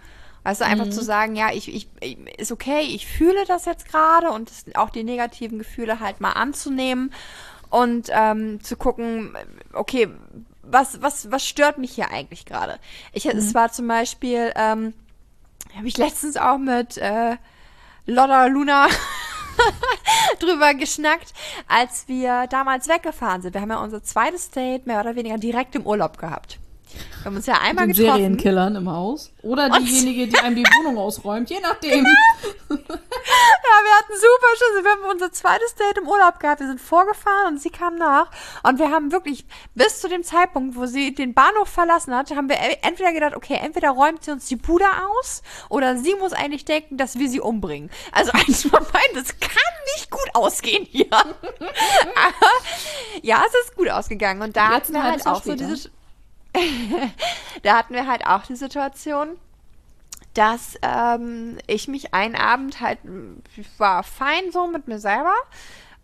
Also 0.44 0.64
einfach 0.64 0.86
mhm. 0.86 0.92
zu 0.92 1.02
sagen, 1.02 1.36
ja, 1.36 1.52
ich, 1.52 1.72
ich, 1.72 1.88
ist 2.36 2.52
okay, 2.52 2.80
ich 2.80 3.06
fühle 3.06 3.44
das 3.46 3.64
jetzt 3.64 3.88
gerade 3.88 4.30
und 4.30 4.50
auch 4.74 4.90
die 4.90 5.04
negativen 5.04 5.58
Gefühle 5.58 6.00
halt 6.00 6.20
mal 6.20 6.32
anzunehmen 6.32 7.14
und 7.70 8.08
ähm, 8.12 8.62
zu 8.62 8.76
gucken, 8.76 9.34
okay, 9.72 10.08
was, 10.62 11.00
was, 11.00 11.30
was 11.30 11.46
stört 11.46 11.78
mich 11.78 11.92
hier 11.92 12.10
eigentlich 12.10 12.44
gerade? 12.44 12.78
Ich, 13.12 13.24
mhm. 13.24 13.38
es 13.38 13.54
war 13.54 13.72
zum 13.72 13.86
Beispiel, 13.86 14.52
ähm, 14.56 14.94
habe 15.76 15.86
ich 15.86 15.96
letztens 15.96 16.36
auch 16.36 16.58
mit 16.58 16.98
äh, 16.98 17.36
Lotta 18.06 18.46
Luna 18.46 18.88
drüber 20.40 20.74
geschnackt, 20.74 21.32
als 21.68 22.08
wir 22.08 22.46
damals 22.48 22.88
weggefahren 22.88 23.42
sind. 23.42 23.54
Wir 23.54 23.60
haben 23.60 23.70
ja 23.70 23.82
unser 23.82 24.02
zweites 24.02 24.50
Date 24.50 24.86
mehr 24.86 25.00
oder 25.00 25.16
weniger 25.16 25.38
direkt 25.38 25.74
im 25.74 25.86
Urlaub 25.86 26.18
gehabt. 26.18 26.58
Wir 26.92 27.24
haben 27.26 27.36
uns 27.36 27.46
ja 27.46 27.54
einmal 27.60 27.86
Den 27.86 27.96
getroffen. 27.96 28.18
Serienkillern 28.18 28.76
im 28.76 28.90
Haus. 28.90 29.32
Oder 29.42 29.70
diejenige, 29.70 30.26
die 30.26 30.38
einem 30.38 30.56
die 30.56 30.64
Wohnung 30.64 30.98
ausräumt, 30.98 31.48
je 31.50 31.60
nachdem. 31.60 32.06
hatten 34.02 34.12
super 34.14 34.46
Schüsse. 34.56 34.84
Wir 34.84 34.90
haben 34.90 35.10
unser 35.10 35.32
zweites 35.32 35.74
Date 35.74 35.98
im 35.98 36.08
Urlaub 36.08 36.40
gehabt. 36.40 36.60
Wir 36.60 36.66
sind 36.66 36.80
vorgefahren 36.80 37.54
und 37.54 37.60
sie 37.60 37.70
kam 37.70 37.96
nach. 37.96 38.30
Und 38.62 38.78
wir 38.78 38.90
haben 38.90 39.12
wirklich 39.12 39.46
bis 39.74 40.00
zu 40.00 40.08
dem 40.08 40.22
Zeitpunkt, 40.22 40.76
wo 40.76 40.86
sie 40.86 41.14
den 41.14 41.34
Bahnhof 41.34 41.68
verlassen 41.68 42.14
hat, 42.14 42.30
haben 42.34 42.48
wir 42.48 42.58
entweder 42.82 43.12
gedacht, 43.12 43.36
okay, 43.36 43.58
entweder 43.62 43.90
räumt 43.90 44.24
sie 44.24 44.32
uns 44.32 44.46
die 44.46 44.56
Bude 44.56 44.86
aus 45.18 45.42
oder 45.68 45.96
sie 45.96 46.14
muss 46.14 46.32
eigentlich 46.32 46.64
denken, 46.64 46.96
dass 46.96 47.18
wir 47.18 47.28
sie 47.28 47.40
umbringen. 47.40 47.90
Also 48.12 48.32
eins 48.34 48.62
von 48.62 48.70
beiden, 48.70 49.14
das 49.14 49.38
kann 49.38 49.72
nicht 49.94 50.10
gut 50.10 50.28
ausgehen 50.34 50.84
hier. 50.84 51.06
Ja, 53.22 53.44
es 53.46 53.54
ist 53.66 53.76
gut 53.76 53.88
ausgegangen. 53.88 54.42
Und 54.42 54.56
da 54.56 54.68
hatten 54.68 54.94
wir 54.94 55.02
halt 55.02 55.26
auch 55.26 55.42
später. 55.42 55.68
so 55.68 55.74
diese 55.74 55.90
da 57.62 57.76
hatten 57.78 57.94
wir 57.94 58.06
halt 58.06 58.26
auch 58.26 58.42
die 58.42 58.56
Situation, 58.56 59.38
dass 60.34 60.76
ähm, 60.82 61.58
ich 61.66 61.88
mich 61.88 62.14
einen 62.14 62.34
Abend 62.34 62.80
halt, 62.80 62.98
ich 63.56 63.68
war 63.78 64.02
fein 64.02 64.50
so 64.50 64.66
mit 64.66 64.88
mir 64.88 64.98
selber 64.98 65.34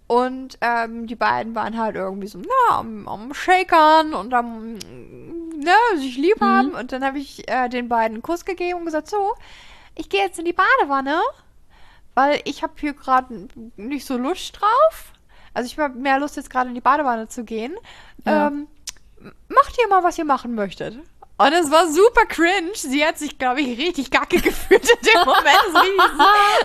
und 0.09 0.57
ähm, 0.62 1.07
die 1.07 1.17
beiden 1.17 1.55
waren 1.55 1.79
halt 1.79 1.95
irgendwie 1.95 2.29
so, 2.29 2.38
na, 2.38 2.79
am, 2.79 3.07
am 3.07 3.35
Shakern 3.35 4.14
und 4.14 4.33
am, 4.33 4.75
ne, 4.75 5.75
sich 5.97 6.17
lieb 6.17 6.41
mhm. 6.41 6.45
haben. 6.47 6.75
Und 6.75 6.93
dann 6.93 7.05
habe 7.05 7.19
ich 7.19 7.47
äh, 7.49 7.69
den 7.69 7.88
beiden 7.91 8.17
einen 8.17 8.23
Kuss 8.23 8.47
gegeben 8.47 8.79
und 8.79 8.85
gesagt, 8.87 9.11
so, 9.11 9.35
ich 9.95 10.09
gehe 10.09 10.23
jetzt 10.23 10.38
in 10.38 10.47
die 10.47 10.55
Badewanne, 10.55 11.21
weil 12.14 12.41
ich 12.45 12.62
habe 12.62 12.73
hier 12.79 12.95
gerade 12.95 13.49
nicht 13.77 14.07
so 14.07 14.17
Lust 14.17 14.59
drauf. 14.59 15.12
Also 15.53 15.67
ich 15.67 15.79
habe 15.79 15.99
mehr 15.99 16.19
Lust, 16.19 16.37
jetzt 16.37 16.49
gerade 16.49 16.71
in 16.71 16.75
die 16.75 16.81
Badewanne 16.81 17.29
zu 17.29 17.45
gehen. 17.45 17.77
Ja. 18.25 18.47
Ähm, 18.47 18.67
macht 19.49 19.77
ihr 19.79 19.88
mal, 19.88 20.03
was 20.03 20.17
ihr 20.17 20.25
machen 20.25 20.55
möchtet. 20.55 20.99
Und 21.38 21.53
es 21.53 21.70
war 21.70 21.87
super 21.87 22.27
cringe. 22.27 22.72
Sie 22.74 23.05
hat 23.05 23.16
sich, 23.16 23.38
glaube 23.38 23.61
ich, 23.61 23.79
richtig 23.79 24.11
kacke 24.11 24.40
gefühlt 24.42 24.88
in 24.90 25.07
dem 25.07 25.24
Moment. 25.24 25.87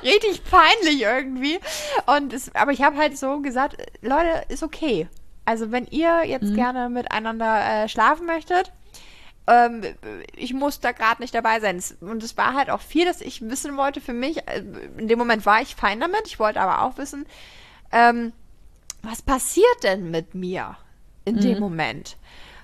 richtig, 0.03 0.13
richtig 0.13 0.43
peinlich 0.45 1.01
irgendwie. 1.01 1.59
Und 2.07 2.33
es, 2.33 2.53
aber 2.55 2.71
ich 2.71 2.81
habe 2.81 2.97
halt 2.97 3.17
so 3.17 3.39
gesagt, 3.39 3.77
Leute, 4.01 4.43
ist 4.49 4.63
okay. 4.63 5.07
Also 5.45 5.71
wenn 5.71 5.86
ihr 5.88 6.25
jetzt 6.25 6.49
mhm. 6.49 6.55
gerne 6.55 6.89
miteinander 6.89 7.83
äh, 7.83 7.89
schlafen 7.89 8.25
möchtet, 8.25 8.71
ähm, 9.45 9.81
ich 10.36 10.53
muss 10.53 10.79
da 10.79 10.91
gerade 10.91 11.21
nicht 11.21 11.36
dabei 11.36 11.59
sein. 11.59 11.81
Und 12.01 12.23
es 12.23 12.38
war 12.38 12.53
halt 12.53 12.69
auch 12.69 12.81
viel, 12.81 13.05
dass 13.05 13.21
ich 13.21 13.41
wissen 13.41 13.77
wollte 13.77 14.01
für 14.01 14.13
mich. 14.13 14.47
Äh, 14.47 14.63
in 14.97 15.07
dem 15.07 15.19
Moment 15.19 15.45
war 15.45 15.62
ich 15.62 15.75
fein 15.75 15.99
damit. 15.99 16.23
Ich 16.25 16.39
wollte 16.39 16.62
aber 16.62 16.81
auch 16.81 16.97
wissen, 16.97 17.27
ähm, 17.91 18.33
was 19.03 19.21
passiert 19.21 19.83
denn 19.83 20.09
mit 20.09 20.33
mir 20.33 20.77
in 21.25 21.36
mhm. 21.36 21.41
dem 21.41 21.59
Moment? 21.59 22.17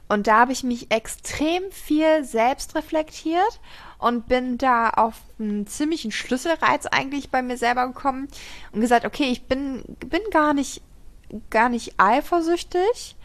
Und 0.09 0.25
da 0.27 0.39
habe 0.39 0.51
ich 0.51 0.63
mich 0.63 0.91
extrem 0.91 1.63
viel 1.71 2.23
selbst 2.25 2.75
reflektiert 2.75 3.59
und 3.99 4.27
bin 4.27 4.57
da 4.57 4.89
auf 4.89 5.21
einen 5.39 5.67
ziemlichen 5.67 6.11
Schlüsselreiz 6.11 6.87
eigentlich 6.87 7.29
bei 7.29 7.41
mir 7.43 7.57
selber 7.57 7.87
gekommen 7.87 8.27
und 8.71 8.81
gesagt, 8.81 9.05
okay, 9.05 9.25
ich 9.25 9.43
bin, 9.43 9.83
bin 10.07 10.21
gar 10.31 10.53
nicht, 10.55 10.81
gar 11.51 11.69
nicht 11.69 11.93
eifersüchtig. 11.99 13.15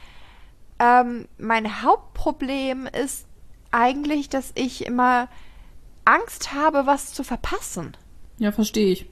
Ähm, 0.78 1.26
mein 1.38 1.82
Hauptproblem 1.82 2.86
ist 2.86 3.26
eigentlich, 3.70 4.28
dass 4.28 4.52
ich 4.54 4.84
immer 4.84 5.28
Angst 6.04 6.52
habe, 6.52 6.86
was 6.86 7.14
zu 7.14 7.24
verpassen. 7.24 7.96
Ja, 8.36 8.52
verstehe 8.52 8.92
ich. 8.92 9.06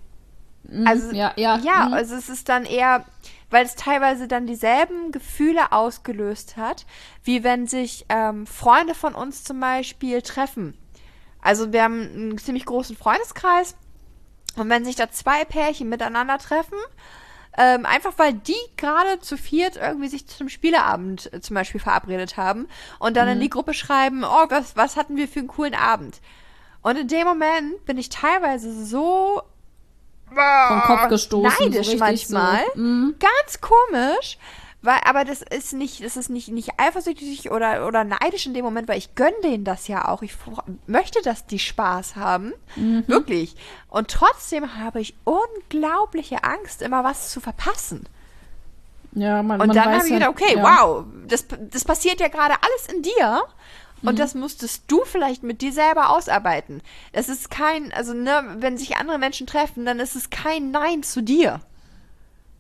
Mhm, 0.65 0.87
also, 0.87 1.11
ja, 1.13 1.33
ja. 1.37 1.59
ja 1.59 1.87
mhm. 1.87 1.95
also 1.95 2.15
es 2.15 2.29
ist 2.29 2.49
dann 2.49 2.65
eher, 2.65 3.05
weil 3.53 3.65
es 3.65 3.77
teilweise 3.77 4.27
dann 4.27 4.47
dieselben 4.47 5.13
Gefühle 5.13 5.71
ausgelöst 5.71 6.57
hat, 6.57 6.87
wie 7.23 7.45
wenn 7.45 7.67
sich 7.69 8.07
ähm, 8.09 8.47
Freunde 8.47 8.95
von 8.95 9.15
uns 9.15 9.45
zum 9.45 9.61
Beispiel 9.61 10.23
treffen. 10.23 10.77
Also 11.41 11.73
wir 11.73 11.85
haben 11.85 12.01
einen 12.01 12.39
ziemlich 12.39 12.67
großen 12.67 12.97
Freundeskreis 12.97 13.77
und 14.57 14.69
wenn 14.69 14.85
sich 14.85 14.97
da 14.97 15.11
zwei 15.11 15.45
Pärchen 15.45 15.89
miteinander 15.89 16.39
treffen, 16.39 16.79
Ähm, 17.55 17.85
einfach 17.85 18.15
weil 18.17 18.33
die 18.33 18.57
gerade 18.79 19.21
zu 19.21 19.37
viert 19.37 19.77
irgendwie 19.77 20.09
sich 20.09 20.27
zum 20.27 20.49
Spieleabend 20.49 21.31
äh, 21.35 21.41
zum 21.43 21.53
Beispiel 21.53 21.83
verabredet 21.83 22.39
haben 22.39 22.67
und 22.99 23.15
dann 23.15 23.29
in 23.29 23.41
die 23.41 23.51
Gruppe 23.51 23.75
schreiben, 23.75 24.25
oh, 24.25 24.47
was, 24.49 24.75
was 24.75 24.97
hatten 24.97 25.17
wir 25.17 25.29
für 25.29 25.41
einen 25.41 25.49
coolen 25.49 25.75
Abend. 25.75 26.23
Und 26.81 26.97
in 26.97 27.09
dem 27.09 27.27
Moment 27.27 27.85
bin 27.85 27.99
ich 27.99 28.09
teilweise 28.09 28.87
so 28.87 29.43
Vom 30.69 30.81
Kopf 30.83 31.09
gestoßen. 31.09 31.51
so 31.59 31.65
neidisch 31.65 31.79
richtig 31.89 31.99
manchmal. 32.01 32.61
So. 32.75 32.81
Mhm. 32.81 33.15
Ganz 33.19 33.61
komisch. 33.61 34.39
Weil, 34.85 34.99
aber 35.05 35.25
das 35.25 35.43
ist 35.43 35.75
nicht, 35.75 36.05
das 36.05 36.17
ist 36.17 36.29
nicht, 36.29 36.49
nicht 36.49 36.71
eifersüchtig 36.81 37.53
oder, 37.53 37.87
oder 37.87 38.03
neidisch 38.03 38.47
in 38.47 38.55
dem 38.55 38.65
Moment, 38.65 38.89
weil 38.89 38.99
ich 38.99 39.15
gönne 39.15 39.37
denen 39.45 39.63
das 39.65 39.87
ja 39.87 40.09
auch. 40.09 40.23
Ich 40.23 40.33
möchte, 40.89 41.23
dass 41.23 41.47
die 41.47 41.61
Spaß 41.61 42.17
haben. 42.17 42.53
Mhm. 42.75 43.05
Wirklich. 43.07 43.55
Und 43.89 44.09
trotzdem 44.11 44.77
habe 44.79 45.01
ich 45.01 45.15
unglaubliche 45.23 46.43
Angst, 46.43 46.83
immer 46.83 47.05
was 47.05 47.31
zu 47.31 47.41
verpassen. 47.41 48.09
Ja, 49.15 49.43
man, 49.43 49.61
Und 49.61 49.69
man 49.69 49.77
dann 49.77 49.85
habe 49.85 50.05
ich 50.05 50.11
ja- 50.11 50.19
gedacht, 50.19 50.31
okay, 50.31 50.57
ja. 50.57 50.63
wow, 50.65 51.05
das, 51.29 51.47
das 51.71 51.85
passiert 51.85 52.19
ja 52.19 52.27
gerade 52.29 52.55
alles 52.61 52.87
in 52.93 53.03
dir. 53.03 53.43
Und 54.03 54.19
das 54.19 54.35
musstest 54.35 54.85
du 54.89 55.03
vielleicht 55.05 55.43
mit 55.43 55.63
dir 55.63 55.73
selber 55.73 56.11
ausarbeiten. 56.11 56.83
Es 57.13 57.29
ist 57.29 57.51
kein, 57.51 57.93
also 57.93 58.15
ne, 58.15 58.57
wenn 58.59 58.77
sich 58.77 58.97
andere 58.97 59.19
Menschen 59.19 59.47
treffen, 59.47 59.85
dann 59.87 60.01
ist 60.01 60.17
es 60.17 60.31
kein 60.31 60.71
Nein 60.73 61.03
zu 61.03 61.23
dir. 61.23 61.61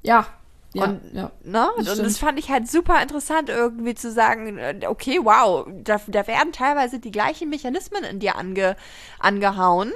Ja. 0.02 0.26
Ja, 0.74 0.84
Und- 0.84 1.00
ja. 1.12 1.30
Ne? 1.44 1.68
Das 1.78 1.98
und 1.98 2.04
das 2.06 2.16
fand 2.18 2.38
ich 2.38 2.50
halt 2.50 2.66
super 2.70 3.02
interessant, 3.02 3.50
irgendwie 3.50 3.94
zu 3.94 4.10
sagen, 4.10 4.56
äh, 4.56 4.80
okay, 4.86 5.18
wow, 5.22 5.66
da, 5.84 6.00
da 6.06 6.26
werden 6.26 6.52
teilweise 6.52 6.98
die 6.98 7.10
gleichen 7.10 7.50
Mechanismen 7.50 8.04
in 8.04 8.20
dir 8.20 8.36
ange, 8.36 8.74
angehauen. 9.18 9.92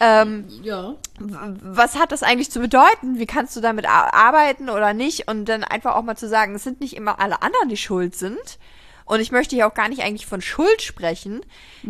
Ähm, 0.00 0.46
Ja. 0.62 0.94
was 1.20 1.96
hat 1.96 2.10
das 2.10 2.22
eigentlich 2.22 2.50
zu 2.50 2.60
bedeuten? 2.60 3.18
Wie 3.18 3.26
kannst 3.26 3.54
du 3.54 3.60
damit 3.60 3.86
ar- 3.86 4.14
arbeiten 4.14 4.70
oder 4.70 4.94
nicht? 4.94 5.28
Und 5.28 5.44
dann 5.44 5.62
einfach 5.62 5.94
auch 5.94 6.02
mal 6.02 6.16
zu 6.16 6.26
sagen, 6.28 6.54
es 6.54 6.64
sind 6.64 6.80
nicht 6.80 6.96
immer 6.96 7.20
alle 7.20 7.42
anderen, 7.42 7.68
die 7.68 7.76
schuld 7.76 8.16
sind. 8.16 8.58
Und 9.04 9.20
ich 9.20 9.32
möchte 9.32 9.56
hier 9.56 9.66
auch 9.66 9.74
gar 9.74 9.88
nicht 9.88 10.02
eigentlich 10.02 10.26
von 10.26 10.40
Schuld 10.40 10.82
sprechen, 10.82 11.44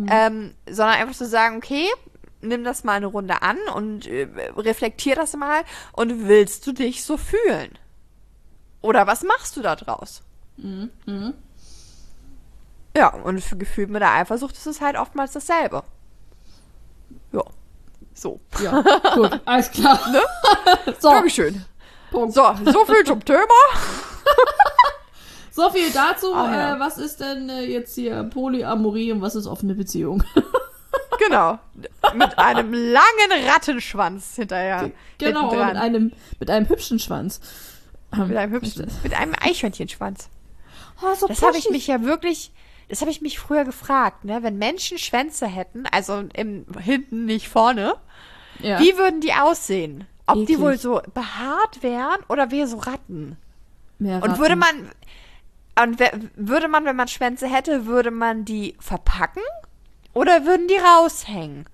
ähm, 0.09 0.55
sondern 0.69 0.95
einfach 0.97 1.15
zu 1.15 1.25
sagen, 1.25 1.57
okay, 1.57 1.87
nimm 2.41 2.63
das 2.63 2.83
mal 2.83 2.93
eine 2.93 3.05
Runde 3.07 3.41
an 3.41 3.57
und 3.73 4.07
äh, 4.07 4.27
reflektier 4.57 5.15
das 5.15 5.33
mal 5.35 5.63
und 5.93 6.27
willst 6.27 6.67
du 6.67 6.73
dich 6.73 7.03
so 7.03 7.17
fühlen? 7.17 7.77
Oder 8.81 9.07
was 9.07 9.23
machst 9.23 9.55
du 9.55 9.61
da 9.61 9.75
draus? 9.75 10.21
Ja, 12.95 13.07
und 13.07 13.41
für 13.41 13.57
gefühlt 13.57 13.89
mit 13.89 14.01
der 14.01 14.11
Eifersucht 14.11 14.55
ist 14.55 14.67
es 14.67 14.81
halt 14.81 14.97
oftmals 14.97 15.31
dasselbe. 15.31 15.83
Ja. 17.31 17.43
So. 18.13 18.39
Ja, 18.61 18.81
gut, 19.15 19.41
alles 19.45 19.71
klar. 19.71 19.99
Ne? 20.11 20.21
So, 20.99 21.09
Dankeschön. 21.09 21.65
Punkt. 22.11 22.35
So, 22.35 22.43
so 22.65 22.85
viel 22.85 23.03
zum 23.05 23.23
Thema. 23.25 23.41
so 25.55 25.69
viel 25.69 25.91
dazu. 25.91 26.33
Ah, 26.33 26.51
ja. 26.51 26.75
äh, 26.75 26.79
was 26.79 26.97
ist 26.97 27.19
denn 27.19 27.47
äh, 27.49 27.61
jetzt 27.63 27.95
hier 27.95 28.23
Polyamorie 28.23 29.11
und 29.11 29.21
was 29.21 29.35
ist 29.35 29.47
offene 29.47 29.75
Beziehung? 29.75 30.23
Genau. 31.19 31.57
Mit 32.15 32.37
einem 32.37 32.73
langen 32.73 33.47
Rattenschwanz 33.47 34.35
hinterher. 34.35 34.91
genau, 35.19 35.51
mit 35.51 35.75
einem, 35.77 36.11
mit 36.39 36.49
einem 36.49 36.67
hübschen 36.67 36.99
Schwanz. 36.99 37.39
Ähm, 38.11 38.27
Mit 38.27 38.37
einem 38.37 38.51
hübschen, 38.51 38.91
mit 39.03 39.13
einem 39.13 39.33
Eichhörnchenschwanz. 39.39 40.29
Oh, 41.01 41.13
so 41.15 41.27
Das 41.27 41.41
habe 41.41 41.57
ich 41.57 41.69
mich 41.69 41.87
ja 41.87 42.01
wirklich, 42.03 42.51
das 42.89 43.01
habe 43.01 43.11
ich 43.11 43.21
mich 43.21 43.39
früher 43.39 43.63
gefragt, 43.63 44.25
ne? 44.25 44.39
Wenn 44.43 44.57
Menschen 44.57 44.97
Schwänze 44.97 45.47
hätten, 45.47 45.85
also 45.91 46.23
im, 46.33 46.65
hinten, 46.79 47.25
nicht 47.25 47.47
vorne, 47.47 47.95
Ja. 48.59 48.79
wie 48.79 48.97
würden 48.97 49.21
die 49.21 49.33
aussehen? 49.33 50.05
Ob 50.27 50.35
die 50.35 50.53
Eklig. 50.53 50.59
wohl 50.59 50.77
so 50.77 51.01
behaart 51.13 51.81
wären 51.81 52.19
oder 52.27 52.51
wie 52.51 52.65
so 52.65 52.77
Ratten? 52.77 53.37
Mehr 53.99 54.17
Und 54.17 54.23
Ratten. 54.31 54.39
würde 54.41 54.55
man, 54.57 54.89
und 55.81 55.99
wer- 55.99 56.13
würde 56.35 56.67
man, 56.67 56.85
wenn 56.85 56.95
man 56.95 57.07
Schwänze 57.07 57.47
hätte, 57.47 57.85
würde 57.85 58.11
man 58.11 58.45
die 58.45 58.75
verpacken 58.79 59.41
oder 60.13 60.45
würden 60.45 60.67
die 60.67 60.77
raushängen? 60.77 61.65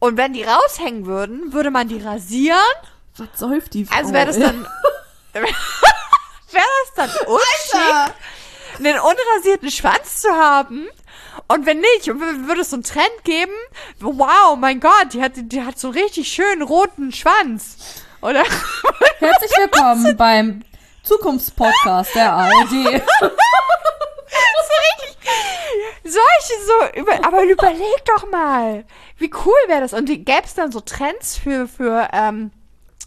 Und 0.00 0.16
wenn 0.16 0.32
die 0.32 0.44
raushängen 0.44 1.06
würden, 1.06 1.52
würde 1.52 1.70
man 1.72 1.88
die 1.88 2.00
rasieren? 2.00 2.58
Was 3.16 3.28
säuft 3.36 3.74
die 3.74 3.84
Frau? 3.84 3.96
Also 3.96 4.12
wäre 4.12 4.26
das 4.26 4.38
dann, 4.38 4.64
wäre 5.32 5.46
das 6.52 6.94
dann 6.94 7.10
unschick, 7.26 8.14
einen 8.78 8.98
unrasierten 9.00 9.70
Schwanz 9.72 10.20
zu 10.20 10.30
haben? 10.30 10.86
Und 11.48 11.66
wenn 11.66 11.80
nicht, 11.80 12.08
und 12.10 12.20
würde 12.20 12.60
es 12.60 12.70
so 12.70 12.76
einen 12.76 12.82
Trend 12.84 13.24
geben, 13.24 13.52
wow, 14.00 14.56
mein 14.56 14.80
Gott, 14.80 15.12
die 15.14 15.22
hat, 15.22 15.32
die 15.36 15.62
hat 15.64 15.78
so 15.78 15.88
einen 15.88 15.98
richtig 15.98 16.28
schönen 16.28 16.62
roten 16.62 17.10
Schwanz. 17.12 18.04
Oder? 18.20 18.44
Herzlich 19.18 19.50
willkommen 19.56 20.16
beim 20.16 20.62
Zukunftspodcast 21.08 22.14
der 22.14 22.32
ARD. 22.34 23.02
Solche 26.04 26.54
so, 26.66 27.00
über, 27.00 27.24
aber 27.24 27.42
überleg 27.44 28.04
doch 28.04 28.30
mal, 28.30 28.84
wie 29.16 29.30
cool 29.44 29.58
wäre 29.66 29.80
das? 29.80 29.92
Und 29.94 30.06
gäbe 30.06 30.42
es 30.44 30.54
dann 30.54 30.70
so 30.70 30.80
Trends 30.80 31.36
für, 31.36 31.66
für, 31.66 32.08
ähm, 32.12 32.50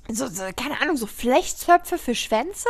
so, 0.09 0.27
so, 0.27 0.43
keine 0.55 0.81
Ahnung, 0.81 0.97
so 0.97 1.07
Flechtzöpfe 1.07 1.97
für 1.97 2.15
Schwänze? 2.15 2.69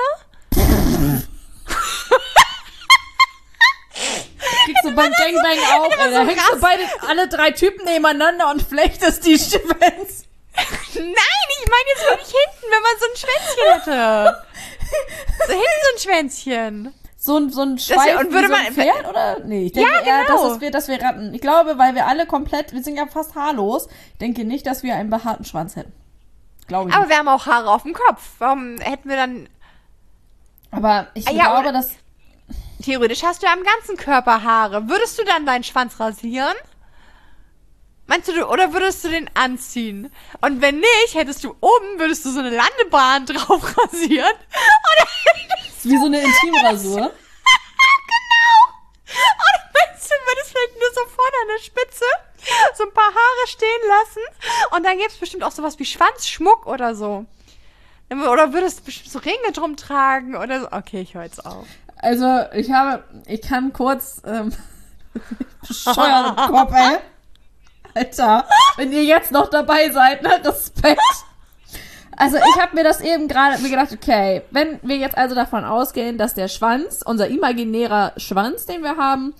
Kriegst 4.65 4.83
du 4.83 4.95
beim 4.95 5.11
Gangbang 5.11 5.59
auch, 5.73 5.91
ey. 5.91 6.11
Da 6.11 6.25
hängst 6.25 6.51
du 6.51 6.59
beide, 6.59 6.83
alle 7.07 7.27
drei 7.27 7.51
Typen 7.51 7.85
nebeneinander 7.85 8.49
und 8.51 8.61
flechtest 8.61 9.25
die 9.25 9.37
Schwänze. 9.37 10.25
Nein, 10.93 11.47
ich 11.49 11.67
meine 11.67 11.87
jetzt 11.89 12.09
wirklich 12.09 12.35
hinten, 12.35 12.67
wenn 12.69 12.81
man 12.81 12.95
so 12.99 13.05
ein 13.05 13.17
Schwänzchen 13.17 13.71
hätte. 13.73 14.45
So 15.47 15.53
hinten 15.53 15.65
so 15.83 15.95
ein 15.95 15.99
Schwänzchen. 15.99 16.93
So 17.17 17.37
ein, 17.37 17.49
so 17.51 17.61
ein 17.61 17.77
ja- 17.77 17.95
Schweif 17.95 18.19
und 18.19 18.29
wie 18.29 18.33
würde 18.33 18.47
so 18.47 18.53
man- 18.53 18.73
Pferd, 18.73 19.07
oder? 19.07 19.39
Nee, 19.45 19.65
ich 19.65 19.71
denke 19.73 19.91
Ja, 19.91 19.99
eher, 20.01 20.25
genau. 20.25 20.43
dass 20.43 20.53
es 20.55 20.61
wir, 20.61 20.71
dass 20.71 20.87
wir 20.87 21.01
Ratten. 21.01 21.33
Ich 21.35 21.41
glaube, 21.41 21.77
weil 21.77 21.93
wir 21.95 22.07
alle 22.07 22.25
komplett, 22.25 22.73
wir 22.73 22.83
sind 22.83 22.95
ja 22.95 23.05
fast 23.07 23.35
haarlos. 23.35 23.87
Ich 24.13 24.17
denke 24.19 24.43
nicht, 24.43 24.65
dass 24.65 24.81
wir 24.83 24.95
einen 24.95 25.09
behaarten 25.11 25.45
Schwanz 25.45 25.75
hätten. 25.75 25.93
Glaube 26.67 26.89
ich 26.89 26.95
Aber 26.95 27.05
nicht. 27.05 27.11
wir 27.11 27.17
haben 27.19 27.27
auch 27.27 27.45
Haare 27.45 27.69
auf 27.69 27.83
dem 27.83 27.93
Kopf. 27.93 28.31
Warum 28.39 28.77
hätten 28.79 29.07
wir 29.09 29.17
dann. 29.17 29.47
Aber 30.71 31.07
ich 31.13 31.27
Ah, 31.27 31.31
ja, 31.31 31.43
glaube, 31.61 31.73
dass. 31.73 31.89
Theoretisch 32.83 33.21
hast 33.23 33.43
du 33.43 33.45
ja 33.47 33.53
am 33.53 33.63
ganzen 33.63 33.97
Körper 33.97 34.41
Haare. 34.43 34.89
Würdest 34.89 35.19
du 35.19 35.23
dann 35.23 35.45
deinen 35.45 35.63
Schwanz 35.63 35.99
rasieren? 35.99 36.55
Meinst 38.11 38.27
du, 38.27 38.33
du- 38.33 38.45
oder 38.45 38.73
würdest 38.73 39.05
du 39.05 39.07
den 39.07 39.29
anziehen? 39.35 40.11
Und 40.41 40.59
wenn 40.59 40.81
nicht, 40.81 41.13
hättest 41.13 41.45
du 41.45 41.55
oben, 41.61 41.97
würdest 41.97 42.25
du 42.25 42.29
so 42.31 42.41
eine 42.41 42.49
Landebahn 42.49 43.25
drauf 43.27 43.77
rasieren? 43.77 44.35
Wie 45.83 45.97
so 45.97 46.07
eine 46.07 46.19
Intimrasur. 46.21 46.97
genau! 48.11 48.57
Oder 49.07 49.63
meinst 49.73 50.11
du, 50.11 50.15
würdest 50.27 50.51
vielleicht 50.51 50.73
nur 50.73 50.93
so 50.93 51.09
vorne 51.09 51.35
an 51.41 51.47
der 51.55 51.63
Spitze 51.63 52.03
so 52.75 52.83
ein 52.83 52.93
paar 52.93 53.05
Haare 53.05 53.47
stehen 53.47 53.81
lassen? 53.87 54.75
Und 54.75 54.85
dann 54.85 54.97
gäbe 54.97 55.07
es 55.07 55.15
bestimmt 55.15 55.45
auch 55.45 55.53
sowas 55.53 55.79
wie 55.79 55.85
Schwanzschmuck 55.85 56.65
oder 56.65 56.95
so. 56.95 57.25
Oder 58.09 58.51
würdest 58.51 58.81
du 58.81 58.83
bestimmt 58.83 59.09
so 59.09 59.19
Ringe 59.19 59.53
drum 59.53 59.77
tragen 59.77 60.35
oder 60.35 60.59
so. 60.59 60.67
Okay, 60.69 60.99
ich 60.99 61.13
höre 61.13 61.23
jetzt 61.23 61.45
auf. 61.45 61.65
Also, 61.95 62.41
ich 62.55 62.71
habe, 62.71 63.05
ich 63.25 63.41
kann 63.41 63.71
kurz, 63.71 64.21
ähm, 64.25 64.51
bescheuert 65.65 66.35
Kopf, 66.35 66.73
ey. 66.73 66.97
Alter, 67.93 68.45
wenn 68.77 68.91
ihr 68.91 69.03
jetzt 69.03 69.31
noch 69.31 69.49
dabei 69.49 69.89
seid, 69.89 70.23
ne, 70.23 70.41
Respekt. 70.43 70.99
Also, 72.17 72.37
ich 72.37 72.61
habe 72.61 72.75
mir 72.75 72.83
das 72.83 73.01
eben 73.01 73.27
gerade 73.27 73.59
mir 73.61 73.69
gedacht, 73.69 73.91
okay, 73.91 74.43
wenn 74.51 74.79
wir 74.83 74.97
jetzt 74.97 75.17
also 75.17 75.33
davon 75.33 75.65
ausgehen, 75.65 76.17
dass 76.17 76.33
der 76.33 76.49
Schwanz, 76.49 77.01
unser 77.03 77.27
imaginärer 77.27 78.13
Schwanz, 78.17 78.65
den 78.65 78.83
wir 78.83 78.97
haben, 78.97 79.33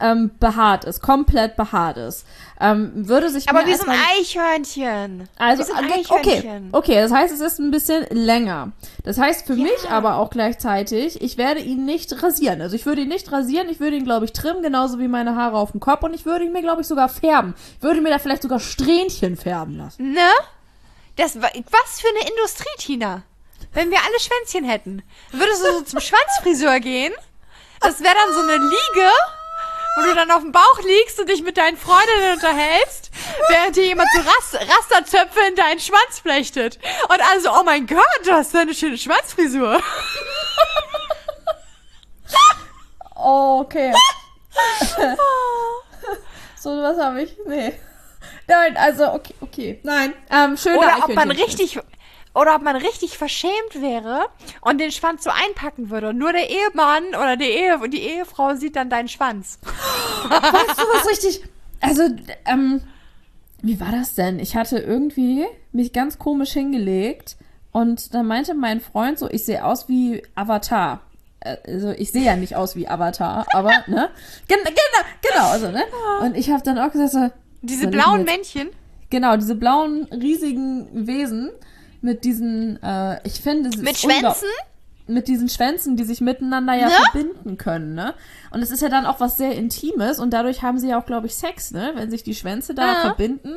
ähm, 0.00 0.30
behaart 0.40 0.84
ist, 0.84 1.00
komplett 1.00 1.56
behaart 1.56 1.96
ist, 1.96 2.26
ähm, 2.60 2.90
würde 3.08 3.28
sich 3.30 3.48
Aber 3.48 3.66
wie 3.66 3.74
so 3.74 3.84
ein 3.86 3.98
Eichhörnchen. 4.18 5.28
also, 5.38 5.62
wie 5.62 5.66
so 5.66 5.72
ein 5.74 5.84
okay, 5.84 6.04
okay, 6.08 6.30
Eichhörnchen. 6.38 6.68
okay, 6.72 6.94
das 7.00 7.12
heißt, 7.12 7.32
es 7.34 7.40
ist 7.40 7.58
ein 7.60 7.70
bisschen 7.70 8.06
länger. 8.10 8.72
Das 9.04 9.18
heißt 9.18 9.46
für 9.46 9.54
mich 9.54 9.88
aber 9.90 10.16
auch 10.16 10.30
gleichzeitig, 10.30 11.20
ich 11.22 11.36
werde 11.38 11.60
ihn 11.60 11.84
nicht 11.84 12.22
rasieren. 12.22 12.60
Also 12.60 12.76
ich 12.76 12.86
würde 12.86 13.02
ihn 13.02 13.08
nicht 13.08 13.30
rasieren, 13.30 13.68
ich 13.68 13.80
würde 13.80 13.96
ihn, 13.96 14.04
glaube 14.04 14.24
ich, 14.24 14.32
trimmen, 14.32 14.62
genauso 14.62 14.98
wie 14.98 15.08
meine 15.08 15.36
Haare 15.36 15.56
auf 15.56 15.70
dem 15.72 15.80
Kopf 15.80 16.02
und 16.02 16.14
ich 16.14 16.24
würde 16.26 16.44
ihn 16.44 16.52
mir, 16.52 16.62
glaube 16.62 16.82
ich, 16.82 16.86
sogar 16.88 17.08
färben. 17.08 17.54
Ich 17.78 17.82
würde 17.82 18.00
mir 18.00 18.10
da 18.10 18.18
vielleicht 18.18 18.42
sogar 18.42 18.60
Strähnchen 18.60 19.36
färben 19.36 19.76
lassen. 19.78 20.12
Ne? 20.12 20.28
Das, 21.16 21.36
wa- 21.40 21.50
was 21.52 22.00
für 22.00 22.08
eine 22.08 22.28
Industrie, 22.30 22.64
Tina. 22.78 23.22
Wenn 23.74 23.90
wir 23.90 23.98
alle 23.98 24.18
Schwänzchen 24.20 24.64
hätten. 24.68 25.02
Würdest 25.30 25.62
du 25.64 25.72
so 25.78 25.80
zum 25.82 26.00
Schwanzfriseur 26.00 26.80
gehen? 26.80 27.12
Das 27.80 28.00
wäre 28.00 28.14
dann 28.14 28.34
so 28.34 28.40
eine 28.40 28.56
Liege, 28.64 29.10
wo 29.96 30.02
du 30.02 30.14
dann 30.14 30.30
auf 30.30 30.42
dem 30.42 30.52
Bauch 30.52 30.80
liegst 30.84 31.18
und 31.20 31.28
dich 31.28 31.42
mit 31.42 31.56
deinen 31.56 31.76
Freundinnen 31.76 32.34
unterhältst, 32.34 33.10
während 33.48 33.76
dir 33.76 33.86
jemand 33.86 34.08
so 34.14 34.20
Rast 34.20 34.54
Rasterzöpfe 34.54 35.40
in 35.48 35.56
deinen 35.56 35.80
Schwanz 35.80 36.20
flechtet. 36.20 36.78
Und 37.08 37.20
alle 37.20 37.40
so, 37.40 37.50
oh 37.50 37.62
mein 37.64 37.86
Gott, 37.86 38.04
du 38.24 38.32
hast 38.32 38.54
eine 38.56 38.74
schöne 38.74 38.98
Schwanzfrisur. 38.98 39.80
Oh, 43.24 43.60
okay. 43.60 43.92
so, 46.58 46.70
was 46.70 46.98
habe 46.98 47.22
ich? 47.22 47.36
Nee. 47.46 47.72
Nein, 48.48 48.76
also, 48.76 49.12
okay, 49.12 49.34
okay. 49.40 49.80
Nein, 49.84 50.12
ähm, 50.28 50.56
schöne 50.56 50.78
Oder 50.78 51.04
ob 51.04 51.14
man 51.14 51.30
richtig, 51.30 51.78
oder 52.34 52.54
ob 52.56 52.62
man 52.62 52.76
richtig 52.76 53.18
verschämt 53.18 53.52
wäre 53.80 54.26
und 54.60 54.78
den 54.80 54.90
Schwanz 54.90 55.24
so 55.24 55.30
einpacken 55.30 55.90
würde. 55.90 56.10
Und 56.10 56.18
nur 56.18 56.32
der 56.32 56.48
Ehemann 56.48 57.08
oder 57.08 57.36
die, 57.36 57.44
Ehe, 57.44 57.78
die 57.88 58.02
Ehefrau 58.02 58.54
sieht 58.54 58.76
dann 58.76 58.90
deinen 58.90 59.08
Schwanz. 59.08 59.58
Weißt 60.28 60.78
du, 60.78 60.82
was 60.94 61.08
richtig. 61.10 61.42
Also, 61.80 62.02
ähm, 62.46 62.82
wie 63.60 63.80
war 63.80 63.92
das 63.92 64.14
denn? 64.14 64.38
Ich 64.38 64.56
hatte 64.56 64.78
irgendwie 64.78 65.44
mich 65.72 65.92
ganz 65.92 66.18
komisch 66.18 66.52
hingelegt 66.52 67.36
und 67.72 68.14
dann 68.14 68.26
meinte 68.26 68.54
mein 68.54 68.80
Freund 68.80 69.18
so, 69.18 69.28
ich 69.30 69.44
sehe 69.44 69.64
aus 69.64 69.88
wie 69.88 70.22
Avatar. 70.34 71.00
Äh, 71.40 71.56
Also 71.66 71.90
ich 71.90 72.12
sehe 72.12 72.24
ja 72.24 72.36
nicht 72.36 72.56
aus 72.56 72.76
wie 72.76 72.88
Avatar, 72.88 73.46
aber 73.52 73.72
ne? 73.86 74.10
Gen 74.48 74.58
genau, 74.64 75.04
genau, 75.22 75.48
also 75.50 75.70
ne? 75.70 75.82
Und 76.22 76.36
ich 76.36 76.50
habe 76.50 76.62
dann 76.62 76.78
auch 76.78 76.92
gesagt 76.92 77.12
so, 77.12 77.30
Diese 77.62 77.88
blauen 77.88 78.24
Männchen. 78.24 78.70
Genau, 79.10 79.36
diese 79.36 79.54
blauen 79.56 80.04
riesigen 80.04 81.06
Wesen 81.06 81.50
mit 82.02 82.24
diesen, 82.24 82.82
äh, 82.82 83.20
ich 83.26 83.40
finde, 83.40 83.70
es 83.70 83.76
Mit 83.76 83.96
Schwänzen? 83.96 84.48
mit 85.08 85.26
diesen 85.28 85.48
Schwänzen, 85.48 85.96
die 85.96 86.04
sich 86.04 86.20
miteinander 86.20 86.74
ja 86.74 86.86
Ne? 86.88 86.92
verbinden 86.92 87.58
können, 87.58 87.94
ne? 87.94 88.14
Und 88.50 88.62
es 88.62 88.70
ist 88.70 88.80
ja 88.82 88.88
dann 88.88 89.04
auch 89.06 89.18
was 89.20 89.36
sehr 89.36 89.54
Intimes 89.56 90.18
und 90.20 90.30
dadurch 90.32 90.62
haben 90.62 90.78
sie 90.78 90.88
ja 90.88 91.00
auch, 91.00 91.06
glaube 91.06 91.26
ich, 91.26 91.34
Sex, 91.34 91.72
ne? 91.72 91.92
Wenn 91.94 92.10
sich 92.10 92.22
die 92.22 92.34
Schwänze 92.34 92.74
da 92.74 92.86
Ja. 92.86 92.94
verbinden. 93.00 93.56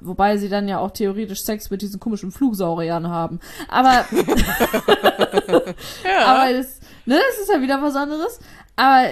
Wobei 0.00 0.36
sie 0.36 0.48
dann 0.48 0.68
ja 0.68 0.78
auch 0.78 0.90
theoretisch 0.90 1.42
Sex 1.44 1.70
mit 1.70 1.80
diesen 1.82 2.00
komischen 2.00 2.32
Flugsauriern 2.32 3.08
haben. 3.08 3.40
Aber, 3.68 4.04
Ja. 6.04 6.24
aber 6.26 6.52
das, 6.52 6.80
ne, 7.06 7.16
das 7.30 7.38
ist 7.42 7.50
ja 7.52 7.60
wieder 7.60 7.80
was 7.82 7.94
anderes. 7.96 8.38
Aber 8.76 9.06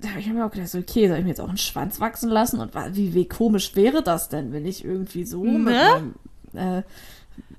da 0.00 0.08
habe 0.10 0.20
ich 0.20 0.26
mir 0.28 0.44
auch 0.44 0.50
gedacht, 0.50 0.68
so, 0.68 0.78
okay, 0.78 1.08
soll 1.08 1.18
ich 1.18 1.24
mir 1.24 1.30
jetzt 1.30 1.40
auch 1.40 1.48
einen 1.48 1.58
Schwanz 1.58 2.00
wachsen 2.00 2.30
lassen? 2.30 2.60
Und 2.60 2.72
wie, 2.92 3.14
wie 3.14 3.26
komisch 3.28 3.74
wäre 3.74 4.02
das 4.02 4.28
denn, 4.28 4.52
wenn 4.52 4.66
ich 4.66 4.84
irgendwie 4.84 5.24
so 5.24 5.42
mit 5.42 5.74
Ne? 5.74 6.14
meinem, 6.52 6.78
äh, 6.78 6.82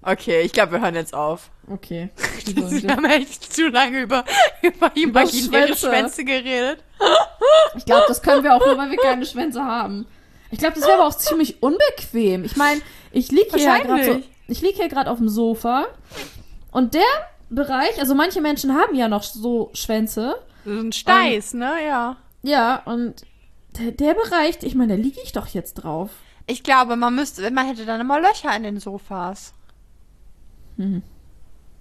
okay, 0.08 0.42
ich 0.42 0.54
glaube, 0.54 0.74
wir 0.74 0.82
hören 0.82 0.96
jetzt 0.96 1.14
auf. 1.14 1.50
okay. 1.70 2.10
Wir 2.46 2.96
haben 2.96 3.06
echt 3.06 3.54
zu 3.54 3.68
lange 3.68 4.00
über, 4.04 4.24
über 4.62 4.96
imaginäre 4.96 5.68
Schwänze. 5.68 5.88
Schwänze 5.88 6.24
geredet. 6.24 6.84
Ich 7.76 7.86
glaube, 7.86 8.06
das 8.08 8.22
können 8.22 8.44
wir 8.44 8.56
auch 8.56 8.66
nur, 8.66 8.78
weil 8.78 8.90
wir 8.90 8.98
keine 8.98 9.26
Schwänze 9.26 9.64
haben. 9.64 10.08
Ich 10.50 10.60
glaube, 10.60 10.76
das 10.76 10.88
wäre 10.88 11.00
aber 11.00 11.08
auch 11.08 11.18
ziemlich 11.18 11.62
unbequem. 11.62 12.46
Ich 12.46 12.56
meine, 12.56 12.82
ich 13.12 13.32
lieg 13.32 13.48
hier 13.54 13.66
ja 13.66 13.78
gerade 13.80 14.06
so, 14.06 14.22
ich 14.48 14.62
lieg 14.62 14.78
hier 14.78 14.88
gerade 14.88 15.12
auf 15.12 15.18
dem 15.18 15.28
Sofa 15.28 15.88
und 16.72 16.94
der 16.94 17.02
Bereich, 17.50 18.00
also 18.00 18.16
manche 18.16 18.40
Menschen 18.42 18.74
haben 18.74 18.96
ja 18.96 19.08
noch 19.10 19.24
so 19.24 19.72
Schwänze. 19.74 20.38
So 20.66 20.72
ein 20.72 20.92
Steiß, 20.92 21.54
ne? 21.54 21.74
Ja. 21.86 22.18
Ja, 22.44 22.82
und 22.86 23.26
der, 23.78 23.92
der 23.92 24.14
Bereich, 24.14 24.58
ich 24.62 24.76
meine, 24.76 24.96
da 24.96 25.02
liege 25.02 25.20
ich 25.22 25.34
doch 25.34 25.48
jetzt 25.48 25.76
drauf. 25.76 26.10
Ich 26.46 26.64
glaube, 26.64 26.96
man 26.96 27.16
müsste, 27.16 27.50
man 27.52 27.68
hätte 27.68 27.86
dann 27.86 28.00
immer 28.00 28.22
Löcher 28.22 28.56
in 28.56 28.64
den 28.64 28.80
Sofas. 28.80 29.54
Hm. 30.78 31.02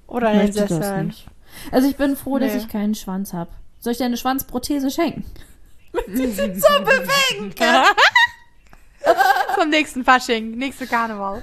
Oder 0.07 0.47
Sesseln. 0.53 1.09
nicht. 1.09 1.26
Also 1.70 1.88
ich 1.88 1.97
bin 1.97 2.16
froh, 2.16 2.38
dass 2.38 2.53
Nee. 2.53 2.59
ich 2.59 2.68
keinen 2.68 2.94
Schwanz 2.94 3.32
habe. 3.32 3.51
Soll 3.80 3.92
ich 3.92 3.99
dir 3.99 4.05
eine 4.05 4.16
Schwanzprothese 4.16 4.90
schenken? 4.90 5.24
so 5.92 6.01
bewegen 6.03 7.55
kann. 7.55 7.84
Zum 9.59 9.70
nächsten 9.70 10.05
Fasching, 10.05 10.53
nächste 10.53 10.86
Karneval. 10.86 11.42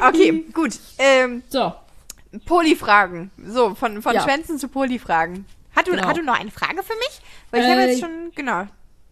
Okay, 0.00 0.44
gut. 0.52 0.72
Ähm, 0.98 1.42
So. 1.48 1.72
Poli-Fragen. 2.44 3.30
So, 3.46 3.74
von, 3.74 4.02
von 4.02 4.14
Ja. 4.14 4.22
Schwänzen 4.22 4.58
zu 4.58 4.68
Poli-Fragen. 4.68 5.46
Hat 5.74 5.86
du, 5.86 5.92
Genau. 5.92 6.08
hat 6.08 6.16
du 6.18 6.22
noch 6.22 6.38
eine 6.38 6.50
Frage 6.50 6.82
für 6.82 6.94
mich? 6.94 7.20
Weil 7.50 7.62
ich 7.62 7.68
habe 7.70 7.80
Äh, 7.82 7.86
jetzt 7.90 8.00
schon, 8.00 8.32
genau. 8.34 8.66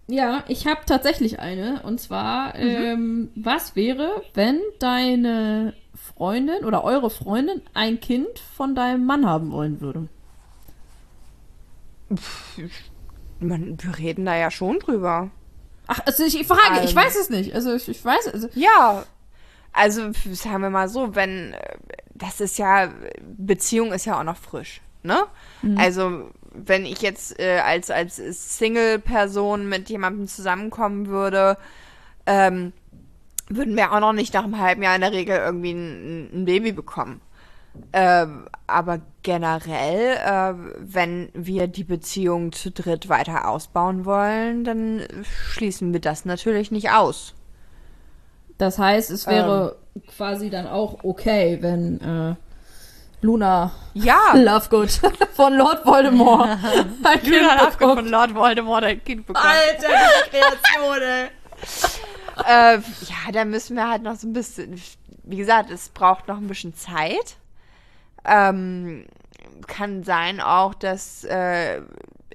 Ja, 0.09 0.45
ich 0.49 0.67
habe 0.67 0.81
tatsächlich 0.85 1.39
eine. 1.41 1.81
Und 1.83 2.01
zwar, 2.01 2.55
ähm, 2.57 3.31
was 3.35 3.75
wäre, 3.75 4.23
wenn 4.35 4.61
deine 4.79 5.73
Freundin 6.17 6.65
oder 6.65 6.83
eure 6.85 7.11
Freundin 7.11 7.61
ein 7.75 8.01
Kind 8.01 8.39
von 8.57 8.75
deinem 8.75 9.05
Mann 9.05 9.27
haben 9.27 9.51
wollen 9.53 9.81
würde? 9.81 10.09
Man, 13.41 13.77
wir 13.83 13.99
reden 13.99 14.25
da 14.25 14.37
ja 14.37 14.51
schon 14.51 14.79
drüber. 14.79 15.31
Ach, 15.89 16.01
also 16.07 16.25
ich, 16.25 16.41
ich 16.41 16.47
frage, 16.47 16.85
ich 16.85 16.91
Ähm. 16.91 16.97
weiß 16.97 17.17
es 17.17 17.31
nicht. 17.31 17.55
Also 17.55 17.75
ich, 17.75 17.89
ich 17.89 18.05
weiß, 18.05 18.29
also 18.29 18.49
Ja, 18.55 19.05
also 19.73 20.11
sagen 20.33 20.63
wir 20.63 20.71
mal 20.71 20.89
so, 20.89 21.15
wenn 21.15 21.55
das 22.15 22.41
ist 22.41 22.59
ja 22.59 22.89
Beziehung 23.37 23.93
ist 23.93 24.07
ja 24.07 24.19
auch 24.19 24.25
noch 24.25 24.39
frisch, 24.39 24.81
ne? 25.03 25.25
Also 25.77 26.31
wenn 26.53 26.87
ich 26.87 27.03
jetzt 27.03 27.39
äh, 27.39 27.59
als 27.59 27.91
als 27.91 28.17
Single-Person 28.59 29.69
mit 29.69 29.91
jemandem 29.91 30.27
zusammenkommen 30.27 31.09
würde, 31.09 31.59
ähm, 32.25 32.73
würden 33.49 33.77
wir 33.77 33.93
auch 33.93 34.01
noch 34.01 34.13
nicht 34.13 34.35
nach 34.35 34.45
einem 34.45 34.59
halben 34.59 34.83
Jahr 34.83 34.95
in 34.95 35.01
der 35.03 35.13
Regel 35.13 35.37
irgendwie 35.39 35.73
ein, 35.73 36.31
ein 36.33 36.45
Baby 36.45 36.73
bekommen. 36.73 37.21
Ähm, 37.93 38.47
aber 38.67 39.01
generell, 39.23 40.17
äh, 40.17 40.55
wenn 40.79 41.29
wir 41.35 41.67
die 41.67 41.85
Beziehung 41.85 42.53
zu 42.53 42.71
dritt 42.71 43.09
weiter 43.11 43.49
ausbauen 43.49 44.05
wollen, 44.07 44.65
dann 44.65 45.07
schließen 45.51 45.93
wir 45.93 46.01
das 46.01 46.25
natürlich 46.25 46.71
nicht 46.71 46.91
aus. 46.91 47.35
das 48.59 48.79
heißt, 48.79 49.11
es 49.11 49.27
wäre 49.27 49.77
quasi 50.17 50.49
dann 50.49 50.67
auch 50.67 51.05
okay, 51.05 51.59
wenn 51.61 52.01
äh, 52.01 52.35
Luna 53.21 53.73
Ja, 53.93 54.21
Lovegood 54.35 54.91
von 55.35 55.55
Lord 55.55 55.85
Voldemort 55.85 56.49
ein 57.05 57.21
Kind 57.21 57.27
Luna 57.35 57.55
Lovegood 57.57 57.79
bekommt. 57.79 57.99
von 58.01 58.09
Lord 58.09 58.35
Voldemort 58.35 58.85
ein 58.85 59.05
Kind 59.05 59.27
bekommen. 59.27 59.47
Alter, 59.47 59.89
diese 59.89 60.31
Kreation, 60.31 61.03
ey. 61.03 61.29
äh, 62.45 62.79
ja, 62.79 63.33
da 63.33 63.45
müssen 63.45 63.77
wir 63.77 63.89
halt 63.89 64.03
noch 64.03 64.17
so 64.17 64.27
ein 64.27 64.33
bisschen, 64.33 64.81
wie 65.25 65.37
gesagt, 65.37 65.71
es 65.71 65.89
braucht 65.89 66.29
noch 66.29 66.37
ein 66.37 66.49
bisschen 66.49 66.75
Zeit. 66.75 67.37
Ähm, 68.25 69.07
kann 69.67 70.03
sein 70.03 70.41
auch, 70.41 70.75
dass 70.75 71.25
äh, 71.25 71.81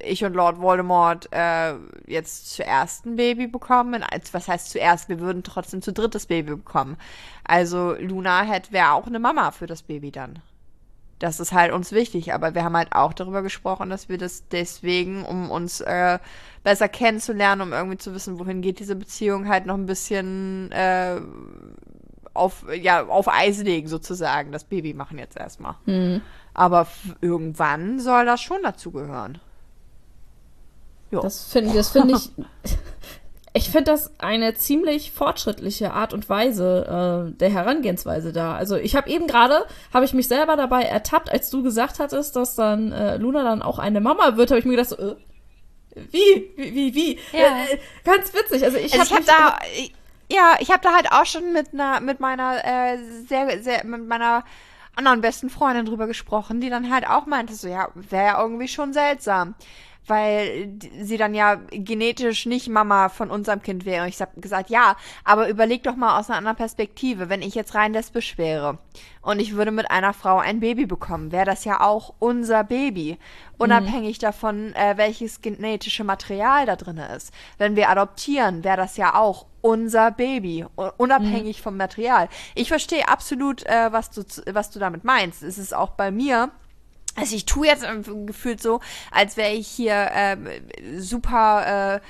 ich 0.04 0.24
und 0.24 0.34
Lord 0.34 0.60
Voldemort 0.60 1.30
äh, 1.32 1.76
jetzt 2.08 2.52
zuerst 2.54 3.06
ein 3.06 3.16
Baby 3.16 3.48
bekommen. 3.48 4.04
Was 4.32 4.48
heißt 4.48 4.72
zuerst? 4.72 5.10
Wir 5.10 5.20
würden 5.20 5.44
trotzdem 5.44 5.82
zu 5.82 5.94
dritt 5.94 6.16
das 6.16 6.26
Baby 6.26 6.56
bekommen. 6.56 6.98
Also 7.44 7.96
Luna 8.00 8.42
hätte 8.44 8.72
wäre 8.72 8.92
auch 8.94 9.08
eine 9.08 9.20
Mama 9.20 9.52
für 9.52 9.68
das 9.68 9.84
Baby 9.84 10.12
dann. 10.12 10.40
Das 11.22 11.40
ist 11.40 11.52
halt 11.54 11.72
uns 11.72 11.92
wichtig, 11.92 12.34
aber 12.34 12.56
wir 12.56 12.64
haben 12.64 12.76
halt 12.76 12.94
auch 12.94 13.14
darüber 13.14 13.44
gesprochen, 13.44 13.90
dass 13.92 14.10
wir 14.10 14.18
das 14.18 14.48
deswegen, 14.50 15.24
um 15.24 15.52
uns 15.52 15.80
äh, 15.82 16.18
besser 16.64 16.90
kennenzulernen, 16.90 17.62
um 17.62 17.74
irgendwie 17.74 17.98
zu 17.98 18.14
wissen, 18.16 18.40
wohin 18.40 18.62
geht 18.62 18.80
diese 18.80 18.96
Beziehung, 18.96 19.48
halt 19.48 19.68
noch 19.68 19.76
ein 19.76 19.86
bisschen 19.86 20.72
äh, 20.72 21.22
auf, 22.34 22.66
ja, 22.74 23.06
auf 23.06 23.28
Eis 23.28 23.62
legen 23.62 23.88
sozusagen. 23.88 24.52
Das 24.52 24.64
Baby 24.64 24.94
machen 24.96 25.20
jetzt 25.20 25.38
erstmal. 25.38 25.76
Aber 26.56 26.82
f- 26.82 27.16
irgendwann 27.22 28.00
soll 28.00 28.26
das 28.26 28.42
schon 28.42 28.64
dazugehören. 28.64 29.38
Ja. 31.12 31.20
Das 31.22 31.52
finde 31.52 31.74
das 31.76 31.90
finde 31.90 32.16
ich. 32.16 32.32
Ich 33.54 33.70
finde 33.70 33.92
das 33.92 34.18
eine 34.20 34.54
ziemlich 34.54 35.12
fortschrittliche 35.12 35.92
Art 35.94 36.14
und 36.14 36.30
Weise 36.30 37.28
äh, 37.34 37.38
der 37.38 37.50
Herangehensweise 37.50 38.32
da. 38.32 38.56
Also 38.56 38.78
ich 38.78 38.96
habe 38.96 39.10
eben 39.10 39.28
gerade, 39.28 39.66
habe 39.94 40.06
ich 40.06 40.14
mich 40.14 40.30
selber 40.30 40.56
dabei 40.56 40.84
ertappt, 40.84 41.30
als 41.30 41.50
du 41.50 41.62
gesagt 41.62 42.00
hattest, 42.00 42.36
dass 42.38 42.56
dann 42.56 42.94
äh, 42.94 43.18
Luna 43.18 43.44
dann 43.44 43.62
auch 43.62 43.78
eine 43.78 44.00
Mama 44.00 44.38
wird, 44.38 44.52
habe 44.52 44.60
ich 44.60 44.66
mir 44.66 44.72
gedacht, 44.78 44.90
so, 44.90 44.96
äh, 44.98 45.16
wie, 46.12 46.52
wie, 46.56 46.74
wie, 46.76 46.96
wie? 46.96 47.20
Ja. 47.34 47.40
Äh, 47.40 47.74
äh, 47.74 47.80
ganz 48.06 48.34
witzig. 48.34 48.64
Also 48.64 48.78
ich 48.78 48.98
Also 48.98 49.14
habe 49.16 49.24
ich 49.24 49.30
habe 49.30 49.58
da, 49.60 49.66
ich- 49.78 49.94
ja, 50.32 50.56
ich 50.60 50.72
habe 50.72 50.82
da 50.82 50.94
halt 50.94 51.12
auch 51.12 51.26
schon 51.26 51.52
mit 51.52 51.74
einer, 51.74 52.00
mit 52.00 52.22
meiner 52.22 52.64
äh, 52.64 52.98
sehr, 53.28 53.62
sehr, 53.62 53.86
mit 53.86 54.08
meiner 54.08 54.46
anderen 54.96 55.20
besten 55.20 55.50
Freundin 55.50 55.86
drüber 55.86 56.08
gesprochen, 56.08 56.62
die 56.62 56.70
dann 56.70 56.90
halt 56.90 57.06
auch 57.06 57.26
meinte, 57.26 57.54
so 57.54 57.68
ja, 57.68 57.90
wäre 57.96 58.26
ja 58.28 58.42
irgendwie 58.42 58.70
schon 58.70 58.94
seltsam, 58.94 59.56
weil 60.08 60.70
sie 61.02 61.18
dann 61.18 61.34
ja 61.34 61.56
genetisch 61.70 62.46
nicht 62.46 62.68
Mama 62.68 63.10
von 63.10 63.30
unserem 63.30 63.62
Kind 63.62 63.86
wäre. 63.86 64.04
Und 64.04 64.10
ich 64.10 64.20
habe 64.22 64.40
gesagt, 64.42 64.70
ja, 64.70 64.96
aber 65.24 65.48
überleg 65.48 65.84
doch 65.84 65.96
mal 65.96 66.20
aus 66.20 66.30
einer 66.30 66.38
anderen 66.38 66.58
Perspektive, 66.58 67.30
wenn 67.30 67.42
ich 67.42 67.56
jetzt 67.56 67.76
rein 67.76 67.94
lesbisch 67.94 68.38
wäre 68.38 68.80
und 69.22 69.40
ich 69.40 69.56
würde 69.56 69.72
mit 69.72 69.90
einer 69.92 70.14
Frau 70.14 70.40
ein 70.40 70.60
Baby 70.60 70.86
bekommen, 70.86 71.32
wäre 71.32 71.46
das 71.46 71.64
ja 71.66 71.82
auch 71.82 72.14
unser 72.20 72.64
Baby, 72.64 73.18
unabhängig 73.58 74.18
davon, 74.20 74.74
äh, 74.74 74.98
welches 74.98 75.42
genetische 75.42 76.04
Material 76.04 76.66
da 76.66 76.76
drin 76.76 76.98
ist. 76.98 77.32
Wenn 77.58 77.76
wir 77.76 77.90
adoptieren, 77.90 78.64
wäre 78.64 78.78
das 78.78 78.98
ja 78.98 79.16
auch 79.16 79.46
unser 79.62 80.12
Baby, 80.12 80.66
unabhängig 80.98 81.62
vom 81.62 81.78
Material. 81.78 82.28
Ich 82.56 82.70
verstehe 82.70 83.08
absolut, 83.08 83.64
äh, 83.68 83.92
was, 83.92 84.10
du, 84.10 84.24
was 84.52 84.72
du 84.72 84.80
damit 84.80 85.04
meinst. 85.04 85.44
Es 85.44 85.60
ist 85.60 85.74
auch 85.76 85.92
bei 85.92 86.10
mir. 86.10 86.52
Also 87.16 87.36
ich 87.36 87.46
tue 87.46 87.68
jetzt 87.68 87.84
ähm, 87.84 88.26
gefühlt 88.26 88.62
so, 88.62 88.80
als 89.12 89.38
wäre 89.38 89.52
ich 89.52 89.68
hier 89.68 90.10
ähm, 90.14 90.48
super 90.98 92.02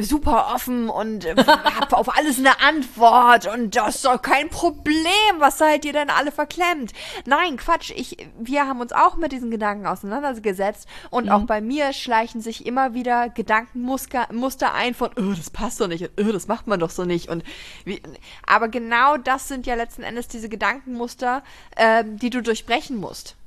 super 0.00 0.52
offen 0.54 0.88
und 0.88 1.24
äh, 1.24 1.34
hab 1.46 1.92
auf 1.92 2.16
alles 2.16 2.38
eine 2.38 2.60
Antwort 2.60 3.46
und 3.46 3.76
das 3.76 3.96
ist 3.96 4.04
doch 4.04 4.20
kein 4.20 4.48
Problem. 4.48 5.04
Was 5.38 5.58
seid 5.58 5.84
ihr 5.84 5.92
denn 5.92 6.10
alle 6.10 6.32
verklemmt? 6.32 6.92
Nein, 7.26 7.56
Quatsch. 7.56 7.92
Ich, 7.94 8.16
wir 8.38 8.66
haben 8.66 8.80
uns 8.80 8.92
auch 8.92 9.16
mit 9.16 9.32
diesen 9.32 9.50
Gedanken 9.50 9.86
auseinandergesetzt 9.86 10.88
und 11.10 11.26
mhm. 11.26 11.32
auch 11.32 11.42
bei 11.42 11.60
mir 11.60 11.92
schleichen 11.92 12.40
sich 12.40 12.66
immer 12.66 12.94
wieder 12.94 13.28
Gedankenmuster 13.28 14.28
Muster 14.32 14.74
ein 14.74 14.94
von, 14.94 15.10
oh, 15.16 15.34
das 15.36 15.50
passt 15.50 15.80
doch 15.80 15.88
nicht, 15.88 16.10
oh, 16.18 16.32
das 16.32 16.48
macht 16.48 16.66
man 16.66 16.80
doch 16.80 16.90
so 16.90 17.04
nicht 17.04 17.28
und 17.28 17.44
wie, 17.84 18.02
aber 18.46 18.68
genau 18.68 19.16
das 19.16 19.48
sind 19.48 19.66
ja 19.66 19.74
letzten 19.74 20.02
Endes 20.02 20.28
diese 20.28 20.48
Gedankenmuster, 20.48 21.42
äh, 21.76 22.04
die 22.04 22.30
du 22.30 22.42
durchbrechen 22.42 22.96
musst. 22.96 23.37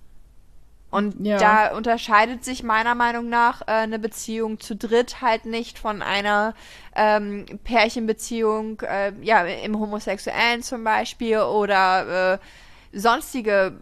Und 0.92 1.26
ja. 1.26 1.38
da 1.38 1.76
unterscheidet 1.76 2.44
sich 2.44 2.64
meiner 2.64 2.96
Meinung 2.96 3.30
nach 3.30 3.62
äh, 3.62 3.72
eine 3.72 3.98
Beziehung 3.98 4.60
zu 4.60 4.76
dritt 4.76 5.22
halt 5.22 5.46
nicht 5.46 5.80
von 5.80 6.02
einer 6.02 6.54
ähm, 6.96 7.46
Pärchenbeziehung, 7.64 8.82
äh, 8.82 9.14
ja, 9.22 9.44
im 9.44 9.80
Homosexuellen 9.80 10.62
zum 10.64 10.84
Beispiel 10.84 11.40
oder 11.40 12.34
äh, 12.34 12.38
sonstige 12.92 13.80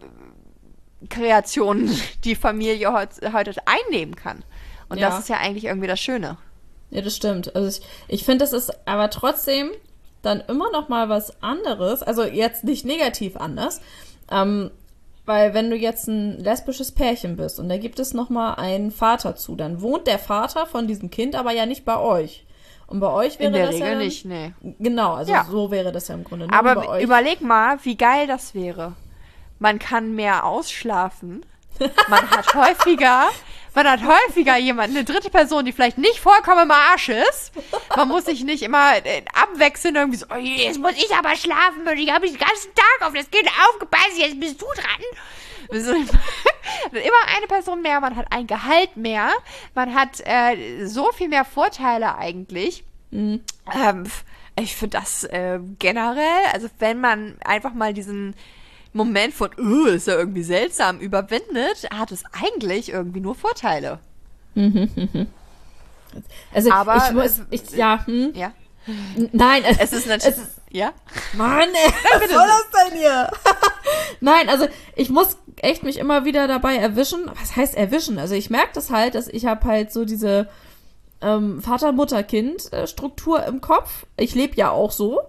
Kreationen, 1.08 1.90
die 2.24 2.36
Familie 2.36 2.92
heute, 2.92 3.32
heute 3.32 3.54
einnehmen 3.66 4.14
kann. 4.14 4.44
Und 4.88 4.98
ja. 4.98 5.10
das 5.10 5.20
ist 5.20 5.28
ja 5.28 5.38
eigentlich 5.38 5.64
irgendwie 5.64 5.88
das 5.88 6.00
Schöne. 6.00 6.36
Ja, 6.90 7.02
das 7.02 7.16
stimmt. 7.16 7.54
Also 7.56 7.68
ich, 7.68 7.86
ich 8.06 8.24
finde, 8.24 8.44
das 8.44 8.52
ist 8.52 8.86
aber 8.86 9.10
trotzdem 9.10 9.70
dann 10.22 10.40
immer 10.40 10.70
noch 10.70 10.88
mal 10.88 11.08
was 11.08 11.42
anderes. 11.42 12.02
Also 12.02 12.22
jetzt 12.22 12.62
nicht 12.62 12.84
negativ 12.84 13.36
anders. 13.36 13.80
Ähm, 14.30 14.70
weil 15.30 15.54
wenn 15.54 15.70
du 15.70 15.76
jetzt 15.76 16.08
ein 16.08 16.40
lesbisches 16.40 16.90
Pärchen 16.90 17.36
bist 17.36 17.60
und 17.60 17.68
da 17.68 17.78
gibt 17.78 18.00
es 18.00 18.14
noch 18.14 18.30
mal 18.30 18.54
einen 18.54 18.90
Vater 18.90 19.36
zu, 19.36 19.54
dann 19.54 19.80
wohnt 19.80 20.08
der 20.08 20.18
Vater 20.18 20.66
von 20.66 20.88
diesem 20.88 21.08
Kind 21.08 21.36
aber 21.36 21.52
ja 21.52 21.66
nicht 21.66 21.84
bei 21.84 21.96
euch. 21.96 22.44
Und 22.88 22.98
bei 22.98 23.06
euch 23.06 23.38
wäre 23.38 23.46
In 23.46 23.52
der 23.52 23.66
das 23.66 23.76
Regel 23.76 23.92
ja 23.92 23.98
nicht, 23.98 24.24
nee. 24.24 24.52
Genau, 24.80 25.12
also 25.12 25.30
ja. 25.30 25.46
so 25.48 25.70
wäre 25.70 25.92
das 25.92 26.08
ja 26.08 26.16
im 26.16 26.24
Grunde. 26.24 26.48
Aber 26.50 27.00
überleg 27.00 27.42
mal, 27.42 27.78
wie 27.84 27.96
geil 27.96 28.26
das 28.26 28.56
wäre. 28.56 28.94
Man 29.60 29.78
kann 29.78 30.16
mehr 30.16 30.44
ausschlafen. 30.44 31.46
Man 32.08 32.28
hat 32.28 32.52
häufiger 32.54 33.28
man 33.74 33.88
hat 33.88 34.00
häufiger 34.02 34.56
jemanden, 34.56 34.96
eine 34.96 35.04
dritte 35.04 35.30
Person, 35.30 35.64
die 35.64 35.72
vielleicht 35.72 35.98
nicht 35.98 36.18
vollkommen 36.18 36.62
im 36.62 36.70
Arsch 36.70 37.08
ist. 37.08 37.52
Man 37.96 38.08
muss 38.08 38.24
sich 38.24 38.44
nicht 38.44 38.62
immer 38.62 38.96
äh, 38.96 39.22
abwechseln, 39.34 39.96
irgendwie 39.96 40.18
so, 40.18 40.26
oh, 40.30 40.38
jetzt 40.38 40.78
muss 40.78 40.92
ich 40.92 41.14
aber 41.14 41.36
schlafen 41.36 41.86
und 41.86 41.98
ich 41.98 42.12
habe 42.12 42.26
den 42.26 42.38
ganzen 42.38 42.74
Tag 42.74 43.08
auf 43.08 43.14
das 43.14 43.30
Kind 43.30 43.48
aufgepasst, 43.68 44.16
jetzt 44.16 44.40
bist 44.40 44.60
du 44.60 44.66
dran. 44.74 45.00
Immer 46.90 47.36
eine 47.36 47.46
Person 47.46 47.80
mehr, 47.80 48.00
man 48.00 48.16
hat 48.16 48.26
ein 48.30 48.48
Gehalt 48.48 48.96
mehr, 48.96 49.30
man 49.74 49.94
hat 49.94 50.20
äh, 50.24 50.86
so 50.86 51.12
viel 51.12 51.28
mehr 51.28 51.44
Vorteile 51.44 52.16
eigentlich. 52.16 52.82
Mhm. 53.12 53.40
Ähm, 53.72 54.04
ich 54.58 54.74
finde 54.74 54.98
das 54.98 55.24
äh, 55.24 55.60
generell, 55.78 56.44
also 56.52 56.68
wenn 56.80 57.00
man 57.00 57.36
einfach 57.44 57.72
mal 57.72 57.94
diesen 57.94 58.34
Moment 58.92 59.34
von, 59.34 59.50
uh, 59.58 59.86
ist 59.86 60.06
ja 60.08 60.14
irgendwie 60.14 60.42
seltsam, 60.42 60.98
überwindet, 60.98 61.88
hat 61.92 62.12
es 62.12 62.24
eigentlich 62.32 62.90
irgendwie 62.90 63.20
nur 63.20 63.34
Vorteile. 63.34 64.00
also, 66.54 66.70
Aber, 66.70 66.96
ich 66.96 67.12
muss, 67.12 67.42
ich, 67.50 67.70
ja, 67.70 68.04
hm? 68.06 68.32
ja. 68.34 68.52
Nein, 69.32 69.62
es 69.64 69.92
ist 69.92 70.06
natürlich, 70.06 70.36
es 70.36 70.42
ist, 70.42 70.60
ja? 70.70 70.92
Mann, 71.34 71.68
ey, 71.68 71.92
was 72.20 72.30
soll 72.30 72.46
das 72.46 72.70
denn 72.84 72.98
hier? 72.98 73.30
Nein, 74.20 74.48
also, 74.48 74.66
ich 74.96 75.10
muss 75.10 75.36
echt 75.56 75.82
mich 75.82 75.98
immer 75.98 76.24
wieder 76.24 76.48
dabei 76.48 76.76
erwischen. 76.76 77.30
Was 77.40 77.54
heißt 77.56 77.76
erwischen? 77.76 78.18
Also, 78.18 78.34
ich 78.34 78.50
merke 78.50 78.70
das 78.74 78.90
halt, 78.90 79.14
dass 79.14 79.28
ich 79.28 79.46
habe 79.46 79.64
halt 79.66 79.92
so 79.92 80.04
diese 80.04 80.48
ähm, 81.20 81.60
Vater-Mutter-Kind-Struktur 81.62 83.44
im 83.44 83.60
Kopf. 83.60 84.06
Ich 84.16 84.34
lebe 84.34 84.56
ja 84.56 84.70
auch 84.70 84.90
so. 84.92 85.20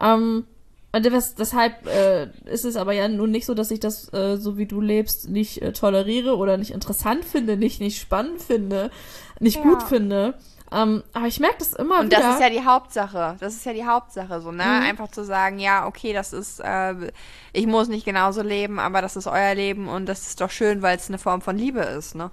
Ähm, 0.00 0.46
und 0.94 1.04
das, 1.04 1.34
deshalb 1.34 1.88
äh, 1.88 2.28
ist 2.44 2.64
es 2.64 2.76
aber 2.76 2.92
ja 2.92 3.08
nun 3.08 3.32
nicht 3.32 3.46
so, 3.46 3.54
dass 3.54 3.72
ich 3.72 3.80
das, 3.80 4.12
äh, 4.12 4.36
so 4.36 4.56
wie 4.56 4.66
du 4.66 4.80
lebst, 4.80 5.28
nicht 5.28 5.60
äh, 5.60 5.72
toleriere 5.72 6.36
oder 6.36 6.56
nicht 6.56 6.70
interessant 6.70 7.24
finde, 7.24 7.56
nicht, 7.56 7.80
nicht 7.80 8.00
spannend 8.00 8.40
finde, 8.40 8.92
nicht 9.40 9.56
ja. 9.56 9.62
gut 9.62 9.82
finde. 9.82 10.34
Ähm, 10.70 11.02
aber 11.12 11.26
ich 11.26 11.40
merke 11.40 11.56
das 11.58 11.72
immer 11.72 11.98
Und 11.98 12.06
wieder. 12.06 12.18
Und 12.18 12.24
das 12.24 12.34
ist 12.34 12.40
ja 12.40 12.48
die 12.48 12.64
Hauptsache. 12.64 13.36
Das 13.40 13.54
ist 13.54 13.66
ja 13.66 13.72
die 13.72 13.84
Hauptsache, 13.84 14.40
so, 14.40 14.52
ne? 14.52 14.62
Mhm. 14.62 14.86
Einfach 14.86 15.10
zu 15.10 15.24
sagen, 15.24 15.58
ja, 15.58 15.84
okay, 15.88 16.12
das 16.12 16.32
ist, 16.32 16.60
äh, 16.60 17.10
ich 17.52 17.66
muss 17.66 17.88
nicht 17.88 18.04
genauso 18.04 18.42
leben, 18.42 18.78
aber 18.78 19.02
das 19.02 19.16
ist 19.16 19.26
euer 19.26 19.54
Leben 19.56 19.88
und 19.88 20.06
das 20.06 20.28
ist 20.28 20.40
doch 20.40 20.50
schön, 20.50 20.80
weil 20.80 20.96
es 20.96 21.08
eine 21.08 21.18
Form 21.18 21.40
von 21.40 21.58
Liebe 21.58 21.80
ist, 21.80 22.14
ne? 22.14 22.30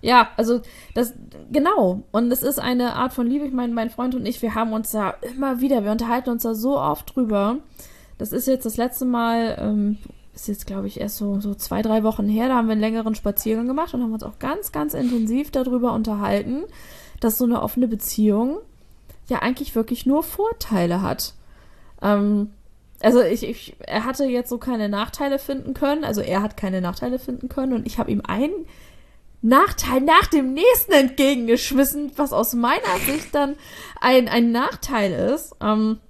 Ja, 0.00 0.28
also 0.36 0.60
das 0.94 1.14
genau. 1.50 2.04
Und 2.12 2.30
es 2.30 2.44
ist 2.44 2.60
eine 2.60 2.92
Art 2.92 3.12
von 3.12 3.26
Liebe. 3.26 3.44
Ich 3.44 3.52
meine, 3.52 3.74
mein 3.74 3.90
Freund 3.90 4.14
und 4.14 4.24
ich, 4.24 4.40
wir 4.40 4.54
haben 4.54 4.72
uns 4.72 4.92
da 4.92 5.16
immer 5.34 5.60
wieder, 5.60 5.82
wir 5.82 5.90
unterhalten 5.90 6.30
uns 6.30 6.44
da 6.44 6.54
so 6.54 6.78
oft 6.78 7.16
drüber. 7.16 7.56
Das 8.18 8.32
ist 8.32 8.46
jetzt 8.46 8.66
das 8.66 8.76
letzte 8.76 9.04
Mal, 9.04 9.56
ähm, 9.60 9.98
ist 10.34 10.48
jetzt 10.48 10.66
glaube 10.66 10.86
ich 10.86 11.00
erst 11.00 11.16
so, 11.16 11.40
so 11.40 11.54
zwei, 11.54 11.82
drei 11.82 12.02
Wochen 12.02 12.28
her, 12.28 12.48
da 12.48 12.56
haben 12.56 12.66
wir 12.66 12.72
einen 12.72 12.80
längeren 12.80 13.14
Spaziergang 13.14 13.66
gemacht 13.66 13.94
und 13.94 14.02
haben 14.02 14.12
uns 14.12 14.22
auch 14.22 14.38
ganz, 14.38 14.72
ganz 14.72 14.94
intensiv 14.94 15.50
darüber 15.50 15.92
unterhalten, 15.92 16.64
dass 17.20 17.38
so 17.38 17.44
eine 17.44 17.62
offene 17.62 17.88
Beziehung 17.88 18.58
ja 19.28 19.40
eigentlich 19.40 19.74
wirklich 19.74 20.06
nur 20.06 20.22
Vorteile 20.22 21.02
hat. 21.02 21.34
Ähm, 22.02 22.50
also 23.00 23.22
ich, 23.22 23.44
ich, 23.44 23.76
er 23.78 24.04
hatte 24.04 24.24
jetzt 24.24 24.50
so 24.50 24.58
keine 24.58 24.88
Nachteile 24.88 25.38
finden 25.38 25.74
können, 25.74 26.04
also 26.04 26.20
er 26.20 26.42
hat 26.42 26.56
keine 26.56 26.80
Nachteile 26.80 27.18
finden 27.18 27.48
können 27.48 27.72
und 27.72 27.86
ich 27.86 27.98
habe 27.98 28.10
ihm 28.10 28.22
einen 28.26 28.66
Nachteil 29.40 30.00
nach 30.00 30.26
dem 30.26 30.52
nächsten 30.52 30.92
entgegengeschmissen, 30.92 32.12
was 32.16 32.32
aus 32.32 32.54
meiner 32.54 32.98
Sicht 33.06 33.32
dann 33.34 33.54
ein, 34.00 34.28
ein 34.28 34.50
Nachteil 34.50 35.12
ist. 35.12 35.54
Ähm, 35.60 36.00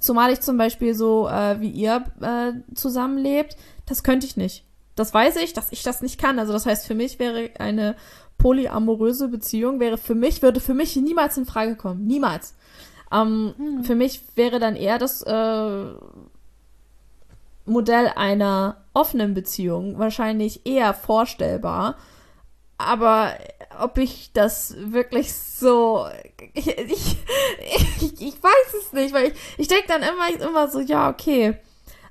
zumal 0.00 0.32
ich 0.32 0.40
zum 0.40 0.56
Beispiel 0.56 0.94
so, 0.94 1.28
äh, 1.28 1.60
wie 1.60 1.70
ihr 1.70 2.04
äh, 2.20 2.74
zusammenlebt, 2.74 3.56
das 3.86 4.02
könnte 4.02 4.26
ich 4.26 4.36
nicht. 4.36 4.64
Das 4.96 5.14
weiß 5.14 5.36
ich, 5.36 5.52
dass 5.52 5.72
ich 5.72 5.82
das 5.82 6.02
nicht 6.02 6.20
kann. 6.20 6.38
Also 6.38 6.52
das 6.52 6.66
heißt, 6.66 6.86
für 6.86 6.94
mich 6.94 7.18
wäre 7.18 7.50
eine 7.58 7.96
polyamoröse 8.38 9.28
Beziehung, 9.28 9.80
wäre 9.80 9.98
für 9.98 10.14
mich, 10.14 10.42
würde 10.42 10.60
für 10.60 10.74
mich 10.74 10.96
niemals 10.96 11.36
in 11.36 11.46
Frage 11.46 11.76
kommen. 11.76 12.06
Niemals. 12.06 12.54
Ähm, 13.12 13.54
hm. 13.56 13.84
Für 13.84 13.94
mich 13.94 14.22
wäre 14.34 14.58
dann 14.58 14.76
eher 14.76 14.98
das 14.98 15.22
äh, 15.22 15.84
Modell 17.66 18.12
einer 18.16 18.76
offenen 18.94 19.34
Beziehung 19.34 19.98
wahrscheinlich 19.98 20.66
eher 20.66 20.94
vorstellbar 20.94 21.96
aber 22.86 23.34
ob 23.80 23.98
ich 23.98 24.32
das 24.32 24.74
wirklich 24.78 25.34
so. 25.34 26.06
Ich, 26.54 26.66
ich, 26.66 27.16
ich, 28.00 28.20
ich 28.20 28.42
weiß 28.42 28.74
es 28.78 28.92
nicht, 28.92 29.14
weil 29.14 29.28
ich, 29.28 29.34
ich 29.58 29.68
denke 29.68 29.86
dann 29.88 30.02
immer, 30.02 30.48
immer 30.48 30.68
so, 30.68 30.80
ja, 30.80 31.08
okay. 31.10 31.56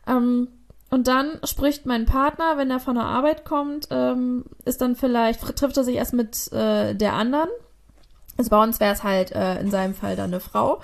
Ähm, 0.07 0.47
und 0.89 1.07
dann 1.07 1.39
spricht 1.43 1.86
mein 1.86 2.05
Partner, 2.05 2.57
wenn 2.57 2.72
er 2.72 2.80
von 2.80 2.95
der 2.95 3.05
Arbeit 3.05 3.45
kommt, 3.45 3.88
ähm, 3.91 4.45
ist 4.65 4.82
dann 4.82 4.95
vielleicht, 4.95 5.41
trifft 5.57 5.78
er 5.78 5.84
sich 5.84 5.95
erst 5.95 6.13
mit 6.13 6.51
äh, 6.51 6.95
der 6.95 7.13
anderen. 7.13 7.49
Also 8.38 8.49
bei 8.49 8.63
uns 8.63 8.80
wäre 8.80 8.93
es 8.93 9.03
halt 9.03 9.32
äh, 9.32 9.59
in 9.59 9.70
seinem 9.70 9.93
Fall 9.93 10.15
dann 10.15 10.32
eine 10.32 10.39
Frau. 10.39 10.82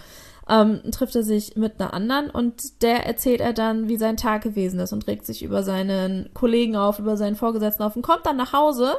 Ähm, 0.48 0.82
trifft 0.92 1.16
er 1.16 1.24
sich 1.24 1.56
mit 1.56 1.82
einer 1.82 1.94
anderen 1.96 2.30
und 2.30 2.84
der 2.84 3.08
erzählt 3.08 3.42
er 3.42 3.54
dann, 3.54 3.88
wie 3.88 3.98
sein 3.98 4.16
Tag 4.16 4.44
gewesen 4.44 4.80
ist 4.80 4.94
und 4.94 5.08
regt 5.08 5.26
sich 5.26 5.42
über 5.42 5.64
seinen 5.64 6.30
Kollegen 6.36 6.76
auf, 6.76 7.00
über 7.00 7.18
seinen 7.18 7.36
Vorgesetzten 7.36 7.82
auf 7.82 7.96
und 7.96 8.04
kommt 8.04 8.28
dann 8.28 8.38
nach 8.38 8.54
Hause 8.54 8.98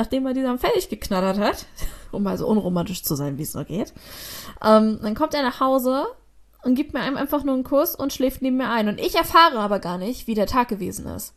nachdem 0.00 0.26
er 0.26 0.32
die 0.32 0.42
dann 0.42 0.58
fertig 0.58 0.88
geknattert 0.88 1.38
hat, 1.38 1.66
um 2.10 2.22
mal 2.22 2.38
so 2.38 2.46
unromantisch 2.46 3.02
zu 3.02 3.14
sein, 3.14 3.36
wie 3.36 3.42
es 3.42 3.54
nur 3.54 3.64
geht, 3.64 3.92
ähm, 4.64 4.98
dann 5.02 5.14
kommt 5.14 5.34
er 5.34 5.42
nach 5.42 5.60
Hause 5.60 6.06
und 6.62 6.74
gibt 6.74 6.94
mir 6.94 7.00
einem 7.00 7.18
einfach 7.18 7.44
nur 7.44 7.54
einen 7.54 7.64
Kuss 7.64 7.94
und 7.94 8.12
schläft 8.12 8.40
neben 8.40 8.56
mir 8.56 8.70
ein. 8.70 8.88
Und 8.88 8.98
ich 8.98 9.14
erfahre 9.14 9.58
aber 9.58 9.78
gar 9.78 9.98
nicht, 9.98 10.26
wie 10.26 10.34
der 10.34 10.46
Tag 10.46 10.68
gewesen 10.68 11.06
ist. 11.06 11.34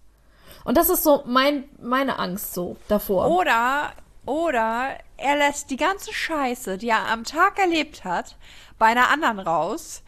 Und 0.64 0.78
das 0.78 0.89
ist 0.89 1.03
so 1.03 1.24
mein, 1.26 1.66
meine 1.82 2.20
Angst 2.20 2.53
so 2.53 2.78
davor. 2.88 3.30
Oder, 3.30 3.91
oder 4.26 4.91
er 5.18 5.38
lässt 5.38 5.70
die 5.70 5.78
ganze 5.78 6.14
Scheiße, 6.14 6.78
die 6.78 6.89
er 6.89 7.09
am 7.09 7.26
Tag 7.26 7.59
erlebt 7.59 8.05
hat, 8.05 8.38
bei 8.80 8.86
einer 8.86 9.09
anderen 9.09 9.39
raus 9.39 10.03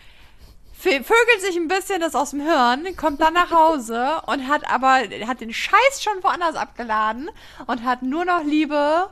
vögelt 0.86 1.42
sich 1.42 1.56
ein 1.56 1.68
bisschen 1.68 2.00
das 2.00 2.16
aus 2.16 2.32
dem 2.32 2.42
Hirn, 2.42 2.96
kommt 2.96 3.22
dann 3.22 3.34
nach 3.34 3.52
Hause 3.52 4.22
und 4.28 4.48
hat 4.48 4.70
aber 4.70 5.02
hat 5.28 5.42
den 5.42 5.54
Scheiß 5.54 6.02
schon 6.02 6.24
woanders 6.24 6.56
abgeladen 6.56 7.30
und 7.68 7.84
hat 7.84 8.04
nur 8.04 8.26
noch 8.26 8.44
Liebe 8.44 9.10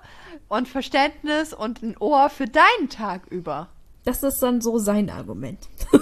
und 0.48 0.68
Verständnis 0.68 1.54
und 1.54 1.82
ein 1.82 1.98
Ohr 2.00 2.30
für 2.30 2.46
deinen 2.46 2.90
Tag 2.90 3.28
über. 3.30 3.70
Das 4.06 4.22
ist 4.24 4.42
dann 4.42 4.62
so 4.62 4.78
sein 4.78 5.10
Argument. 5.10 5.68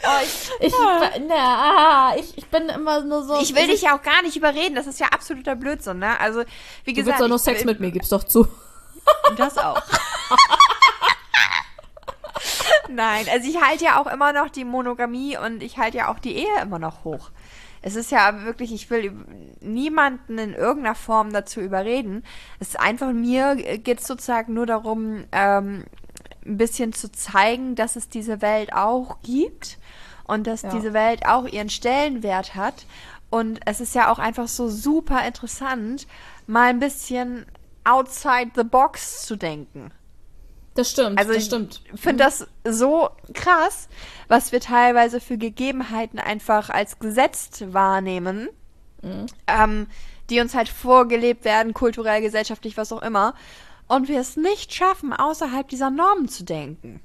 Oh, 0.00 0.22
ich, 0.22 0.66
ich, 0.66 0.74
na, 1.28 2.14
ich, 2.16 2.38
ich 2.38 2.46
bin 2.46 2.68
immer 2.68 3.02
nur 3.02 3.24
so. 3.24 3.40
Ich 3.40 3.54
will 3.54 3.66
dich 3.66 3.82
ja 3.82 3.96
auch 3.96 4.02
gar 4.02 4.22
nicht 4.22 4.36
überreden. 4.36 4.76
Das 4.76 4.86
ist 4.86 5.00
ja 5.00 5.08
absoluter 5.08 5.56
Blödsinn, 5.56 5.98
ne? 5.98 6.18
Also, 6.20 6.44
wie 6.84 6.92
gesagt. 6.92 7.06
Du 7.06 7.10
willst 7.10 7.20
doch 7.20 7.28
nur 7.28 7.38
Sex 7.38 7.64
mit 7.64 7.80
mir, 7.80 7.90
gib's 7.90 8.08
doch 8.08 8.22
zu. 8.22 8.46
Das 9.36 9.58
auch. 9.58 9.82
Nein, 12.88 13.26
also 13.30 13.48
ich 13.48 13.60
halte 13.60 13.84
ja 13.84 14.00
auch 14.00 14.06
immer 14.06 14.32
noch 14.32 14.48
die 14.48 14.64
Monogamie 14.64 15.36
und 15.36 15.62
ich 15.62 15.78
halte 15.78 15.98
ja 15.98 16.08
auch 16.08 16.18
die 16.18 16.36
Ehe 16.36 16.62
immer 16.62 16.78
noch 16.78 17.04
hoch. 17.04 17.30
es 17.82 17.94
ist 17.94 18.10
ja 18.10 18.44
wirklich, 18.44 18.72
ich 18.72 18.90
will 18.90 19.12
niemanden 19.60 20.38
in 20.38 20.54
irgendeiner 20.54 20.94
Form 20.94 21.32
dazu 21.32 21.60
überreden. 21.60 22.24
Es 22.58 22.70
ist 22.70 22.80
einfach, 22.80 23.12
mir 23.12 23.56
geht 23.56 24.00
es 24.00 24.06
sozusagen 24.06 24.54
nur 24.54 24.66
darum, 24.66 25.24
ähm, 25.32 25.84
ein 26.44 26.56
bisschen 26.56 26.92
zu 26.92 27.12
zeigen, 27.12 27.74
dass 27.74 27.96
es 27.96 28.08
diese 28.08 28.40
Welt 28.40 28.72
auch 28.72 29.18
gibt 29.22 29.78
und 30.24 30.46
dass 30.46 30.62
ja. 30.62 30.70
diese 30.70 30.92
Welt 30.92 31.26
auch 31.26 31.46
ihren 31.46 31.70
Stellenwert 31.70 32.54
hat. 32.54 32.86
Und 33.30 33.60
es 33.66 33.80
ist 33.80 33.94
ja 33.94 34.10
auch 34.10 34.18
einfach 34.18 34.48
so 34.48 34.68
super 34.68 35.26
interessant, 35.26 36.06
mal 36.46 36.68
ein 36.68 36.80
bisschen 36.80 37.46
outside 37.84 38.52
the 38.54 38.64
box 38.64 39.22
zu 39.26 39.36
denken. 39.36 39.90
Das 40.78 40.92
stimmt, 40.92 41.18
also 41.18 41.32
das 41.32 41.44
stimmt. 41.44 41.82
Ich 41.92 42.00
finde 42.00 42.22
das 42.22 42.46
so 42.62 43.10
krass, 43.34 43.88
was 44.28 44.52
wir 44.52 44.60
teilweise 44.60 45.18
für 45.18 45.36
Gegebenheiten 45.36 46.20
einfach 46.20 46.70
als 46.70 47.00
gesetzt 47.00 47.74
wahrnehmen, 47.74 48.48
mhm. 49.02 49.26
ähm, 49.48 49.86
die 50.30 50.38
uns 50.38 50.54
halt 50.54 50.68
vorgelebt 50.68 51.44
werden, 51.44 51.74
kulturell, 51.74 52.20
gesellschaftlich, 52.20 52.76
was 52.76 52.92
auch 52.92 53.02
immer. 53.02 53.34
Und 53.88 54.06
wir 54.06 54.20
es 54.20 54.36
nicht 54.36 54.72
schaffen, 54.72 55.12
außerhalb 55.12 55.66
dieser 55.66 55.90
Normen 55.90 56.28
zu 56.28 56.44
denken. 56.44 57.00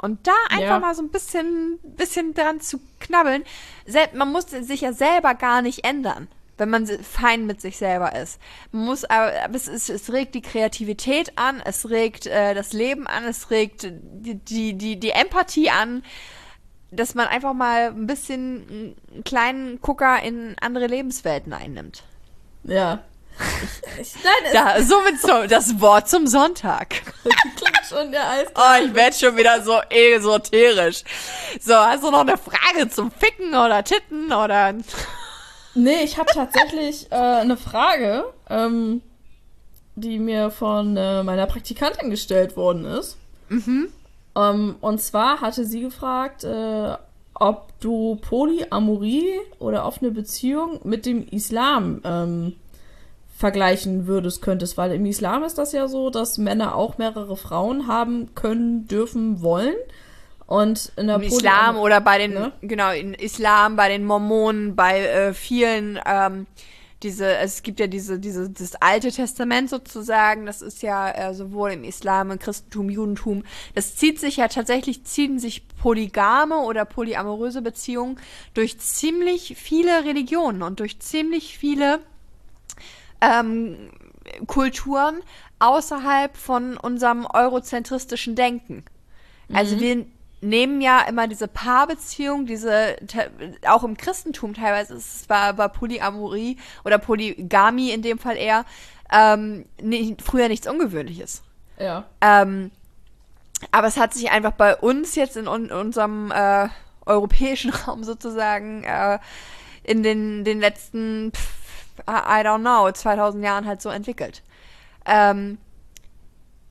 Und 0.00 0.28
da 0.28 0.34
einfach 0.50 0.68
ja. 0.68 0.78
mal 0.78 0.94
so 0.94 1.02
ein 1.02 1.10
bisschen, 1.10 1.80
bisschen 1.82 2.34
dran 2.34 2.60
zu 2.60 2.78
knabbeln. 3.00 3.42
Sel 3.84 4.06
man 4.14 4.30
muss 4.30 4.44
sich 4.44 4.82
ja 4.82 4.92
selber 4.92 5.34
gar 5.34 5.60
nicht 5.60 5.84
ändern 5.84 6.28
wenn 6.58 6.70
man 6.70 6.86
fein 6.86 7.46
mit 7.46 7.60
sich 7.60 7.78
selber 7.78 8.14
ist. 8.14 8.40
Man 8.72 8.84
muss 8.84 9.04
aber, 9.04 9.32
es, 9.54 9.68
es, 9.68 9.88
es 9.88 10.12
regt 10.12 10.34
die 10.34 10.42
Kreativität 10.42 11.32
an, 11.36 11.62
es 11.64 11.88
regt 11.88 12.26
äh, 12.26 12.54
das 12.54 12.72
Leben 12.72 13.06
an, 13.06 13.24
es 13.24 13.50
regt 13.50 13.84
die, 13.84 14.34
die, 14.34 14.74
die, 14.74 14.98
die 14.98 15.10
Empathie 15.10 15.70
an, 15.70 16.02
dass 16.90 17.14
man 17.14 17.26
einfach 17.26 17.54
mal 17.54 17.88
ein 17.88 18.06
bisschen 18.06 18.96
einen 19.14 19.24
kleinen 19.24 19.80
Gucker 19.80 20.22
in 20.22 20.56
andere 20.60 20.86
Lebenswelten 20.86 21.52
einnimmt. 21.52 22.02
Ja. 22.64 23.00
Ich, 24.00 24.00
ich, 24.00 24.24
nein, 24.24 24.52
da, 24.52 24.82
somit 24.82 25.20
so, 25.20 25.46
das 25.46 25.80
Wort 25.80 26.08
zum 26.08 26.26
Sonntag. 26.26 26.88
Klingt 27.22 27.86
schon 27.88 28.10
der 28.10 28.28
Eis. 28.28 28.46
Oh, 28.54 28.84
ich 28.84 28.94
werde 28.94 29.16
schon 29.16 29.36
wieder 29.36 29.62
so 29.62 29.80
esoterisch. 29.90 31.04
So, 31.60 31.74
hast 31.74 32.02
du 32.02 32.10
noch 32.10 32.20
eine 32.20 32.36
Frage 32.36 32.88
zum 32.88 33.12
Ficken 33.12 33.50
oder 33.50 33.84
Titten 33.84 34.32
oder 34.32 34.74
Nee, 35.74 36.02
ich 36.04 36.18
habe 36.18 36.30
tatsächlich 36.32 37.10
äh, 37.10 37.14
eine 37.14 37.56
Frage, 37.56 38.24
ähm, 38.48 39.02
die 39.96 40.18
mir 40.18 40.50
von 40.50 40.96
äh, 40.96 41.22
meiner 41.22 41.46
Praktikantin 41.46 42.10
gestellt 42.10 42.56
worden 42.56 42.84
ist. 42.84 43.16
Mhm. 43.48 43.88
Ähm, 44.36 44.76
und 44.80 45.00
zwar 45.00 45.40
hatte 45.40 45.64
sie 45.64 45.80
gefragt, 45.80 46.44
äh, 46.44 46.96
ob 47.34 47.78
du 47.80 48.16
Polyamorie 48.16 49.40
oder 49.58 49.84
offene 49.84 50.10
Beziehung 50.10 50.80
mit 50.84 51.06
dem 51.06 51.26
Islam 51.28 52.00
ähm, 52.04 52.56
vergleichen 53.36 54.08
würdest, 54.08 54.42
könntest, 54.42 54.76
weil 54.76 54.92
im 54.92 55.06
Islam 55.06 55.44
ist 55.44 55.58
das 55.58 55.72
ja 55.72 55.86
so, 55.86 56.10
dass 56.10 56.38
Männer 56.38 56.74
auch 56.74 56.98
mehrere 56.98 57.36
Frauen 57.36 57.86
haben 57.86 58.34
können, 58.34 58.88
dürfen, 58.88 59.42
wollen. 59.42 59.76
Und 60.48 60.92
in 60.96 61.08
der 61.08 61.16
Im 61.16 61.22
Islam 61.22 61.76
oder 61.76 62.00
bei 62.00 62.16
den, 62.16 62.32
ne? 62.32 62.52
genau, 62.62 62.90
in 62.90 63.12
Islam, 63.12 63.76
bei 63.76 63.90
den 63.90 64.06
Mormonen, 64.06 64.74
bei 64.74 65.00
äh, 65.00 65.34
vielen, 65.34 66.00
ähm, 66.06 66.46
diese, 67.02 67.36
es 67.36 67.62
gibt 67.62 67.78
ja 67.80 67.86
diese, 67.86 68.18
diese, 68.18 68.48
das 68.48 68.74
alte 68.76 69.12
Testament 69.12 69.68
sozusagen, 69.68 70.46
das 70.46 70.62
ist 70.62 70.80
ja 70.82 71.10
äh, 71.10 71.34
sowohl 71.34 71.72
im 71.72 71.84
Islam, 71.84 72.30
im 72.30 72.38
Christentum, 72.38 72.88
Judentum, 72.88 73.44
das 73.74 73.96
zieht 73.96 74.18
sich 74.18 74.38
ja 74.38 74.48
tatsächlich, 74.48 75.04
ziehen 75.04 75.38
sich 75.38 75.68
polygame 75.68 76.56
oder 76.60 76.86
polyamoröse 76.86 77.60
Beziehungen 77.60 78.18
durch 78.54 78.80
ziemlich 78.80 79.54
viele 79.58 80.06
Religionen 80.06 80.62
und 80.62 80.80
durch 80.80 80.98
ziemlich 80.98 81.58
viele 81.58 82.00
ähm, 83.20 83.90
Kulturen 84.46 85.20
außerhalb 85.58 86.34
von 86.38 86.78
unserem 86.78 87.26
eurozentristischen 87.26 88.34
Denken. 88.34 88.82
Also 89.52 89.76
mhm. 89.76 89.80
wir 89.80 90.06
nehmen 90.40 90.80
ja 90.80 91.00
immer 91.02 91.26
diese 91.26 91.48
Paarbeziehung, 91.48 92.46
diese, 92.46 92.96
auch 93.66 93.84
im 93.84 93.96
Christentum 93.96 94.54
teilweise, 94.54 94.94
es 94.94 95.28
war, 95.28 95.58
war 95.58 95.68
Polyamorie 95.68 96.58
oder 96.84 96.98
Polygamie 96.98 97.90
in 97.90 98.02
dem 98.02 98.18
Fall 98.18 98.36
eher, 98.36 98.64
ähm, 99.12 99.64
nicht, 99.80 100.22
früher 100.22 100.48
nichts 100.48 100.66
Ungewöhnliches. 100.66 101.42
Ja. 101.78 102.04
Ähm, 102.20 102.70
aber 103.72 103.88
es 103.88 103.96
hat 103.96 104.14
sich 104.14 104.30
einfach 104.30 104.52
bei 104.52 104.76
uns 104.76 105.14
jetzt 105.14 105.36
in, 105.36 105.46
in 105.46 105.72
unserem 105.72 106.30
äh, 106.30 106.68
europäischen 107.06 107.70
Raum 107.86 108.04
sozusagen 108.04 108.84
äh, 108.84 109.18
in 109.82 110.02
den, 110.02 110.44
den 110.44 110.60
letzten, 110.60 111.32
pff, 111.32 111.58
I 112.06 112.44
don't 112.44 112.60
know, 112.60 112.90
2000 112.90 113.42
Jahren 113.42 113.66
halt 113.66 113.82
so 113.82 113.88
entwickelt. 113.88 114.42
Ähm, 115.04 115.58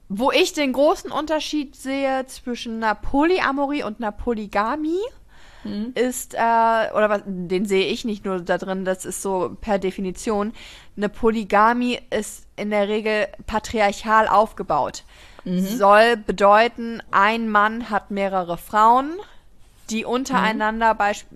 wo 0.09 0.31
ich 0.31 0.53
den 0.53 0.73
großen 0.73 1.11
Unterschied 1.11 1.75
sehe 1.75 2.25
zwischen 2.27 2.83
einer 2.83 2.95
Polyamorie 2.95 3.83
und 3.83 3.99
einer 3.99 4.11
Polygamie, 4.11 5.01
mhm. 5.63 5.91
ist, 5.95 6.33
äh, 6.33 6.37
oder 6.37 7.09
was, 7.09 7.21
den 7.25 7.65
sehe 7.65 7.87
ich 7.87 8.05
nicht 8.05 8.25
nur 8.25 8.39
da 8.39 8.57
drin, 8.57 8.85
das 8.85 9.05
ist 9.05 9.21
so 9.21 9.55
per 9.59 9.79
Definition, 9.79 10.53
eine 10.95 11.09
Polygamie 11.09 11.99
ist 12.09 12.45
in 12.55 12.69
der 12.69 12.87
Regel 12.87 13.27
patriarchal 13.45 14.27
aufgebaut. 14.27 15.03
Mhm. 15.43 15.65
Soll 15.65 16.17
bedeuten, 16.17 17.01
ein 17.11 17.49
Mann 17.49 17.89
hat 17.89 18.11
mehrere 18.11 18.57
Frauen, 18.57 19.11
die 19.89 20.03
untereinander 20.03 20.93
mhm. 20.93 20.97
beisp 20.97 21.27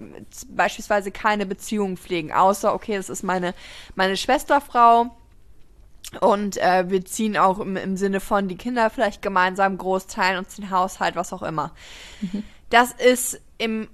beispielsweise 0.50 1.12
keine 1.12 1.46
Beziehung 1.46 1.98
pflegen, 1.98 2.32
außer, 2.32 2.74
okay, 2.74 2.98
das 2.98 3.10
ist 3.10 3.24
meine, 3.24 3.54
meine 3.96 4.18
Schwesterfrau 4.18 5.12
und 6.20 6.58
äh, 6.58 6.90
wir 6.90 7.06
ziehen 7.06 7.38
auch 7.38 7.60
im, 7.60 7.78
im 7.78 7.96
Sinne 7.96 8.20
von 8.20 8.48
die 8.48 8.58
Kinder 8.58 8.90
vielleicht 8.90 9.22
gemeinsam 9.22 9.78
groß 9.78 10.08
teilen 10.08 10.38
uns 10.38 10.56
den 10.56 10.70
Haushalt, 10.70 11.16
was 11.16 11.32
auch 11.32 11.44
immer. 11.44 11.72
Mhm. 12.22 12.44
Das 12.70 12.92
ist 12.92 13.40
im 13.58 13.88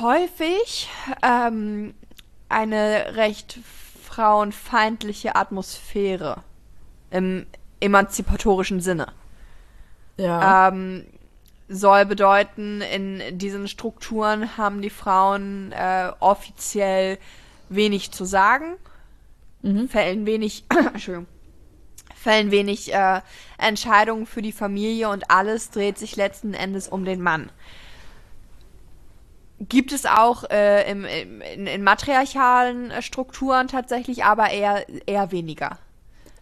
häufig 0.00 0.88
ähm, 1.22 1.94
eine 2.48 3.16
recht 3.16 3.58
frauenfeindliche 4.02 5.36
Atmosphäre 5.36 6.42
im 7.10 7.46
emanzipatorischen 7.80 8.80
Sinne. 8.80 9.06
Ja. 10.16 10.68
Ähm, 10.68 11.06
soll 11.68 12.04
bedeuten, 12.04 12.82
in 12.82 13.38
diesen 13.38 13.66
Strukturen 13.68 14.56
haben 14.56 14.82
die 14.82 14.90
Frauen 14.90 15.72
äh, 15.72 16.10
offiziell 16.20 17.18
wenig 17.70 18.12
zu 18.12 18.24
sagen, 18.24 18.74
mhm. 19.62 19.88
fällen 19.88 20.26
wenig, 20.26 20.64
Entschuldigung, 20.92 21.26
fällen 22.22 22.50
wenig 22.50 22.94
äh, 22.94 23.20
Entscheidungen 23.58 24.26
für 24.26 24.42
die 24.42 24.52
Familie 24.52 25.08
und 25.10 25.30
alles 25.30 25.70
dreht 25.70 25.98
sich 25.98 26.16
letzten 26.16 26.54
Endes 26.54 26.88
um 26.88 27.04
den 27.04 27.20
Mann. 27.20 27.50
Gibt 29.68 29.92
es 29.92 30.06
auch 30.06 30.44
äh, 30.50 30.90
im, 30.90 31.04
im, 31.04 31.40
in, 31.40 31.66
in, 31.66 31.82
matriarchalen 31.84 32.90
äh, 32.90 33.02
Strukturen 33.02 33.68
tatsächlich, 33.68 34.24
aber 34.24 34.50
eher, 34.50 34.86
eher 35.06 35.30
weniger. 35.30 35.78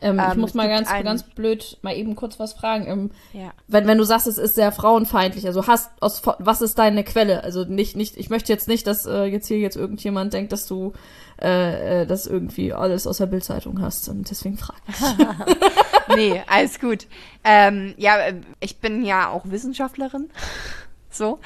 Ähm, 0.00 0.18
ähm, 0.18 0.26
ich 0.30 0.36
muss 0.36 0.54
mal 0.54 0.68
ganz, 0.68 0.88
ganz 0.88 1.22
blöd 1.22 1.78
mal 1.82 1.94
eben 1.94 2.16
kurz 2.16 2.38
was 2.38 2.52
fragen. 2.52 2.86
Ähm, 2.86 3.10
ja. 3.32 3.52
wenn, 3.68 3.86
wenn 3.86 3.98
du 3.98 4.04
sagst, 4.04 4.26
es 4.26 4.38
ist 4.38 4.54
sehr 4.54 4.72
frauenfeindlich, 4.72 5.46
also 5.46 5.66
hast 5.66 5.90
aus 6.00 6.22
was 6.38 6.62
ist 6.62 6.78
deine 6.78 7.04
Quelle? 7.04 7.44
Also 7.44 7.64
nicht, 7.64 7.96
nicht, 7.96 8.16
ich 8.16 8.30
möchte 8.30 8.52
jetzt 8.52 8.68
nicht, 8.68 8.86
dass 8.86 9.06
äh, 9.06 9.24
jetzt 9.24 9.46
hier 9.48 9.58
jetzt 9.58 9.76
irgendjemand 9.76 10.32
denkt, 10.32 10.52
dass 10.52 10.66
du 10.66 10.92
äh, 11.40 12.02
äh, 12.02 12.06
das 12.06 12.26
irgendwie 12.26 12.72
alles 12.72 13.06
aus 13.06 13.18
der 13.18 13.26
Bildzeitung 13.26 13.80
hast. 13.80 14.08
Und 14.08 14.28
deswegen 14.30 14.58
frage 14.58 14.80
ich. 14.88 16.16
nee, 16.16 16.42
alles 16.46 16.78
gut. 16.78 17.06
Ähm, 17.44 17.94
ja, 17.96 18.18
äh, 18.18 18.34
ich 18.60 18.78
bin 18.78 19.04
ja 19.04 19.30
auch 19.30 19.44
Wissenschaftlerin. 19.46 20.30
so. 21.10 21.38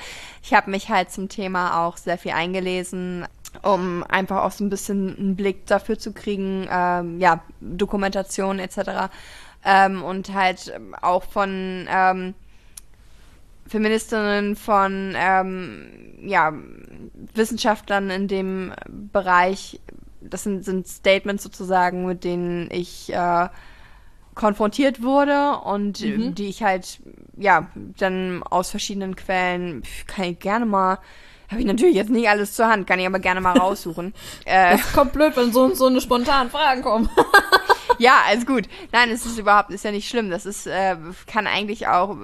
Ich 0.43 0.53
habe 0.53 0.71
mich 0.71 0.89
halt 0.89 1.11
zum 1.11 1.29
Thema 1.29 1.87
auch 1.87 1.97
sehr 1.97 2.19
viel 2.19 2.33
eingelesen 2.33 3.25
um 3.63 4.03
einfach 4.05 4.43
auch 4.43 4.53
so 4.53 4.65
ein 4.65 4.71
bisschen 4.71 5.17
einen 5.17 5.37
Blick 5.37 5.67
dafür 5.67 5.99
zu 5.99 6.13
kriegen, 6.13 6.67
ähm, 6.71 7.21
ja, 7.21 7.43
Dokumentation 7.61 8.59
etc. 8.59 9.11
Ähm, 9.65 10.03
und 10.03 10.35
halt 10.35 10.73
auch 11.01 11.25
von 11.25 11.87
ähm, 11.89 12.35
Feministinnen, 13.67 14.57
von 14.57 15.15
ähm, 15.17 16.19
ja, 16.23 16.53
Wissenschaftlern 17.35 18.11
in 18.11 18.29
dem 18.29 18.73
Bereich, 19.13 19.81
das 20.21 20.43
sind, 20.43 20.65
sind 20.65 20.87
Statements 20.87 21.43
sozusagen, 21.43 22.07
mit 22.07 22.25
denen 22.25 22.71
ich 22.71 23.13
äh, 23.13 23.49
konfrontiert 24.35 25.03
wurde 25.03 25.59
und 25.59 26.01
mhm. 26.01 26.35
die 26.35 26.49
ich 26.49 26.63
halt, 26.63 27.01
ja, 27.37 27.69
dann 27.75 28.43
aus 28.43 28.71
verschiedenen 28.71 29.17
Quellen, 29.17 29.83
kann 30.07 30.27
ich 30.27 30.39
gerne 30.41 30.67
mal, 30.67 30.99
habe 31.55 31.61
ich 31.61 31.67
natürlich 31.67 31.95
jetzt 31.95 32.11
nicht 32.11 32.29
alles 32.29 32.53
zur 32.53 32.67
Hand, 32.67 32.87
kann 32.87 32.99
ich 32.99 33.07
aber 33.07 33.21
gerne 33.21 33.41
mal 33.41 33.57
raussuchen. 33.57 34.13
äh, 34.45 34.77
das 34.77 34.93
kommt 34.93 35.13
blöd, 35.13 35.37
wenn 35.37 35.53
so, 35.53 35.73
so 35.75 35.87
eine 35.87 36.01
spontanen 36.01 36.51
Fragen 36.51 36.83
kommen. 36.83 37.09
ja, 37.99 38.23
alles 38.29 38.47
gut. 38.47 38.69
Nein, 38.93 39.11
es 39.11 39.25
ist 39.25 39.39
überhaupt, 39.39 39.71
ist 39.71 39.85
ja 39.85 39.93
nicht 39.93 40.09
schlimm. 40.09 40.31
Das 40.31 40.47
ist, 40.47 40.67
äh, 40.67 40.97
kann 41.27 41.47
eigentlich 41.47 41.87
auch, 41.87 42.17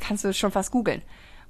kannst 0.00 0.24
du 0.24 0.32
schon 0.32 0.52
fast 0.52 0.70
googeln 0.70 1.02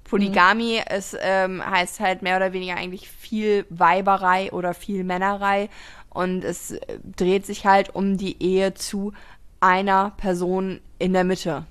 Polygamie 0.05 0.79
mhm. 0.79 0.97
ist, 0.97 1.17
ähm, 1.21 1.69
heißt 1.69 1.99
halt 1.99 2.23
mehr 2.23 2.37
oder 2.37 2.53
weniger 2.53 2.77
eigentlich 2.77 3.11
viel 3.11 3.67
Weiberei 3.71 4.53
oder 4.53 4.73
viel 4.73 5.03
Männerei. 5.03 5.69
Und 6.11 6.45
es 6.45 6.71
äh, 6.71 6.99
dreht 7.17 7.45
sich 7.45 7.67
halt 7.67 7.93
um 7.95 8.17
die 8.17 8.41
Ehe 8.41 8.75
zu 8.75 9.13
einer 9.59 10.13
Person 10.17 10.81
in 11.01 11.13
der 11.13 11.25
Mitte. 11.25 11.65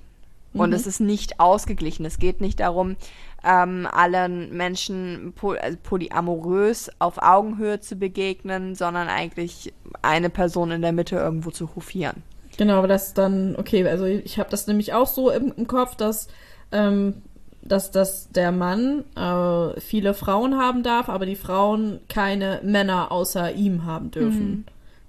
Und 0.52 0.70
mhm. 0.70 0.76
es 0.76 0.86
ist 0.86 1.00
nicht 1.00 1.40
ausgeglichen. 1.40 2.04
Es 2.04 2.18
geht 2.18 2.42
nicht 2.42 2.60
darum, 2.60 2.96
ähm, 3.46 3.86
allen 3.90 4.54
Menschen 4.56 5.32
poly 5.36 5.58
also 5.58 5.78
polyamorös 5.82 6.90
auf 6.98 7.18
Augenhöhe 7.22 7.80
zu 7.80 7.96
begegnen, 7.96 8.74
sondern 8.74 9.08
eigentlich 9.08 9.72
eine 10.02 10.30
Person 10.30 10.72
in 10.72 10.82
der 10.82 10.92
Mitte 10.92 11.16
irgendwo 11.16 11.50
zu 11.50 11.74
hofieren. 11.76 12.22
Genau, 12.56 12.78
aber 12.78 12.88
das 12.88 13.14
dann, 13.14 13.54
okay, 13.56 13.86
also 13.86 14.04
ich 14.04 14.38
habe 14.38 14.50
das 14.50 14.66
nämlich 14.66 14.92
auch 14.94 15.06
so 15.06 15.30
im, 15.30 15.52
im 15.56 15.66
Kopf, 15.66 15.94
dass, 15.94 16.28
ähm, 16.72 17.22
dass, 17.62 17.90
dass 17.90 18.30
der 18.30 18.50
Mann 18.50 19.04
äh, 19.14 19.80
viele 19.80 20.14
Frauen 20.14 20.58
haben 20.58 20.82
darf, 20.82 21.08
aber 21.08 21.26
die 21.26 21.36
Frauen 21.36 22.00
keine 22.08 22.60
Männer 22.64 23.12
außer 23.12 23.52
ihm 23.52 23.84
haben 23.84 24.10
dürfen. 24.10 24.50
Mhm. 24.50 24.64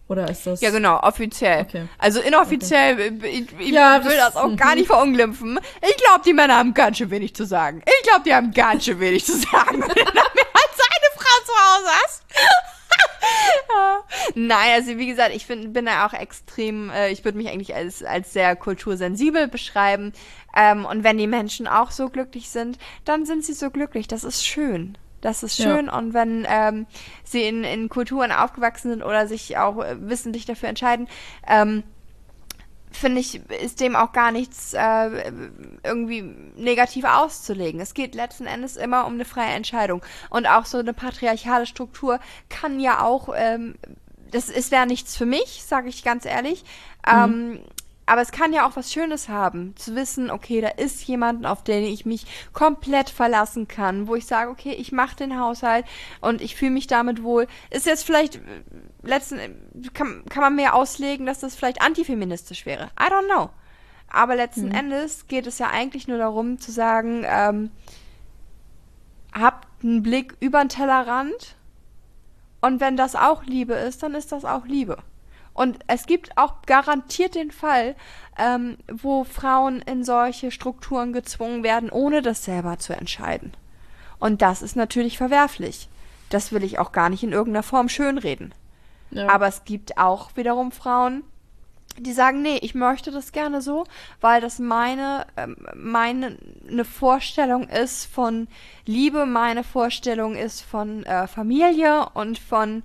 Oder 0.09 0.29
ist 0.29 0.47
das. 0.47 0.61
Ja, 0.61 0.71
genau, 0.71 0.99
offiziell. 1.01 1.61
Okay. 1.61 1.87
Also 1.97 2.21
inoffiziell, 2.21 2.93
okay. 2.93 3.27
ich, 3.27 3.59
ich 3.59 3.73
ja, 3.73 4.03
will 4.05 4.15
das, 4.15 4.33
das 4.33 4.35
auch 4.37 4.55
gar 4.55 4.75
nicht 4.75 4.87
verunglimpfen. 4.87 5.59
Ich 5.81 5.97
glaube, 5.97 6.21
die 6.25 6.33
Männer 6.33 6.57
haben 6.57 6.73
ganz 6.73 6.97
schön 6.97 7.09
wenig 7.09 7.35
zu 7.35 7.45
sagen. 7.45 7.81
Ich 7.85 8.07
glaube, 8.07 8.23
die 8.25 8.33
haben 8.33 8.53
ganz 8.53 8.85
schön 8.85 8.99
wenig 8.99 9.25
zu 9.25 9.33
sagen, 9.33 9.81
wenn 9.81 10.05
du 10.05 10.13
mehr 10.13 10.23
als 10.53 10.79
eine 10.79 11.09
Frau 11.13 11.43
zu 11.45 11.53
Hause 11.53 11.89
hast. 12.03 12.23
Nein, 14.35 14.73
also 14.73 14.97
wie 14.97 15.07
gesagt, 15.07 15.35
ich 15.35 15.45
find, 15.45 15.73
bin 15.73 15.85
da 15.85 16.07
auch 16.07 16.13
extrem, 16.13 16.89
äh, 16.89 17.11
ich 17.11 17.25
würde 17.25 17.37
mich 17.37 17.49
eigentlich 17.49 17.75
als, 17.75 18.01
als 18.03 18.31
sehr 18.31 18.55
kultursensibel 18.55 19.47
beschreiben. 19.47 20.13
Ähm, 20.55 20.85
und 20.85 21.03
wenn 21.03 21.17
die 21.17 21.27
Menschen 21.27 21.67
auch 21.67 21.91
so 21.91 22.09
glücklich 22.09 22.49
sind, 22.49 22.77
dann 23.03 23.25
sind 23.25 23.43
sie 23.43 23.53
so 23.53 23.69
glücklich. 23.69 24.07
Das 24.07 24.23
ist 24.23 24.45
schön. 24.45 24.97
Das 25.21 25.43
ist 25.43 25.57
schön. 25.57 25.87
Ja. 25.87 25.97
Und 25.97 26.13
wenn 26.13 26.45
ähm, 26.47 26.85
sie 27.23 27.43
in, 27.43 27.63
in 27.63 27.89
Kulturen 27.89 28.31
aufgewachsen 28.31 28.89
sind 28.91 29.03
oder 29.03 29.27
sich 29.27 29.57
auch 29.57 29.83
äh, 29.83 29.95
wissentlich 29.99 30.45
dafür 30.45 30.69
entscheiden, 30.69 31.07
ähm, 31.47 31.83
finde 32.91 33.21
ich, 33.21 33.41
ist 33.49 33.79
dem 33.79 33.95
auch 33.95 34.11
gar 34.11 34.31
nichts 34.31 34.73
äh, 34.73 35.31
irgendwie 35.83 36.21
negativ 36.55 37.05
auszulegen. 37.05 37.79
Es 37.79 37.93
geht 37.93 38.15
letzten 38.15 38.45
Endes 38.45 38.75
immer 38.75 39.05
um 39.05 39.13
eine 39.13 39.25
freie 39.25 39.53
Entscheidung. 39.53 40.01
Und 40.29 40.47
auch 40.47 40.65
so 40.65 40.79
eine 40.79 40.93
patriarchale 40.93 41.65
Struktur 41.65 42.19
kann 42.49 42.79
ja 42.79 43.03
auch, 43.03 43.29
ähm, 43.35 43.75
das 44.31 44.49
ist 44.49 44.71
wäre 44.71 44.87
nichts 44.87 45.15
für 45.15 45.25
mich, 45.25 45.63
sage 45.63 45.89
ich 45.89 46.03
ganz 46.03 46.25
ehrlich. 46.25 46.63
Mhm. 47.05 47.13
Ähm, 47.13 47.59
aber 48.07 48.21
es 48.21 48.31
kann 48.31 48.53
ja 48.53 48.65
auch 48.65 48.75
was 48.77 48.91
Schönes 48.91 49.27
haben, 49.27 49.75
zu 49.75 49.93
wissen, 49.93 50.31
okay, 50.31 50.61
da 50.61 50.69
ist 50.69 51.03
jemand, 51.03 51.45
auf 51.45 51.63
den 51.63 51.83
ich 51.83 52.05
mich 52.05 52.25
komplett 52.53 53.09
verlassen 53.09 53.67
kann, 53.67 54.07
wo 54.07 54.15
ich 54.15 54.25
sage, 54.25 54.49
okay, 54.49 54.71
ich 54.71 54.93
mache 54.93 55.17
den 55.17 55.37
Haushalt 55.37 55.85
und 56.21 56.41
ich 56.41 56.55
fühle 56.55 56.71
mich 56.71 56.87
damit 56.87 57.21
wohl. 57.21 57.47
Ist 57.69 57.85
jetzt 57.85 58.05
vielleicht, 58.05 58.37
äh, 58.37 58.39
letzten, 59.03 59.39
kann, 59.93 60.23
kann 60.29 60.41
man 60.41 60.55
mehr 60.55 60.73
auslegen, 60.73 61.25
dass 61.25 61.39
das 61.39 61.55
vielleicht 61.55 61.81
antifeministisch 61.81 62.65
wäre. 62.65 62.85
I 62.97 63.11
don't 63.11 63.25
know. 63.25 63.49
Aber 64.09 64.37
letzten 64.37 64.69
mhm. 64.69 64.75
Endes 64.75 65.27
geht 65.27 65.45
es 65.45 65.59
ja 65.59 65.69
eigentlich 65.69 66.07
nur 66.07 66.17
darum 66.17 66.59
zu 66.59 66.71
sagen, 66.71 67.25
ähm, 67.27 67.71
habt 69.33 69.67
einen 69.83 70.01
Blick 70.01 70.37
über 70.39 70.63
den 70.63 70.69
Tellerrand 70.69 71.57
und 72.61 72.79
wenn 72.79 72.95
das 72.95 73.17
auch 73.17 73.43
Liebe 73.43 73.73
ist, 73.73 74.01
dann 74.01 74.15
ist 74.15 74.31
das 74.31 74.45
auch 74.45 74.65
Liebe. 74.65 74.97
Und 75.57 75.79
es 75.87 76.05
gibt 76.05 76.37
auch 76.37 76.61
garantiert 76.67 77.33
den 77.33 77.49
Fall, 77.49 77.95
ähm, 78.37 78.77
wo 78.93 79.23
Frauen 79.23 79.81
in 79.81 80.03
solche 80.03 80.51
Strukturen 80.51 81.13
gezwungen 81.13 81.63
werden, 81.63 81.89
ohne 81.89 82.21
das 82.21 82.45
selber 82.45 82.77
zu 82.77 82.93
entscheiden. 82.93 83.53
Und 84.19 84.43
das 84.43 84.61
ist 84.61 84.75
natürlich 84.75 85.17
verwerflich. 85.17 85.89
Das 86.29 86.51
will 86.51 86.63
ich 86.63 86.77
auch 86.77 86.91
gar 86.91 87.09
nicht 87.09 87.23
in 87.23 87.31
irgendeiner 87.31 87.63
Form 87.63 87.89
schönreden. 87.89 88.53
Ja. 89.09 89.29
Aber 89.29 89.47
es 89.47 89.65
gibt 89.65 89.97
auch 89.97 90.29
wiederum 90.35 90.71
Frauen, 90.71 91.23
die 91.97 92.13
sagen, 92.13 92.43
nee, 92.43 92.57
ich 92.61 92.75
möchte 92.75 93.09
das 93.09 93.31
gerne 93.31 93.63
so, 93.63 93.85
weil 94.21 94.41
das 94.41 94.59
meine, 94.59 95.25
äh, 95.37 95.47
meine 95.73 96.37
eine 96.69 96.85
Vorstellung 96.85 97.67
ist 97.67 98.05
von 98.05 98.47
Liebe, 98.85 99.25
meine 99.25 99.63
Vorstellung 99.63 100.35
ist 100.35 100.61
von 100.61 101.03
äh, 101.07 101.25
Familie 101.25 102.09
und 102.13 102.37
von 102.37 102.83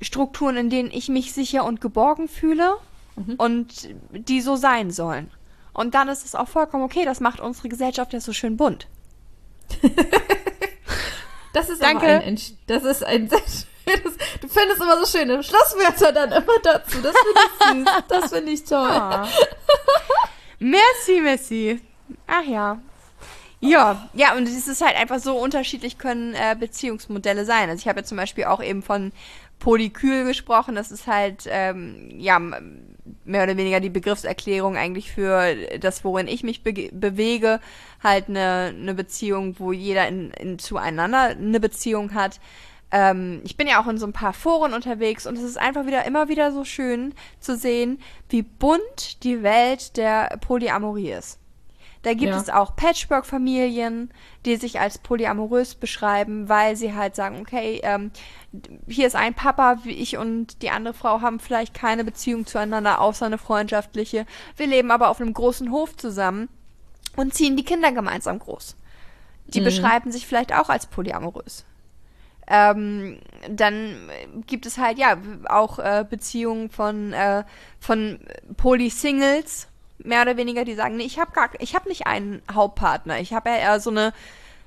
Strukturen, 0.00 0.56
in 0.56 0.70
denen 0.70 0.90
ich 0.90 1.08
mich 1.08 1.32
sicher 1.32 1.64
und 1.64 1.80
geborgen 1.80 2.28
fühle 2.28 2.76
mhm. 3.16 3.34
und 3.36 3.88
die 4.12 4.40
so 4.40 4.56
sein 4.56 4.90
sollen. 4.90 5.30
Und 5.72 5.94
dann 5.94 6.08
ist 6.08 6.24
es 6.24 6.34
auch 6.34 6.48
vollkommen 6.48 6.84
okay, 6.84 7.04
das 7.04 7.20
macht 7.20 7.40
unsere 7.40 7.68
Gesellschaft 7.68 8.12
ja 8.12 8.20
so 8.20 8.32
schön 8.32 8.56
bunt. 8.56 8.88
das 11.52 11.68
ist 11.68 11.82
Danke. 11.82 12.06
ein, 12.06 12.40
das 12.66 12.84
ist 12.84 13.04
ein 13.04 13.28
sehr 13.30 13.38
schönes, 13.40 14.16
du 14.40 14.48
findest 14.48 14.80
immer 14.80 15.04
so 15.04 15.18
schöne 15.18 15.42
Schlusswörter 15.42 16.12
dann 16.12 16.32
immer 16.32 16.58
dazu. 16.62 16.98
Das 17.02 17.14
finde 17.16 17.84
ich 17.84 17.84
süß. 17.84 18.04
Das 18.08 18.32
finde 18.32 18.52
ich 18.52 18.64
toll. 18.64 18.90
Ah. 18.90 19.28
merci, 20.58 21.20
merci. 21.20 21.80
Ach 22.26 22.44
ja. 22.44 22.80
Ja, 23.60 24.08
ja, 24.12 24.34
und 24.34 24.46
es 24.46 24.68
ist 24.68 24.84
halt 24.84 24.96
einfach 24.96 25.18
so 25.18 25.36
unterschiedlich 25.38 25.98
können 25.98 26.34
äh, 26.34 26.54
Beziehungsmodelle 26.58 27.44
sein. 27.44 27.70
Also 27.70 27.80
ich 27.80 27.88
habe 27.88 28.00
ja 28.00 28.04
zum 28.04 28.16
Beispiel 28.16 28.44
auch 28.44 28.62
eben 28.62 28.82
von 28.82 29.12
Polykyl 29.58 30.24
gesprochen. 30.24 30.74
Das 30.74 30.90
ist 30.90 31.06
halt, 31.06 31.44
ähm, 31.48 32.10
ja, 32.18 32.38
mehr 32.38 33.42
oder 33.42 33.56
weniger 33.56 33.80
die 33.80 33.90
Begriffserklärung 33.90 34.76
eigentlich 34.76 35.10
für 35.10 35.54
das, 35.78 36.04
worin 36.04 36.28
ich 36.28 36.42
mich 36.42 36.62
be 36.62 36.90
bewege. 36.92 37.60
Halt 38.02 38.28
eine, 38.28 38.74
eine 38.76 38.94
Beziehung, 38.94 39.58
wo 39.58 39.72
jeder 39.72 40.06
in, 40.08 40.30
in, 40.32 40.58
zueinander 40.58 41.30
eine 41.30 41.60
Beziehung 41.60 42.14
hat. 42.14 42.40
Ähm, 42.92 43.40
ich 43.44 43.56
bin 43.56 43.66
ja 43.66 43.82
auch 43.82 43.88
in 43.88 43.98
so 43.98 44.06
ein 44.06 44.12
paar 44.12 44.32
Foren 44.32 44.72
unterwegs 44.72 45.26
und 45.26 45.36
es 45.36 45.42
ist 45.42 45.58
einfach 45.58 45.86
wieder 45.86 46.04
immer 46.04 46.28
wieder 46.28 46.52
so 46.52 46.64
schön 46.64 47.14
zu 47.40 47.56
sehen, 47.56 47.98
wie 48.28 48.42
bunt 48.42 49.24
die 49.24 49.42
Welt 49.42 49.96
der 49.96 50.38
Polyamorie 50.40 51.12
ist. 51.12 51.40
Da 52.06 52.14
gibt 52.14 52.30
ja. 52.30 52.40
es 52.40 52.50
auch 52.50 52.76
Patchwork-Familien, 52.76 54.12
die 54.44 54.54
sich 54.54 54.78
als 54.78 54.98
polyamorös 54.98 55.74
beschreiben, 55.74 56.48
weil 56.48 56.76
sie 56.76 56.94
halt 56.94 57.16
sagen, 57.16 57.40
okay, 57.40 57.80
ähm, 57.82 58.12
hier 58.88 59.06
ist 59.06 59.16
ein 59.16 59.34
Papa, 59.34 59.78
wie 59.84 59.92
ich 59.92 60.16
und 60.16 60.62
die 60.62 60.70
andere 60.70 60.94
Frau 60.94 61.20
haben 61.20 61.40
vielleicht 61.40 61.74
keine 61.74 62.04
Beziehung 62.04 62.46
zueinander, 62.46 63.00
außer 63.00 63.26
eine 63.26 63.38
freundschaftliche. 63.38 64.26
Wir 64.56 64.66
leben 64.66 64.90
aber 64.90 65.08
auf 65.08 65.20
einem 65.20 65.32
großen 65.32 65.70
Hof 65.70 65.96
zusammen 65.96 66.48
und 67.16 67.34
ziehen 67.34 67.56
die 67.56 67.64
Kinder 67.64 67.92
gemeinsam 67.92 68.38
groß. 68.38 68.76
Die 69.48 69.60
mhm. 69.60 69.64
beschreiben 69.64 70.12
sich 70.12 70.26
vielleicht 70.26 70.54
auch 70.54 70.68
als 70.68 70.86
polyamorös. 70.86 71.64
Ähm, 72.48 73.18
dann 73.50 73.96
gibt 74.46 74.66
es 74.66 74.78
halt 74.78 74.98
ja 74.98 75.16
auch 75.48 75.78
äh, 75.78 76.04
Beziehungen 76.08 76.70
von 76.70 77.12
äh, 77.12 77.42
von 77.80 78.20
Polysingles, 78.56 79.66
mehr 79.98 80.22
oder 80.22 80.36
weniger, 80.36 80.64
die 80.64 80.74
sagen, 80.74 80.96
nee, 80.96 81.04
ich 81.04 81.18
habe 81.18 81.32
gar, 81.32 81.50
ich 81.58 81.74
habe 81.74 81.88
nicht 81.88 82.06
einen 82.06 82.42
Hauptpartner. 82.52 83.18
Ich 83.18 83.32
habe 83.32 83.50
ja 83.50 83.56
eher 83.56 83.80
so 83.80 83.90
eine 83.90 84.12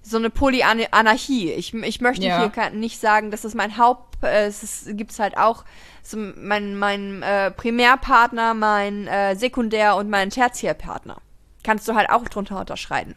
so 0.01 0.17
eine 0.17 0.29
Polyanarchie. 0.29 1.51
Ich, 1.51 1.73
ich 1.73 2.01
möchte 2.01 2.25
ja. 2.25 2.51
hier 2.51 2.69
nicht 2.71 2.99
sagen, 2.99 3.31
dass 3.31 3.41
das 3.41 3.53
mein 3.53 3.77
Haupt, 3.77 4.23
äh, 4.23 4.47
es 4.47 4.85
gibt 4.87 5.17
halt 5.19 5.37
auch 5.37 5.65
so 6.03 6.17
mein, 6.17 6.75
mein 6.75 7.21
äh, 7.21 7.51
Primärpartner, 7.51 8.53
mein 8.53 9.07
äh, 9.07 9.35
Sekundär- 9.35 9.95
und 9.95 10.09
mein 10.09 10.29
Tertiärpartner. 10.29 11.17
Kannst 11.63 11.87
du 11.87 11.95
halt 11.95 12.09
auch 12.09 12.23
drunter 12.23 12.59
unterschreiben. 12.59 13.15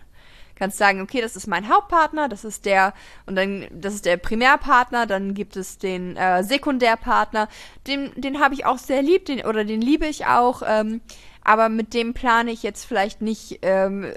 Kannst 0.55 0.79
sagen, 0.79 1.01
okay, 1.01 1.21
das 1.21 1.35
ist 1.35 1.47
mein 1.47 1.69
Hauptpartner, 1.69 2.29
das 2.29 2.45
ist 2.45 2.67
der, 2.67 2.93
und 3.27 3.37
dann, 3.37 3.67
das 3.73 3.95
ist 3.95 4.05
der 4.05 4.17
Primärpartner, 4.17 5.07
dann 5.07 5.35
gibt 5.35 5.57
es 5.57 5.79
den 5.79 6.17
äh, 6.17 6.45
Sekundärpartner, 6.45 7.49
den, 7.87 8.13
den 8.17 8.41
habe 8.41 8.55
ich 8.55 8.67
auch 8.67 8.79
sehr 8.79 9.03
lieb, 9.03 9.25
den, 9.25 9.45
oder 9.45 9.65
den 9.65 9.81
liebe 9.81 10.07
ich 10.07 10.27
auch, 10.27 10.63
ähm, 10.65 11.01
aber 11.43 11.69
mit 11.69 11.95
dem 11.95 12.15
plane 12.15 12.53
ich 12.53 12.63
jetzt 12.63 12.85
vielleicht 12.85 13.23
nicht, 13.23 13.61
ähm, 13.63 14.13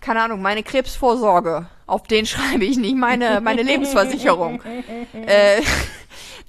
keine 0.00 0.22
Ahnung, 0.22 0.42
meine 0.42 0.62
Krebsvorsorge. 0.62 1.66
Auf 1.86 2.04
den 2.04 2.26
schreibe 2.26 2.64
ich 2.64 2.76
nicht 2.76 2.96
meine, 2.96 3.40
meine 3.40 3.62
Lebensversicherung. 3.62 4.62
äh, 5.26 5.62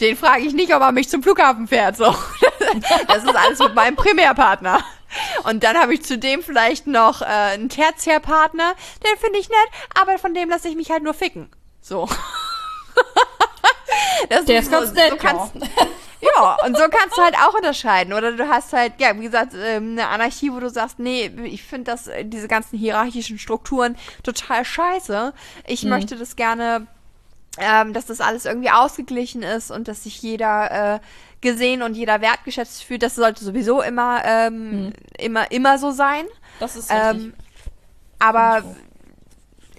den 0.01 0.15
frage 0.15 0.43
ich 0.43 0.53
nicht, 0.53 0.73
ob 0.75 0.81
er 0.81 0.91
mich 0.91 1.09
zum 1.09 1.23
Flughafen 1.23 1.67
fährt. 1.67 1.97
So. 1.97 2.13
Das 3.07 3.23
ist 3.23 3.35
alles 3.35 3.59
mit 3.59 3.75
meinem 3.75 3.95
Primärpartner. 3.95 4.83
Und 5.45 5.63
dann 5.63 5.77
habe 5.77 5.93
ich 5.93 6.03
zudem 6.03 6.43
vielleicht 6.43 6.85
noch 6.85 7.21
äh, 7.21 7.25
einen 7.25 7.69
Tertiärpartner, 7.69 8.73
den 9.05 9.17
finde 9.19 9.39
ich 9.39 9.47
nett, 9.47 9.69
aber 9.99 10.17
von 10.17 10.33
dem 10.33 10.49
lasse 10.49 10.67
ich 10.67 10.75
mich 10.75 10.91
halt 10.91 11.01
nur 11.01 11.13
ficken. 11.13 11.49
So. 11.81 12.09
Das 14.29 14.45
Der 14.45 14.59
ist, 14.59 14.71
ganz 14.71 14.89
so, 14.89 14.95
nett. 14.95 15.11
So 15.11 15.17
kannst, 15.17 15.53
ja, 16.21 16.57
und 16.65 16.75
so 16.75 16.83
kannst 16.89 17.17
du 17.17 17.21
halt 17.21 17.35
auch 17.35 17.53
unterscheiden. 17.53 18.13
Oder 18.13 18.31
du 18.31 18.47
hast 18.47 18.73
halt, 18.73 18.93
ja, 18.99 19.15
wie 19.17 19.23
gesagt, 19.23 19.53
ähm, 19.53 19.91
eine 19.91 20.07
Anarchie, 20.07 20.51
wo 20.51 20.59
du 20.59 20.69
sagst, 20.69 20.99
nee, 20.99 21.31
ich 21.43 21.63
finde 21.63 21.91
das, 21.91 22.07
äh, 22.07 22.25
diese 22.25 22.47
ganzen 22.47 22.77
hierarchischen 22.77 23.37
Strukturen 23.37 23.95
total 24.23 24.65
scheiße. 24.65 25.33
Ich 25.65 25.83
mhm. 25.83 25.89
möchte 25.89 26.15
das 26.15 26.35
gerne, 26.35 26.87
ähm, 27.59 27.93
dass 27.93 28.05
das 28.07 28.19
alles 28.19 28.45
irgendwie 28.45 28.71
ausgeglichen 28.71 29.43
ist 29.43 29.69
und 29.69 29.87
dass 29.87 30.03
sich 30.03 30.21
jeder 30.21 30.95
äh, 30.95 30.99
gesehen 31.41 31.83
und 31.83 31.95
jeder 31.95 32.21
wertgeschätzt 32.21 32.83
fühlt. 32.83 33.03
Das 33.03 33.15
sollte 33.15 33.43
sowieso 33.43 33.81
immer, 33.81 34.23
ähm, 34.25 34.85
mhm. 34.85 34.93
immer, 35.17 35.51
immer 35.51 35.77
so 35.77 35.91
sein. 35.91 36.25
Das 36.59 36.75
ist 36.75 36.91
richtig. 36.91 37.25
Ähm, 37.25 37.33
aber 38.19 38.63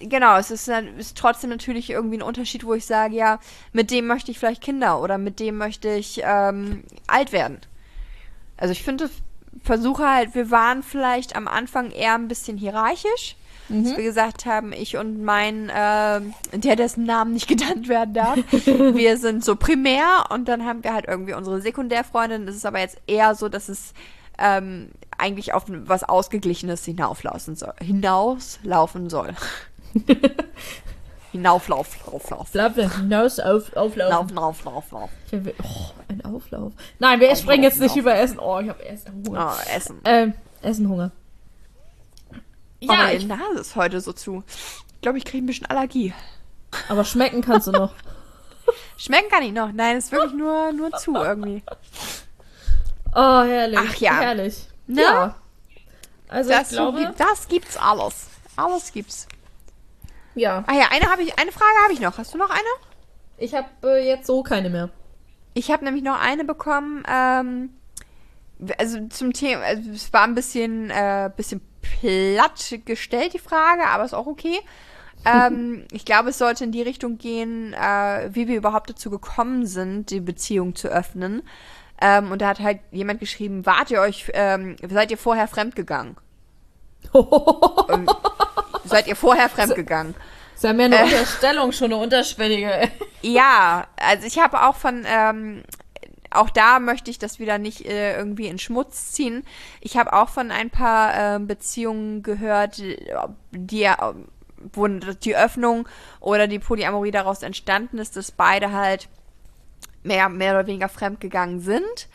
genau, 0.00 0.36
es 0.36 0.50
ist, 0.50 0.68
ist 0.98 1.16
trotzdem 1.16 1.50
natürlich 1.50 1.90
irgendwie 1.90 2.18
ein 2.18 2.22
Unterschied, 2.22 2.64
wo 2.64 2.74
ich 2.74 2.86
sage, 2.86 3.14
ja, 3.14 3.38
mit 3.72 3.90
dem 3.90 4.06
möchte 4.06 4.30
ich 4.30 4.38
vielleicht 4.38 4.62
Kinder 4.62 5.00
oder 5.00 5.18
mit 5.18 5.40
dem 5.40 5.56
möchte 5.56 5.88
ich 5.90 6.20
ähm, 6.24 6.84
alt 7.06 7.32
werden. 7.32 7.58
Also 8.56 8.72
ich 8.72 8.82
finde, 8.82 9.10
versuche 9.62 10.08
halt, 10.08 10.34
wir 10.34 10.50
waren 10.50 10.82
vielleicht 10.82 11.36
am 11.36 11.48
Anfang 11.48 11.90
eher 11.90 12.14
ein 12.14 12.28
bisschen 12.28 12.56
hierarchisch. 12.56 13.36
Mhm. 13.68 13.84
Dass 13.84 13.96
wir 13.96 14.04
gesagt 14.04 14.46
haben, 14.46 14.72
ich 14.72 14.96
und 14.96 15.22
mein, 15.22 15.68
äh, 15.68 16.20
der 16.54 16.76
dessen 16.76 17.04
Namen 17.04 17.34
nicht 17.34 17.48
genannt 17.48 17.88
werden 17.88 18.14
darf, 18.14 18.38
wir 18.64 19.18
sind 19.18 19.44
so 19.44 19.56
primär 19.56 20.24
und 20.30 20.48
dann 20.48 20.64
haben 20.64 20.84
wir 20.84 20.94
halt 20.94 21.06
irgendwie 21.06 21.34
unsere 21.34 21.60
Sekundärfreundin. 21.60 22.46
Das 22.46 22.56
ist 22.56 22.64
aber 22.64 22.80
jetzt 22.80 22.98
eher 23.06 23.34
so, 23.34 23.48
dass 23.48 23.68
es 23.68 23.92
ähm, 24.38 24.88
eigentlich 25.18 25.52
auf 25.52 25.64
was 25.68 26.04
Ausgeglichenes 26.04 26.84
hinauslaufen 26.84 27.56
soll. 27.56 27.74
Hinauslaufen 27.80 29.10
soll. 29.10 29.34
Hinauflauf, 31.32 31.88
Auflauf. 32.06 32.50
Bleib 32.52 32.74
hinaus, 32.76 33.38
auf, 33.38 33.76
auflaufen. 33.76 34.34
Laufen, 34.34 34.38
auf, 34.38 34.64
lauf, 34.64 34.90
lauf. 34.90 35.10
Oh, 35.32 35.90
ein 36.08 36.24
Auflauf. 36.24 36.72
Nein, 36.98 37.20
wir 37.20 37.36
sprechen 37.36 37.62
jetzt 37.62 37.80
nicht 37.80 37.96
über 37.96 38.14
Essen. 38.14 38.38
Oh, 38.38 38.58
ich 38.60 38.68
habe 38.68 38.82
Hunger. 39.26 39.54
Oh, 39.54 39.70
Essen. 39.76 40.00
Ähm, 40.04 40.32
Essen, 40.62 40.88
Hunger. 40.88 41.10
Ja, 42.80 42.92
oh, 42.92 42.96
meine 42.96 43.24
Nase 43.26 43.60
ist 43.60 43.76
heute 43.76 44.00
so 44.00 44.12
zu. 44.12 44.42
Ich 44.94 45.00
glaube, 45.02 45.18
ich 45.18 45.24
kriege 45.24 45.44
ein 45.44 45.46
bisschen 45.46 45.66
Allergie. 45.66 46.14
Aber 46.88 47.04
schmecken 47.04 47.42
kannst 47.42 47.66
du 47.66 47.72
noch. 47.72 47.92
schmecken 48.96 49.28
kann 49.30 49.42
ich 49.42 49.52
noch. 49.52 49.70
Nein, 49.72 49.96
es 49.96 50.06
ist 50.06 50.12
wirklich 50.12 50.34
nur, 50.34 50.72
nur 50.72 50.92
zu 50.92 51.14
irgendwie. 51.14 51.62
Oh, 53.14 53.42
herrlich. 53.42 53.78
Ach 53.80 53.94
ja. 53.96 54.18
Herrlich. 54.18 54.66
Ne? 54.86 55.02
Ja. 55.02 55.34
Also 56.28 56.50
das, 56.50 56.70
ich 56.70 56.76
glaube, 56.76 57.14
das 57.16 57.48
gibt's 57.48 57.76
alles. 57.76 58.28
Alles 58.56 58.92
gibt's. 58.92 59.26
Ja. 60.38 60.64
Ah 60.66 60.74
ja, 60.74 60.86
eine 60.90 61.10
habe 61.10 61.22
ich, 61.22 61.38
eine 61.38 61.52
Frage 61.52 61.74
habe 61.82 61.92
ich 61.92 62.00
noch. 62.00 62.18
Hast 62.18 62.34
du 62.34 62.38
noch 62.38 62.50
eine? 62.50 62.60
Ich 63.36 63.54
habe 63.54 63.68
äh, 63.84 64.06
jetzt 64.06 64.26
so 64.26 64.42
keine 64.42 64.70
mehr. 64.70 64.90
Ich 65.54 65.70
habe 65.70 65.84
nämlich 65.84 66.04
noch 66.04 66.20
eine 66.20 66.44
bekommen. 66.44 67.02
Ähm, 67.10 67.70
also 68.78 69.06
zum 69.08 69.32
Thema, 69.32 69.62
also 69.62 69.90
es 69.90 70.12
war 70.12 70.24
ein 70.24 70.34
bisschen, 70.34 70.90
äh, 70.90 71.30
bisschen 71.36 71.60
platt 71.80 72.78
gestellt 72.84 73.34
die 73.34 73.38
Frage, 73.38 73.86
aber 73.86 74.04
ist 74.04 74.14
auch 74.14 74.26
okay. 74.26 74.58
ähm, 75.24 75.84
ich 75.92 76.04
glaube, 76.04 76.30
es 76.30 76.38
sollte 76.38 76.64
in 76.64 76.72
die 76.72 76.82
Richtung 76.82 77.18
gehen, 77.18 77.72
äh, 77.72 78.28
wie 78.32 78.48
wir 78.48 78.56
überhaupt 78.56 78.90
dazu 78.90 79.10
gekommen 79.10 79.66
sind, 79.66 80.10
die 80.10 80.20
Beziehung 80.20 80.74
zu 80.74 80.88
öffnen. 80.88 81.42
Ähm, 82.00 82.30
und 82.30 82.42
da 82.42 82.48
hat 82.48 82.60
halt 82.60 82.80
jemand 82.92 83.20
geschrieben, 83.20 83.66
wart 83.66 83.90
ihr 83.90 84.00
euch, 84.00 84.30
ähm, 84.34 84.76
seid 84.88 85.10
ihr 85.10 85.18
vorher 85.18 85.48
fremdgegangen? 85.48 86.16
seid 88.88 89.06
ihr 89.06 89.16
vorher 89.16 89.48
fremdgegangen? 89.48 90.14
Das 90.14 90.56
ist 90.56 90.62
ja 90.64 90.72
mehr 90.72 90.86
eine 90.86 90.98
äh, 90.98 91.02
Unterstellung, 91.04 91.72
schon 91.72 91.92
eine 91.92 92.02
unterschwellige. 92.02 92.90
ja, 93.22 93.86
also 93.96 94.26
ich 94.26 94.38
habe 94.38 94.62
auch 94.66 94.74
von, 94.74 95.04
ähm, 95.06 95.62
auch 96.30 96.50
da 96.50 96.80
möchte 96.80 97.10
ich 97.10 97.18
das 97.18 97.38
wieder 97.38 97.58
nicht 97.58 97.86
äh, 97.86 98.16
irgendwie 98.16 98.48
in 98.48 98.58
Schmutz 98.58 99.12
ziehen. 99.12 99.44
Ich 99.80 99.96
habe 99.96 100.12
auch 100.12 100.28
von 100.28 100.50
ein 100.50 100.70
paar 100.70 101.36
äh, 101.36 101.38
Beziehungen 101.38 102.22
gehört, 102.22 102.78
die, 102.78 103.84
äh, 103.84 103.96
wo 104.72 104.88
die 104.88 105.36
Öffnung 105.36 105.88
oder 106.20 106.48
die 106.48 106.58
Polyamorie 106.58 107.12
daraus 107.12 107.42
entstanden 107.42 107.98
ist, 107.98 108.16
dass 108.16 108.32
beide 108.32 108.72
halt 108.72 109.08
mehr, 110.02 110.28
mehr 110.28 110.54
oder 110.54 110.66
weniger 110.66 110.88
fremdgegangen 110.88 111.60
sind. 111.60 112.08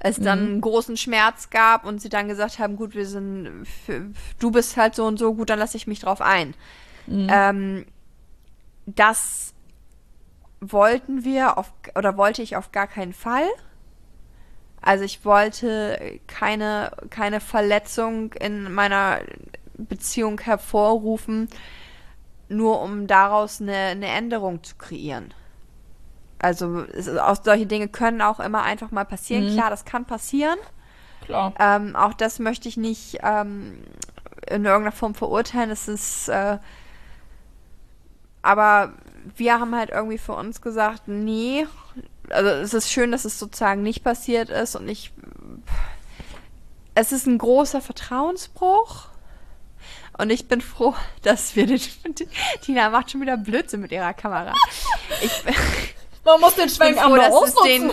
Es 0.00 0.16
dann 0.20 0.40
mhm. 0.40 0.50
einen 0.52 0.60
großen 0.60 0.96
Schmerz 0.96 1.50
gab 1.50 1.84
und 1.84 2.00
sie 2.00 2.08
dann 2.08 2.28
gesagt 2.28 2.58
haben, 2.58 2.76
gut, 2.76 2.94
wir 2.94 3.06
sind, 3.06 3.66
du 4.38 4.50
bist 4.50 4.76
halt 4.76 4.94
so 4.94 5.04
und 5.04 5.18
so, 5.18 5.34
gut, 5.34 5.50
dann 5.50 5.58
lasse 5.58 5.76
ich 5.76 5.86
mich 5.86 6.00
drauf 6.00 6.20
ein. 6.20 6.54
Mhm. 7.06 7.26
Ähm, 7.30 7.86
das 8.86 9.54
wollten 10.60 11.24
wir 11.24 11.58
auf, 11.58 11.72
oder 11.96 12.16
wollte 12.16 12.42
ich 12.42 12.56
auf 12.56 12.70
gar 12.72 12.86
keinen 12.86 13.12
Fall. 13.12 13.46
Also 14.80 15.04
ich 15.04 15.24
wollte 15.24 16.20
keine, 16.26 16.92
keine 17.10 17.40
Verletzung 17.40 18.32
in 18.34 18.72
meiner 18.72 19.20
Beziehung 19.76 20.40
hervorrufen, 20.40 21.48
nur 22.48 22.80
um 22.80 23.06
daraus 23.06 23.60
eine, 23.60 23.74
eine 23.74 24.06
Änderung 24.06 24.62
zu 24.62 24.76
kreieren. 24.76 25.34
Also 26.40 26.84
es, 26.92 27.08
auch 27.08 27.36
solche 27.42 27.66
Dinge 27.66 27.88
können 27.88 28.22
auch 28.22 28.40
immer 28.40 28.62
einfach 28.62 28.90
mal 28.90 29.04
passieren. 29.04 29.50
Mhm. 29.50 29.54
Klar, 29.54 29.70
das 29.70 29.84
kann 29.84 30.04
passieren. 30.04 30.58
Klar. 31.24 31.52
Ähm, 31.58 31.96
auch 31.96 32.14
das 32.14 32.38
möchte 32.38 32.68
ich 32.68 32.76
nicht 32.76 33.18
ähm, 33.22 33.78
in 34.46 34.64
irgendeiner 34.64 34.92
Form 34.92 35.14
verurteilen. 35.14 35.70
Es 35.70 35.88
ist, 35.88 36.28
äh, 36.28 36.58
aber 38.42 38.92
wir 39.36 39.60
haben 39.60 39.74
halt 39.74 39.90
irgendwie 39.90 40.18
für 40.18 40.32
uns 40.32 40.60
gesagt, 40.62 41.08
nee, 41.08 41.66
also 42.30 42.48
es 42.48 42.74
ist 42.74 42.90
schön, 42.90 43.10
dass 43.10 43.24
es 43.24 43.38
sozusagen 43.38 43.82
nicht 43.82 44.04
passiert 44.04 44.48
ist 44.50 44.76
und 44.76 44.88
ich, 44.88 45.12
es 46.94 47.12
ist 47.12 47.26
ein 47.26 47.38
großer 47.38 47.80
Vertrauensbruch. 47.80 49.08
Und 50.18 50.30
ich 50.30 50.48
bin 50.48 50.60
froh, 50.60 50.94
dass 51.22 51.54
wir 51.56 51.66
den. 51.66 51.80
Tina 52.62 52.90
macht 52.90 53.10
schon 53.10 53.20
wieder 53.20 53.36
Blödsinn 53.36 53.80
mit 53.80 53.92
ihrer 53.92 54.14
Kamera. 54.14 54.52
Ich, 55.22 55.44
man 56.24 56.40
muss 56.40 56.54
den 56.54 56.68
Schwenk 56.68 56.98
froh, 56.98 57.16
den, 57.64 57.90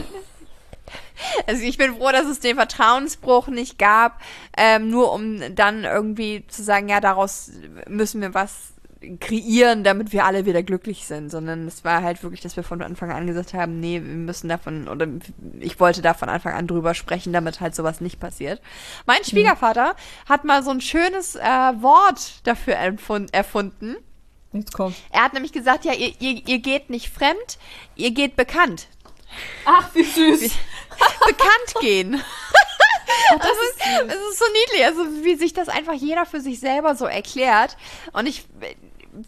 Also 1.47 1.63
ich 1.63 1.77
bin 1.77 1.95
froh, 1.95 2.11
dass 2.11 2.25
es 2.25 2.39
den 2.39 2.55
Vertrauensbruch 2.55 3.47
nicht 3.47 3.79
gab, 3.79 4.21
ähm, 4.57 4.89
nur 4.89 5.13
um 5.13 5.41
dann 5.55 5.83
irgendwie 5.83 6.45
zu 6.47 6.63
sagen, 6.63 6.89
ja, 6.89 6.99
daraus 6.99 7.51
müssen 7.87 8.21
wir 8.21 8.33
was 8.33 8.73
kreieren, 9.19 9.83
damit 9.83 10.13
wir 10.13 10.25
alle 10.25 10.45
wieder 10.45 10.63
glücklich 10.63 11.05
sind, 11.05 11.29
sondern 11.29 11.67
es 11.67 11.83
war 11.83 12.01
halt 12.01 12.23
wirklich, 12.23 12.41
dass 12.41 12.55
wir 12.55 12.63
von 12.63 12.81
Anfang 12.81 13.11
an 13.11 13.27
gesagt 13.27 13.53
haben, 13.53 13.79
nee, 13.79 14.01
wir 14.01 14.15
müssen 14.15 14.49
davon, 14.49 14.87
oder 14.87 15.07
ich 15.59 15.79
wollte 15.79 16.01
da 16.01 16.15
von 16.15 16.29
Anfang 16.29 16.53
an 16.53 16.65
drüber 16.65 16.95
sprechen, 16.95 17.31
damit 17.31 17.61
halt 17.61 17.75
sowas 17.75 18.01
nicht 18.01 18.19
passiert. 18.19 18.61
Mein 19.05 19.19
mhm. 19.19 19.29
Schwiegervater 19.29 19.93
mhm. 19.93 20.29
hat 20.29 20.43
mal 20.43 20.63
so 20.63 20.71
ein 20.71 20.81
schönes 20.81 21.35
äh, 21.35 21.41
Wort 21.41 22.47
dafür 22.47 22.75
erfunden. 23.31 23.97
Jetzt 24.55 24.73
kommt. 24.73 24.95
Er 25.11 25.23
hat 25.23 25.33
nämlich 25.33 25.51
gesagt, 25.51 25.83
ja, 25.83 25.93
ihr, 25.93 26.13
ihr, 26.19 26.47
ihr 26.47 26.59
geht 26.59 26.89
nicht 26.89 27.09
fremd, 27.09 27.57
ihr 27.95 28.11
geht 28.11 28.35
bekannt. 28.37 28.87
Ach, 29.65 29.93
wie 29.93 30.03
süß. 30.03 30.41
bekannt 31.27 31.81
gehen. 31.81 32.21
Ach, 33.31 33.37
das, 33.37 33.49
ist, 33.49 34.07
es 34.07 34.31
ist 34.31 34.39
so 34.39 34.45
niedlich, 34.45 34.85
also 34.85 35.25
wie 35.25 35.35
sich 35.35 35.53
das 35.53 35.67
einfach 35.67 35.93
jeder 35.93 36.25
für 36.25 36.39
sich 36.39 36.59
selber 36.59 36.95
so 36.95 37.05
erklärt. 37.05 37.75
Und 38.13 38.27
ich 38.27 38.45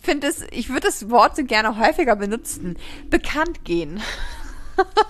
finde 0.01 0.27
es, 0.27 0.45
ich 0.51 0.69
würde 0.69 0.87
das 0.87 1.09
Wort 1.09 1.35
so 1.35 1.43
gerne 1.43 1.77
häufiger 1.77 2.15
benutzen. 2.15 2.77
Bekannt 3.09 3.65
gehen. 3.65 4.01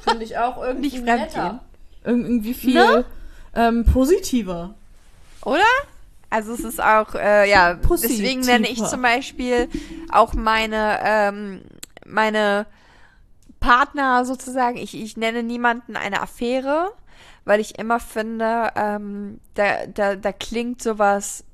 Finde 0.08 0.24
ich 0.24 0.38
auch 0.38 0.58
irgendwie 0.62 0.90
Nicht 0.90 1.04
fremd 1.04 1.34
gehen. 1.34 1.60
Irgendwie 2.04 2.54
viel 2.56 2.74
ne? 2.74 3.06
ähm, 3.54 3.86
positiver. 3.86 4.74
Oder? 5.44 5.64
Also 6.30 6.54
es 6.54 6.60
ist 6.60 6.82
auch, 6.82 7.16
äh, 7.16 7.50
ja, 7.50 7.76
Positiv. 7.76 8.18
deswegen 8.18 8.42
nenne 8.42 8.68
ich 8.68 8.84
zum 8.84 9.02
Beispiel 9.02 9.70
auch 10.12 10.34
meine, 10.34 11.00
ähm, 11.04 11.62
meine 12.06 12.66
Partner 13.60 14.26
sozusagen, 14.26 14.78
ich, 14.78 14.96
ich 14.96 15.18
nenne 15.18 15.44
niemanden 15.44 15.96
eine 15.96 16.22
Affäre, 16.22 16.92
weil 17.46 17.62
ich 17.62 17.80
immer 17.80 18.00
finde, 18.00 18.72
ähm, 18.76 19.40
da, 19.54 19.88
da, 19.88 20.16
da 20.16 20.32
klingt 20.34 20.82
sowas 20.82 21.46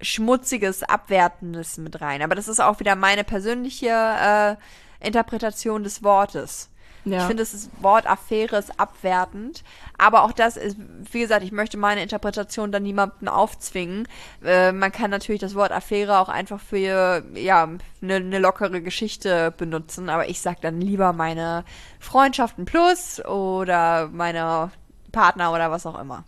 Schmutziges, 0.00 0.82
Abwertendes 0.82 1.78
mit 1.78 2.00
rein. 2.00 2.22
Aber 2.22 2.34
das 2.34 2.48
ist 2.48 2.60
auch 2.60 2.80
wieder 2.80 2.94
meine 2.94 3.24
persönliche 3.24 3.88
äh, 3.88 4.56
Interpretation 5.04 5.82
des 5.82 6.02
Wortes. 6.02 6.70
Ja. 7.04 7.18
Ich 7.18 7.24
finde, 7.24 7.42
das 7.42 7.70
Wort 7.80 8.06
Affäre 8.06 8.58
ist 8.58 8.78
abwertend. 8.78 9.64
Aber 9.98 10.22
auch 10.22 10.30
das 10.30 10.56
ist, 10.56 10.76
wie 11.10 11.20
gesagt, 11.20 11.42
ich 11.42 11.50
möchte 11.50 11.76
meine 11.76 12.02
Interpretation 12.02 12.70
dann 12.70 12.84
niemandem 12.84 13.26
aufzwingen. 13.26 14.06
Äh, 14.44 14.70
man 14.70 14.92
kann 14.92 15.10
natürlich 15.10 15.40
das 15.40 15.56
Wort 15.56 15.72
Affäre 15.72 16.20
auch 16.20 16.28
einfach 16.28 16.60
für, 16.60 17.24
ja, 17.34 17.68
eine 18.00 18.20
ne 18.20 18.38
lockere 18.38 18.80
Geschichte 18.80 19.52
benutzen. 19.56 20.08
Aber 20.08 20.28
ich 20.28 20.40
sag 20.40 20.60
dann 20.60 20.80
lieber 20.80 21.12
meine 21.12 21.64
Freundschaften 21.98 22.64
plus 22.64 23.24
oder 23.24 24.08
meine 24.12 24.70
Partner 25.10 25.52
oder 25.52 25.72
was 25.72 25.84
auch 25.84 25.98
immer. 25.98 26.24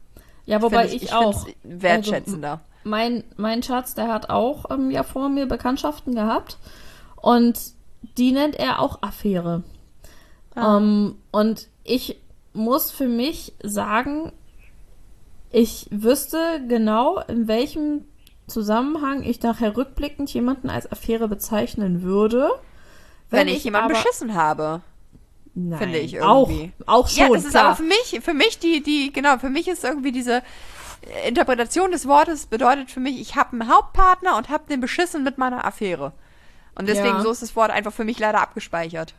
Ja, 0.46 0.60
wobei 0.62 0.86
ich, 0.86 0.96
ich, 0.96 1.02
ich 1.04 1.12
auch. 1.14 1.46
Wertschätzender. 1.62 2.50
Also, 2.50 2.62
mein, 2.82 3.22
mein 3.36 3.62
Schatz, 3.62 3.94
der 3.94 4.08
hat 4.08 4.30
auch 4.30 4.68
ähm, 4.70 4.90
ja 4.90 5.04
vor 5.04 5.28
mir 5.28 5.46
Bekanntschaften 5.46 6.16
gehabt. 6.16 6.58
Und 7.14 7.56
die 8.18 8.32
nennt 8.32 8.56
er 8.56 8.80
auch 8.80 9.02
Affäre. 9.02 9.62
Ah. 10.56 10.76
Um, 10.76 11.18
und 11.30 11.68
ich 11.84 12.16
muss 12.52 12.90
für 12.90 13.08
mich 13.08 13.54
sagen, 13.62 14.32
ich 15.50 15.88
wüsste 15.90 16.62
genau, 16.68 17.20
in 17.20 17.48
welchem 17.48 18.04
Zusammenhang 18.46 19.22
ich 19.22 19.42
nachher 19.42 19.76
rückblickend 19.76 20.32
jemanden 20.32 20.70
als 20.70 20.90
Affäre 20.90 21.28
bezeichnen 21.28 22.02
würde. 22.02 22.50
Wenn, 23.30 23.40
wenn 23.40 23.48
ich, 23.48 23.58
ich 23.58 23.64
jemanden 23.64 23.90
beschissen 23.90 24.34
habe. 24.34 24.80
Nein, 25.54 25.78
finde 25.78 25.98
ich 25.98 26.14
irgendwie. 26.14 26.72
Auch, 26.86 27.00
auch 27.00 27.08
schon. 27.08 27.28
Ja, 27.28 27.28
das 27.32 27.44
ist 27.44 27.56
aber 27.56 27.76
für 27.76 27.82
mich, 27.82 28.20
für 28.22 28.34
mich 28.34 28.58
die, 28.58 28.82
die, 28.82 29.12
genau, 29.12 29.38
für 29.38 29.50
mich 29.50 29.68
ist 29.68 29.84
irgendwie 29.84 30.12
diese 30.12 30.42
Interpretation 31.26 31.90
des 31.90 32.06
Wortes 32.06 32.46
bedeutet 32.46 32.90
für 32.90 33.00
mich, 33.00 33.20
ich 33.20 33.36
habe 33.36 33.52
einen 33.52 33.68
Hauptpartner 33.72 34.36
und 34.36 34.48
habe 34.48 34.64
den 34.68 34.80
beschissen 34.80 35.24
mit 35.24 35.38
meiner 35.38 35.64
Affäre. 35.64 36.12
Und 36.74 36.88
deswegen 36.88 37.16
Ja. 37.16 37.20
so 37.20 37.30
ist 37.30 37.42
das 37.42 37.56
Wort 37.56 37.70
einfach 37.70 37.92
für 37.92 38.04
mich 38.04 38.18
leider 38.18 38.40
abgespeichert. 38.40 39.14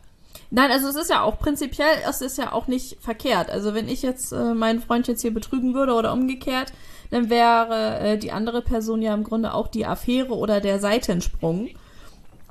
Nein, 0.53 0.69
also 0.69 0.89
es 0.89 0.95
ist 0.95 1.09
ja 1.09 1.23
auch 1.23 1.39
prinzipiell, 1.39 1.97
es 2.07 2.19
ist 2.21 2.37
ja 2.37 2.51
auch 2.51 2.67
nicht 2.67 2.97
verkehrt. 3.01 3.49
Also 3.49 3.73
wenn 3.73 3.87
ich 3.87 4.01
jetzt 4.01 4.33
äh, 4.33 4.53
meinen 4.53 4.81
Freund 4.81 5.07
jetzt 5.07 5.21
hier 5.21 5.33
betrügen 5.33 5.73
würde 5.73 5.93
oder 5.93 6.11
umgekehrt, 6.11 6.73
dann 7.09 7.29
wäre 7.29 7.99
äh, 7.99 8.17
die 8.17 8.33
andere 8.33 8.61
Person 8.61 9.01
ja 9.01 9.13
im 9.13 9.23
Grunde 9.23 9.53
auch 9.53 9.69
die 9.69 9.85
Affäre 9.85 10.33
oder 10.35 10.59
der 10.59 10.79
Seitensprung. 10.79 11.69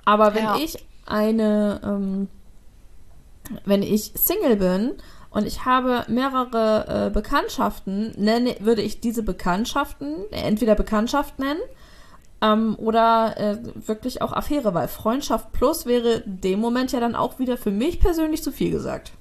Aber 0.07 0.35
wenn 0.35 0.45
Ja. 0.45 0.57
ich 0.57 0.83
eine, 1.07 1.81
ähm, 1.85 2.29
wenn 3.67 3.83
ich 3.83 4.13
Single 4.15 4.57
bin 4.57 4.93
und 5.31 5.47
ich 5.47 5.67
habe 5.67 6.05
mehrere 6.09 7.07
äh, 7.09 7.11
Bekanntschaften, 7.11 8.13
nenne, 8.17 8.57
würde 8.61 8.81
ich 8.81 9.01
diese 9.01 9.23
Bekanntschaften 9.23 10.25
entweder 10.31 10.75
Bekanntschaft 10.75 11.39
nennen 11.39 11.61
ähm, 12.43 12.77
oder 12.79 13.37
äh, 13.37 13.59
wirklich 13.87 14.23
auch 14.23 14.33
Affäre, 14.33 14.75
weil 14.75 14.89
Freundschaft 14.89 15.53
plus 15.53 15.87
wäre 15.87 16.23
in 16.25 16.41
dem 16.41 16.61
Moment 16.61 16.93
ja 16.93 17.01
dann 17.01 17.15
auch 17.15 17.39
wieder 17.39 17.57
für 17.57 17.71
mich 17.71 18.01
persönlich 18.01 18.43
zu 18.43 18.53
viel 18.53 18.71
gesagt. 18.71 19.13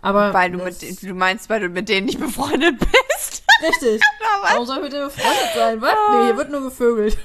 Aber 0.00 0.34
Weil 0.34 0.50
du 0.50 0.58
mit, 0.58 1.02
du 1.02 1.14
meinst, 1.14 1.48
weil 1.48 1.60
du 1.60 1.68
mit 1.68 1.88
denen 1.88 2.06
nicht 2.06 2.18
befreundet 2.18 2.78
bist. 2.78 3.44
Richtig. 3.68 4.02
Warum 4.42 4.66
soll 4.66 4.78
ich 4.78 4.82
mit 4.82 4.92
dem 4.92 5.04
befreundet 5.04 5.50
sein? 5.54 5.80
Was? 5.80 5.94
Nee, 6.10 6.24
hier 6.24 6.36
wird 6.36 6.50
nur 6.50 6.62
gevögelt. 6.62 7.16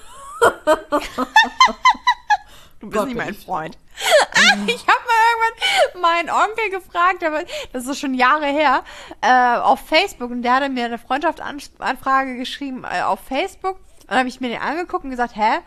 Du 2.80 2.90
bist 2.90 3.00
Gott, 3.00 3.08
nicht 3.08 3.18
mein 3.18 3.34
Freund. 3.34 3.76
ich 4.68 4.88
habe 4.88 5.00
mal 5.08 5.24
irgendwann 5.32 6.02
meinen 6.02 6.30
Onkel 6.30 6.70
gefragt, 6.70 7.24
aber 7.24 7.44
das 7.74 7.88
ist 7.88 8.00
schon 8.00 8.14
Jahre 8.14 8.46
her, 8.46 8.84
äh, 9.22 9.58
auf 9.58 9.80
Facebook 9.80 10.30
und 10.30 10.44
der 10.44 10.54
hatte 10.54 10.70
mir 10.70 10.86
eine 10.86 11.00
Freundschaftsanfrage 11.00 12.38
geschrieben 12.38 12.84
äh, 12.84 13.02
auf 13.02 13.20
Facebook. 13.22 13.80
Und 14.08 14.12
dann 14.12 14.20
habe 14.20 14.30
ich 14.30 14.40
mir 14.40 14.50
den 14.50 14.62
angeguckt 14.62 15.04
und 15.04 15.12
gesagt, 15.12 15.36
hä? 15.36 15.60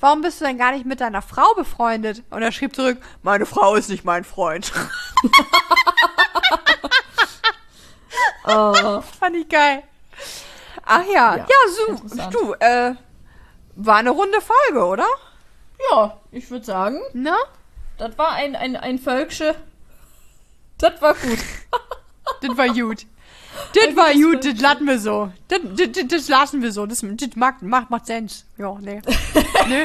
Warum 0.00 0.22
bist 0.22 0.40
du 0.40 0.44
denn 0.44 0.58
gar 0.58 0.72
nicht 0.72 0.84
mit 0.86 1.00
deiner 1.00 1.22
Frau 1.22 1.54
befreundet? 1.54 2.22
Und 2.30 2.42
er 2.42 2.50
schrieb 2.52 2.74
zurück, 2.74 2.98
meine 3.22 3.46
Frau 3.46 3.74
ist 3.76 3.88
nicht 3.88 4.04
mein 4.04 4.24
Freund. 4.24 4.72
Oh, 8.46 9.00
Fand 9.20 9.36
ich 9.36 9.48
geil. 9.48 9.82
Ach 10.84 11.02
ja, 11.06 11.36
Ja, 11.36 11.46
ja, 11.48 11.96
so, 12.06 12.30
du, 12.30 12.52
äh, 12.60 12.94
war 13.76 13.96
eine 13.96 14.10
runde 14.10 14.38
Folge, 14.40 14.84
oder? 14.84 15.06
ja, 15.90 16.18
ich 16.30 16.50
würde 16.50 16.64
sagen, 16.64 17.00
Ne? 17.12 17.34
das 17.98 18.16
war 18.18 18.32
ein, 18.32 18.54
ein, 18.54 18.76
ein 18.76 18.98
Völksche. 18.98 19.54
Das 20.78 21.00
war 21.00 21.14
gut. 21.14 21.38
Das 22.42 22.56
war 22.56 22.68
gut. 22.68 23.06
Das 23.74 23.96
war 23.96 24.12
gut, 24.12 24.44
das 24.44 24.60
lassen 24.60 24.86
wir 24.86 24.98
so. 24.98 25.30
Das, 25.48 25.60
das, 25.76 25.92
das, 25.92 26.08
das 26.08 26.28
lassen 26.28 26.62
wir 26.62 26.72
so. 26.72 26.86
Das, 26.86 27.00
das 27.00 27.36
macht, 27.36 27.62
macht, 27.62 27.90
macht 27.90 28.06
Sinn. 28.06 28.28
Ja, 28.58 28.76
nee. 28.80 29.02
Nö. 29.68 29.84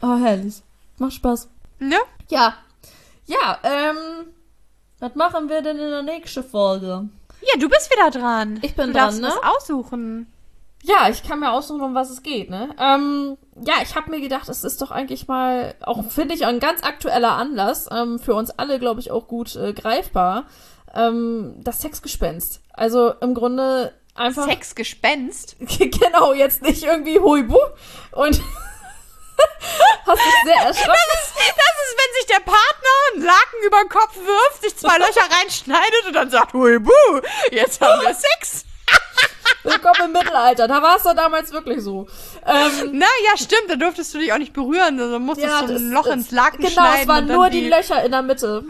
Oh, 0.00 0.16
herrlich. 0.16 0.62
Macht 0.98 1.14
Spaß. 1.14 1.48
Ne? 1.78 1.96
Ja. 2.28 2.56
Ja, 3.26 3.58
ähm, 3.62 4.26
was 4.98 5.14
machen 5.14 5.48
wir 5.48 5.62
denn 5.62 5.78
in 5.78 5.90
der 5.90 6.02
nächsten 6.02 6.44
Folge? 6.44 7.08
Ja, 7.40 7.58
du 7.58 7.68
bist 7.68 7.90
wieder 7.90 8.10
dran. 8.10 8.58
Ich 8.62 8.74
bin 8.74 8.88
du 8.88 8.92
darfst 8.92 9.22
dran, 9.22 9.30
ne? 9.30 9.36
was 9.36 9.56
aussuchen. 9.56 10.32
Ja, 10.84 11.08
ich 11.08 11.22
kann 11.22 11.38
mir 11.38 11.52
aussuchen, 11.52 11.80
um 11.80 11.94
was 11.94 12.10
es 12.10 12.24
geht, 12.24 12.50
ne? 12.50 12.74
Ähm, 12.76 13.36
ja, 13.64 13.74
ich 13.82 13.94
habe 13.94 14.10
mir 14.10 14.20
gedacht, 14.20 14.48
es 14.48 14.64
ist 14.64 14.82
doch 14.82 14.90
eigentlich 14.90 15.28
mal, 15.28 15.76
auch 15.80 16.02
finde 16.10 16.34
ich, 16.34 16.44
ein 16.44 16.58
ganz 16.58 16.82
aktueller 16.82 17.32
Anlass, 17.32 17.88
ähm, 17.92 18.18
für 18.18 18.34
uns 18.34 18.50
alle, 18.50 18.80
glaube 18.80 18.98
ich, 18.98 19.12
auch 19.12 19.28
gut 19.28 19.54
äh, 19.54 19.72
greifbar, 19.72 20.44
ähm, 20.94 21.54
das 21.58 21.80
Sexgespenst. 21.80 22.60
Also 22.72 23.10
im 23.20 23.34
Grunde 23.34 23.92
einfach. 24.14 24.46
Sexgespenst. 24.46 25.56
genau, 25.78 26.32
jetzt 26.32 26.62
nicht 26.62 26.82
irgendwie 26.82 27.18
Huibu 27.18 27.58
und 28.12 28.40
hast 30.06 30.18
dich 30.18 30.34
sehr 30.44 30.56
erschrocken. 30.56 30.98
Das 31.10 31.22
ist, 31.24 31.34
das 31.36 31.74
ist, 31.84 31.96
wenn 31.96 32.14
sich 32.16 32.26
der 32.26 32.40
Partner 32.40 33.14
einen 33.14 33.24
Laken 33.24 33.66
über 33.66 33.78
den 33.80 33.88
Kopf 33.88 34.16
wirft, 34.16 34.62
sich 34.62 34.76
zwei 34.76 34.98
Löcher 34.98 35.28
reinschneidet 35.40 36.06
und 36.06 36.12
dann 36.14 36.30
sagt, 36.30 36.52
hui 36.54 36.78
buh, 36.78 37.20
jetzt 37.50 37.80
haben 37.80 38.02
wir 38.02 38.14
Sex. 38.14 38.64
Willkommen 39.64 40.06
im 40.06 40.12
Mittelalter. 40.12 40.66
Da 40.66 40.82
war 40.82 40.96
es 40.96 41.04
doch 41.04 41.14
damals 41.14 41.52
wirklich 41.52 41.80
so. 41.82 42.08
Ähm, 42.46 42.90
Na 42.94 43.06
ja, 43.30 43.36
stimmt, 43.36 43.68
da 43.68 43.76
durftest 43.76 44.12
du 44.12 44.18
dich 44.18 44.32
auch 44.32 44.38
nicht 44.38 44.52
berühren. 44.52 44.98
Also 45.00 45.18
musstest 45.20 45.48
Ja, 45.48 45.62
du 45.62 45.72
das- 45.72 45.80
ein 45.80 45.90
Loch 45.92 46.06
ins 46.06 46.30
Laken 46.32 46.58
genau, 46.58 46.70
schneiden. 46.72 47.00
es 47.02 47.08
waren 47.08 47.26
nur 47.26 47.48
die 47.48 47.68
Löcher 47.68 48.04
in 48.04 48.10
der 48.10 48.22
Mitte. 48.22 48.64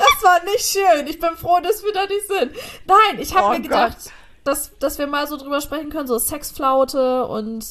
Hm. 0.00 0.06
Das 0.14 0.24
war 0.30 0.44
nicht 0.44 0.66
schön. 0.66 1.06
Ich 1.06 1.18
bin 1.20 1.36
froh, 1.36 1.58
dass 1.62 1.82
wir 1.84 1.92
da 1.92 2.06
nicht 2.06 2.26
sind. 2.26 2.52
Nein, 2.86 3.20
ich 3.20 3.34
habe 3.34 3.46
Oh 3.48 3.50
mir 3.50 3.60
gedacht, 3.62 3.96
Gott. 4.04 4.12
dass, 4.44 4.76
dass 4.78 4.98
wir 4.98 5.06
mal 5.06 5.26
so 5.26 5.36
drüber 5.36 5.60
sprechen 5.60 5.90
können, 5.90 6.06
so 6.08 6.18
Sexflaute 6.18 7.26
und 7.26 7.64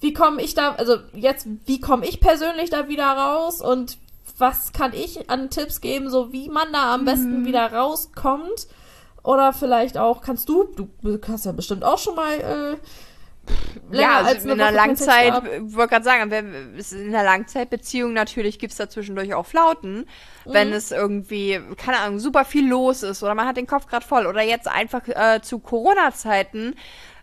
wie 0.00 0.12
komme 0.12 0.42
ich 0.42 0.54
da, 0.54 0.72
also 0.74 0.96
jetzt, 1.14 1.46
wie 1.66 1.80
komme 1.80 2.06
ich 2.06 2.20
persönlich 2.20 2.70
da 2.70 2.88
wieder 2.88 3.06
raus 3.06 3.60
und 3.60 3.98
was 4.38 4.72
kann 4.72 4.92
ich 4.92 5.28
an 5.30 5.50
Tipps 5.50 5.80
geben, 5.80 6.10
so 6.10 6.32
wie 6.32 6.48
man 6.48 6.72
da 6.72 6.94
am 6.94 7.04
besten 7.04 7.44
wieder 7.44 7.72
rauskommt. 7.72 8.68
Oder 9.24 9.52
vielleicht 9.52 9.98
auch, 9.98 10.20
kannst 10.22 10.48
du, 10.48 10.64
du 10.74 10.88
hast 11.26 11.44
ja 11.44 11.52
bestimmt 11.52 11.84
auch 11.84 11.98
schon 11.98 12.14
mal 12.14 12.34
äh, 12.34 12.76
ja, 13.92 14.18
also 14.20 14.48
in 14.50 14.60
einer 14.60 14.72
Langzeit, 14.72 15.42
ich 15.66 15.74
wollte 15.76 15.90
gerade 15.90 16.04
sagen, 16.04 16.30
in 16.30 17.08
einer 17.14 17.24
Langzeitbeziehung 17.24 18.12
natürlich 18.12 18.58
gibt's 18.58 18.76
da 18.76 18.88
zwischendurch 18.88 19.34
auch 19.34 19.46
Flauten, 19.46 20.06
Mhm. 20.44 20.52
wenn 20.52 20.72
es 20.72 20.90
irgendwie, 20.92 21.60
keine 21.76 21.98
Ahnung, 21.98 22.18
super 22.18 22.44
viel 22.44 22.68
los 22.68 23.02
ist 23.02 23.22
oder 23.22 23.34
man 23.34 23.46
hat 23.46 23.56
den 23.56 23.66
Kopf 23.66 23.86
gerade 23.86 24.06
voll 24.06 24.26
oder 24.26 24.42
jetzt 24.42 24.68
einfach 24.68 25.06
äh, 25.08 25.40
zu 25.42 25.58
Corona-Zeiten, 25.58 26.74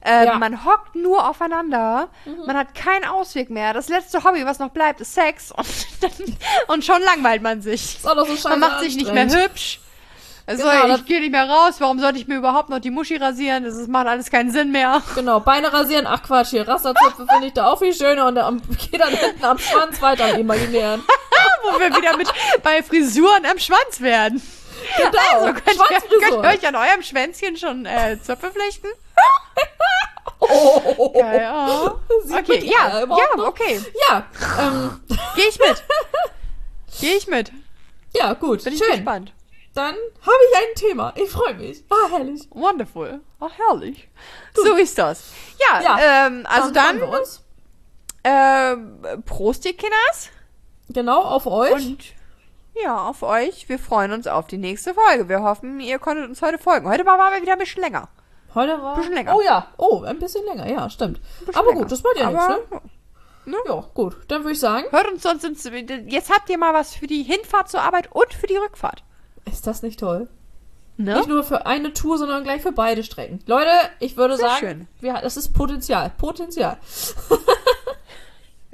äh, 0.05 0.25
Ja. 0.25 0.33
Mhm. 0.35 0.39
man 0.39 0.65
hockt 0.65 0.95
nur 0.95 1.27
aufeinander, 1.29 2.09
man 2.45 2.55
hat 2.57 2.75
keinen 2.75 3.05
Ausweg 3.05 3.49
mehr. 3.49 3.73
Das 3.73 3.89
letzte 3.89 4.23
Hobby, 4.23 4.45
was 4.45 4.59
noch 4.59 4.69
bleibt, 4.69 5.01
ist 5.01 5.13
Sex 5.15 5.51
und, 5.51 5.65
und 6.67 6.85
schon 6.85 7.01
langweilt 7.01 7.41
man 7.41 7.61
sich. 7.61 7.97
So 8.01 8.09
Man 8.49 8.59
macht 8.59 8.81
sich 8.81 8.95
nicht 8.95 9.13
mehr 9.13 9.27
hübsch. 9.29 9.79
Also, 10.47 10.63
Genau, 10.63 10.87
das- 10.87 10.99
ich 10.99 11.05
gehe 11.07 11.19
nicht 11.21 11.31
mehr 11.31 11.49
raus. 11.49 11.75
Warum 11.79 11.99
sollte 11.99 12.19
ich 12.19 12.27
mir 12.27 12.35
überhaupt 12.37 12.69
noch 12.69 12.77
die 12.79 12.91
Muschi 12.91 13.15
rasieren? 13.17 13.63
Das 13.63 13.75
ist- 13.75 13.87
macht 13.89 14.05
alles 14.07 14.29
keinen 14.29 14.51
Sinn 14.51 14.71
mehr. 14.71 15.01
Genau, 15.15 15.39
Beine 15.39 15.73
rasieren, 15.73 16.05
ach 16.07 16.21
Quatsch, 16.21 16.49
hier 16.49 16.67
Rasterzöpfe 16.67 17.25
finde 17.31 17.47
ich 17.47 17.53
da 17.53 17.67
auch 17.71 17.79
viel 17.79 17.93
schöner 17.95 18.27
und 18.27 18.37
am, 18.37 18.61
geht 18.91 18.99
dann 19.01 19.09
hinten 19.13 19.43
am 19.43 19.57
Schwanz 19.57 19.99
weiter 20.01 20.25
am 20.25 20.39
imaginären. 20.39 21.01
Wo 21.63 21.79
wir 21.79 21.95
wieder 21.95 22.15
mit 22.15 22.27
bei 22.61 22.83
Frisuren 22.83 23.43
am 23.45 23.57
Schwanz 23.57 23.99
werden. 24.01 24.39
Genau, 24.97 25.11
Also 25.45 25.53
könnt 25.53 25.67
ihr, 25.89 26.19
könnt 26.19 26.43
ihr 26.45 26.49
euch 26.49 26.67
an 26.67 26.75
eurem 26.75 27.01
Schwänzchen 27.01 27.57
schon 27.57 27.87
äh, 27.87 28.19
Zöpfe 28.21 28.51
flechten? 28.51 28.87
Oh, 30.39 31.11
Geil, 31.17 31.41
ja. 31.41 31.95
Sieht 32.23 32.37
Okay, 32.49 32.71
ja, 32.71 32.99
ja, 32.99 33.05
noch? 33.07 33.47
okay. 33.47 33.81
Ja, 34.09 34.25
ähm, 34.61 34.99
Geh 35.35 35.41
ich 35.49 35.57
mit. 35.59 35.83
Geh 36.99 37.13
ich 37.15 37.27
mit. 37.27 37.51
ja, 38.13 38.33
gut, 38.33 38.63
Bin 38.63 38.73
ich 38.73 38.79
schön. 38.79 38.91
gespannt. 38.97 39.33
Dann 39.75 39.93
habe 39.93 40.37
ich 40.51 40.57
ein 40.57 40.75
Thema. 40.75 41.13
Ich 41.15 41.29
freue 41.29 41.53
mich. 41.55 41.83
Ah, 41.89 42.09
herrlich. 42.09 42.47
Wonderful. 42.51 43.19
Ach, 43.41 43.51
herrlich. 43.57 44.09
So 44.55 44.73
ist 44.75 44.97
das. 44.97 45.31
Ja, 45.59 45.81
Ja, 45.81 46.27
ähm, 46.27 46.45
also 46.49 46.71
dann, 46.71 46.99
wir 46.99 47.09
uns. 47.09 47.43
äh, 48.23 48.75
Prost, 49.25 49.65
ihr 49.65 49.75
Kinders. 49.75 50.29
Genau, 50.89 51.21
auf 51.21 51.45
euch. 51.45 51.73
Und 51.73 52.03
ja, 52.81 52.97
auf 53.07 53.21
euch. 53.23 53.67
Wir 53.69 53.77
freuen 53.77 54.11
uns 54.13 54.27
auf 54.27 54.47
die 54.47 54.57
nächste 54.57 54.93
Folge. 54.93 55.27
Wir 55.29 55.43
hoffen, 55.43 55.79
ihr 55.79 55.99
konntet 55.99 56.29
uns 56.29 56.41
heute 56.41 56.57
folgen. 56.57 56.87
Heute 56.89 57.05
waren 57.05 57.33
wir 57.33 57.41
wieder 57.41 57.53
ein 57.53 57.59
bisschen 57.59 57.83
länger. 57.83 58.07
Heute 58.53 58.81
war. 58.81 58.95
bisschen 58.95 59.13
länger. 59.13 59.35
Oh 59.35 59.41
ja, 59.41 59.67
oh, 59.77 60.03
ein 60.03 60.19
bisschen 60.19 60.45
länger, 60.45 60.69
ja, 60.69 60.89
stimmt. 60.89 61.19
Aber 61.53 61.67
länger. 61.69 61.81
gut, 61.81 61.91
das 61.91 62.01
macht 62.03 62.17
ja 62.17 62.29
nichts, 62.29 62.45
Aber, 62.45 62.81
ne? 63.45 63.57
Ja, 63.67 63.83
gut. 63.93 64.15
Dann 64.29 64.43
würde 64.43 64.53
ich 64.53 64.59
sagen, 64.61 64.85
Hört 64.91 65.11
uns 65.11 65.23
sonst 65.23 65.43
ins, 65.43 65.65
jetzt 66.07 66.33
habt 66.33 66.49
ihr 66.49 66.57
mal 66.57 66.73
was 66.73 66.93
für 66.95 67.07
die 67.07 67.23
Hinfahrt 67.23 67.69
zur 67.69 67.81
Arbeit 67.81 68.09
und 68.13 68.33
für 68.33 68.47
die 68.47 68.55
Rückfahrt. 68.55 69.03
Ist 69.45 69.67
das 69.67 69.81
nicht 69.81 69.99
toll? 69.99 70.27
Ne? 70.97 71.15
Nicht 71.15 71.27
nur 71.27 71.43
für 71.43 71.65
eine 71.65 71.93
Tour, 71.93 72.17
sondern 72.17 72.43
gleich 72.43 72.61
für 72.61 72.71
beide 72.71 73.03
Strecken. 73.03 73.39
Leute, 73.47 73.71
ich 73.99 74.15
würde 74.15 74.37
Sehr 74.37 74.47
sagen. 74.49 74.87
Wir, 75.01 75.13
das 75.15 75.35
ist 75.35 75.53
Potenzial. 75.53 76.11
Potenzial. 76.17 76.77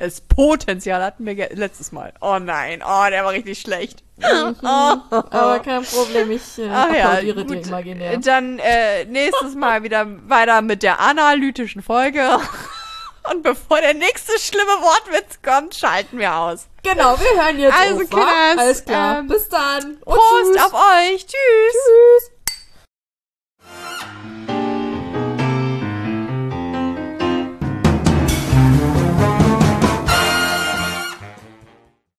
Das 0.02 0.20
Potenzial 0.20 1.04
hatten 1.04 1.28
wir 1.28 1.36
letztes 1.54 1.92
Mal. 1.92 2.12
Oh 2.22 2.40
nein, 2.40 2.82
oh, 2.84 3.06
der 3.12 3.24
war 3.24 3.34
richtig 3.34 3.62
schlecht. 3.62 4.02
Aber 4.24 5.60
kein 5.60 5.84
Problem, 5.84 6.32
ich 6.32 6.58
äh, 6.58 6.68
Ach 6.74 6.92
ja, 6.92 7.10
applaudiere 7.10 7.46
dir 7.46 7.58
gut. 7.58 7.68
imaginär. 7.68 8.18
Dann 8.18 8.58
äh, 8.58 9.06
nächstes 9.06 9.54
Mal 9.54 9.84
wieder 9.84 10.08
weiter 10.28 10.64
mit 10.64 10.82
der 10.82 11.00
analytischen 11.02 11.84
Folge. 11.84 12.24
Und 13.30 13.44
bevor 13.44 13.80
der 13.82 13.94
nächste 13.94 14.38
schlimme 14.40 14.72
Wortwitz 14.82 15.40
kommt, 15.44 15.76
schalten 15.76 16.18
wir 16.18 16.34
aus. 16.36 16.68
Genau, 16.84 17.20
wir 17.20 17.44
hören 17.44 17.60
jetzt 17.60 17.74
Also, 17.78 17.96
auf? 18.02 18.10
Kinders, 18.10 18.58
Alles 18.58 18.86
klar. 18.86 19.20
ähm, 19.20 19.28
Bis 19.28 19.48
dann. 19.50 19.98
Und 20.04 20.16
Prost 20.18 20.54
tschüss. 20.54 20.64
auf 20.64 20.74
euch. 20.74 21.26
Tschüss. 21.28 21.74
Tschüss. 21.74 22.32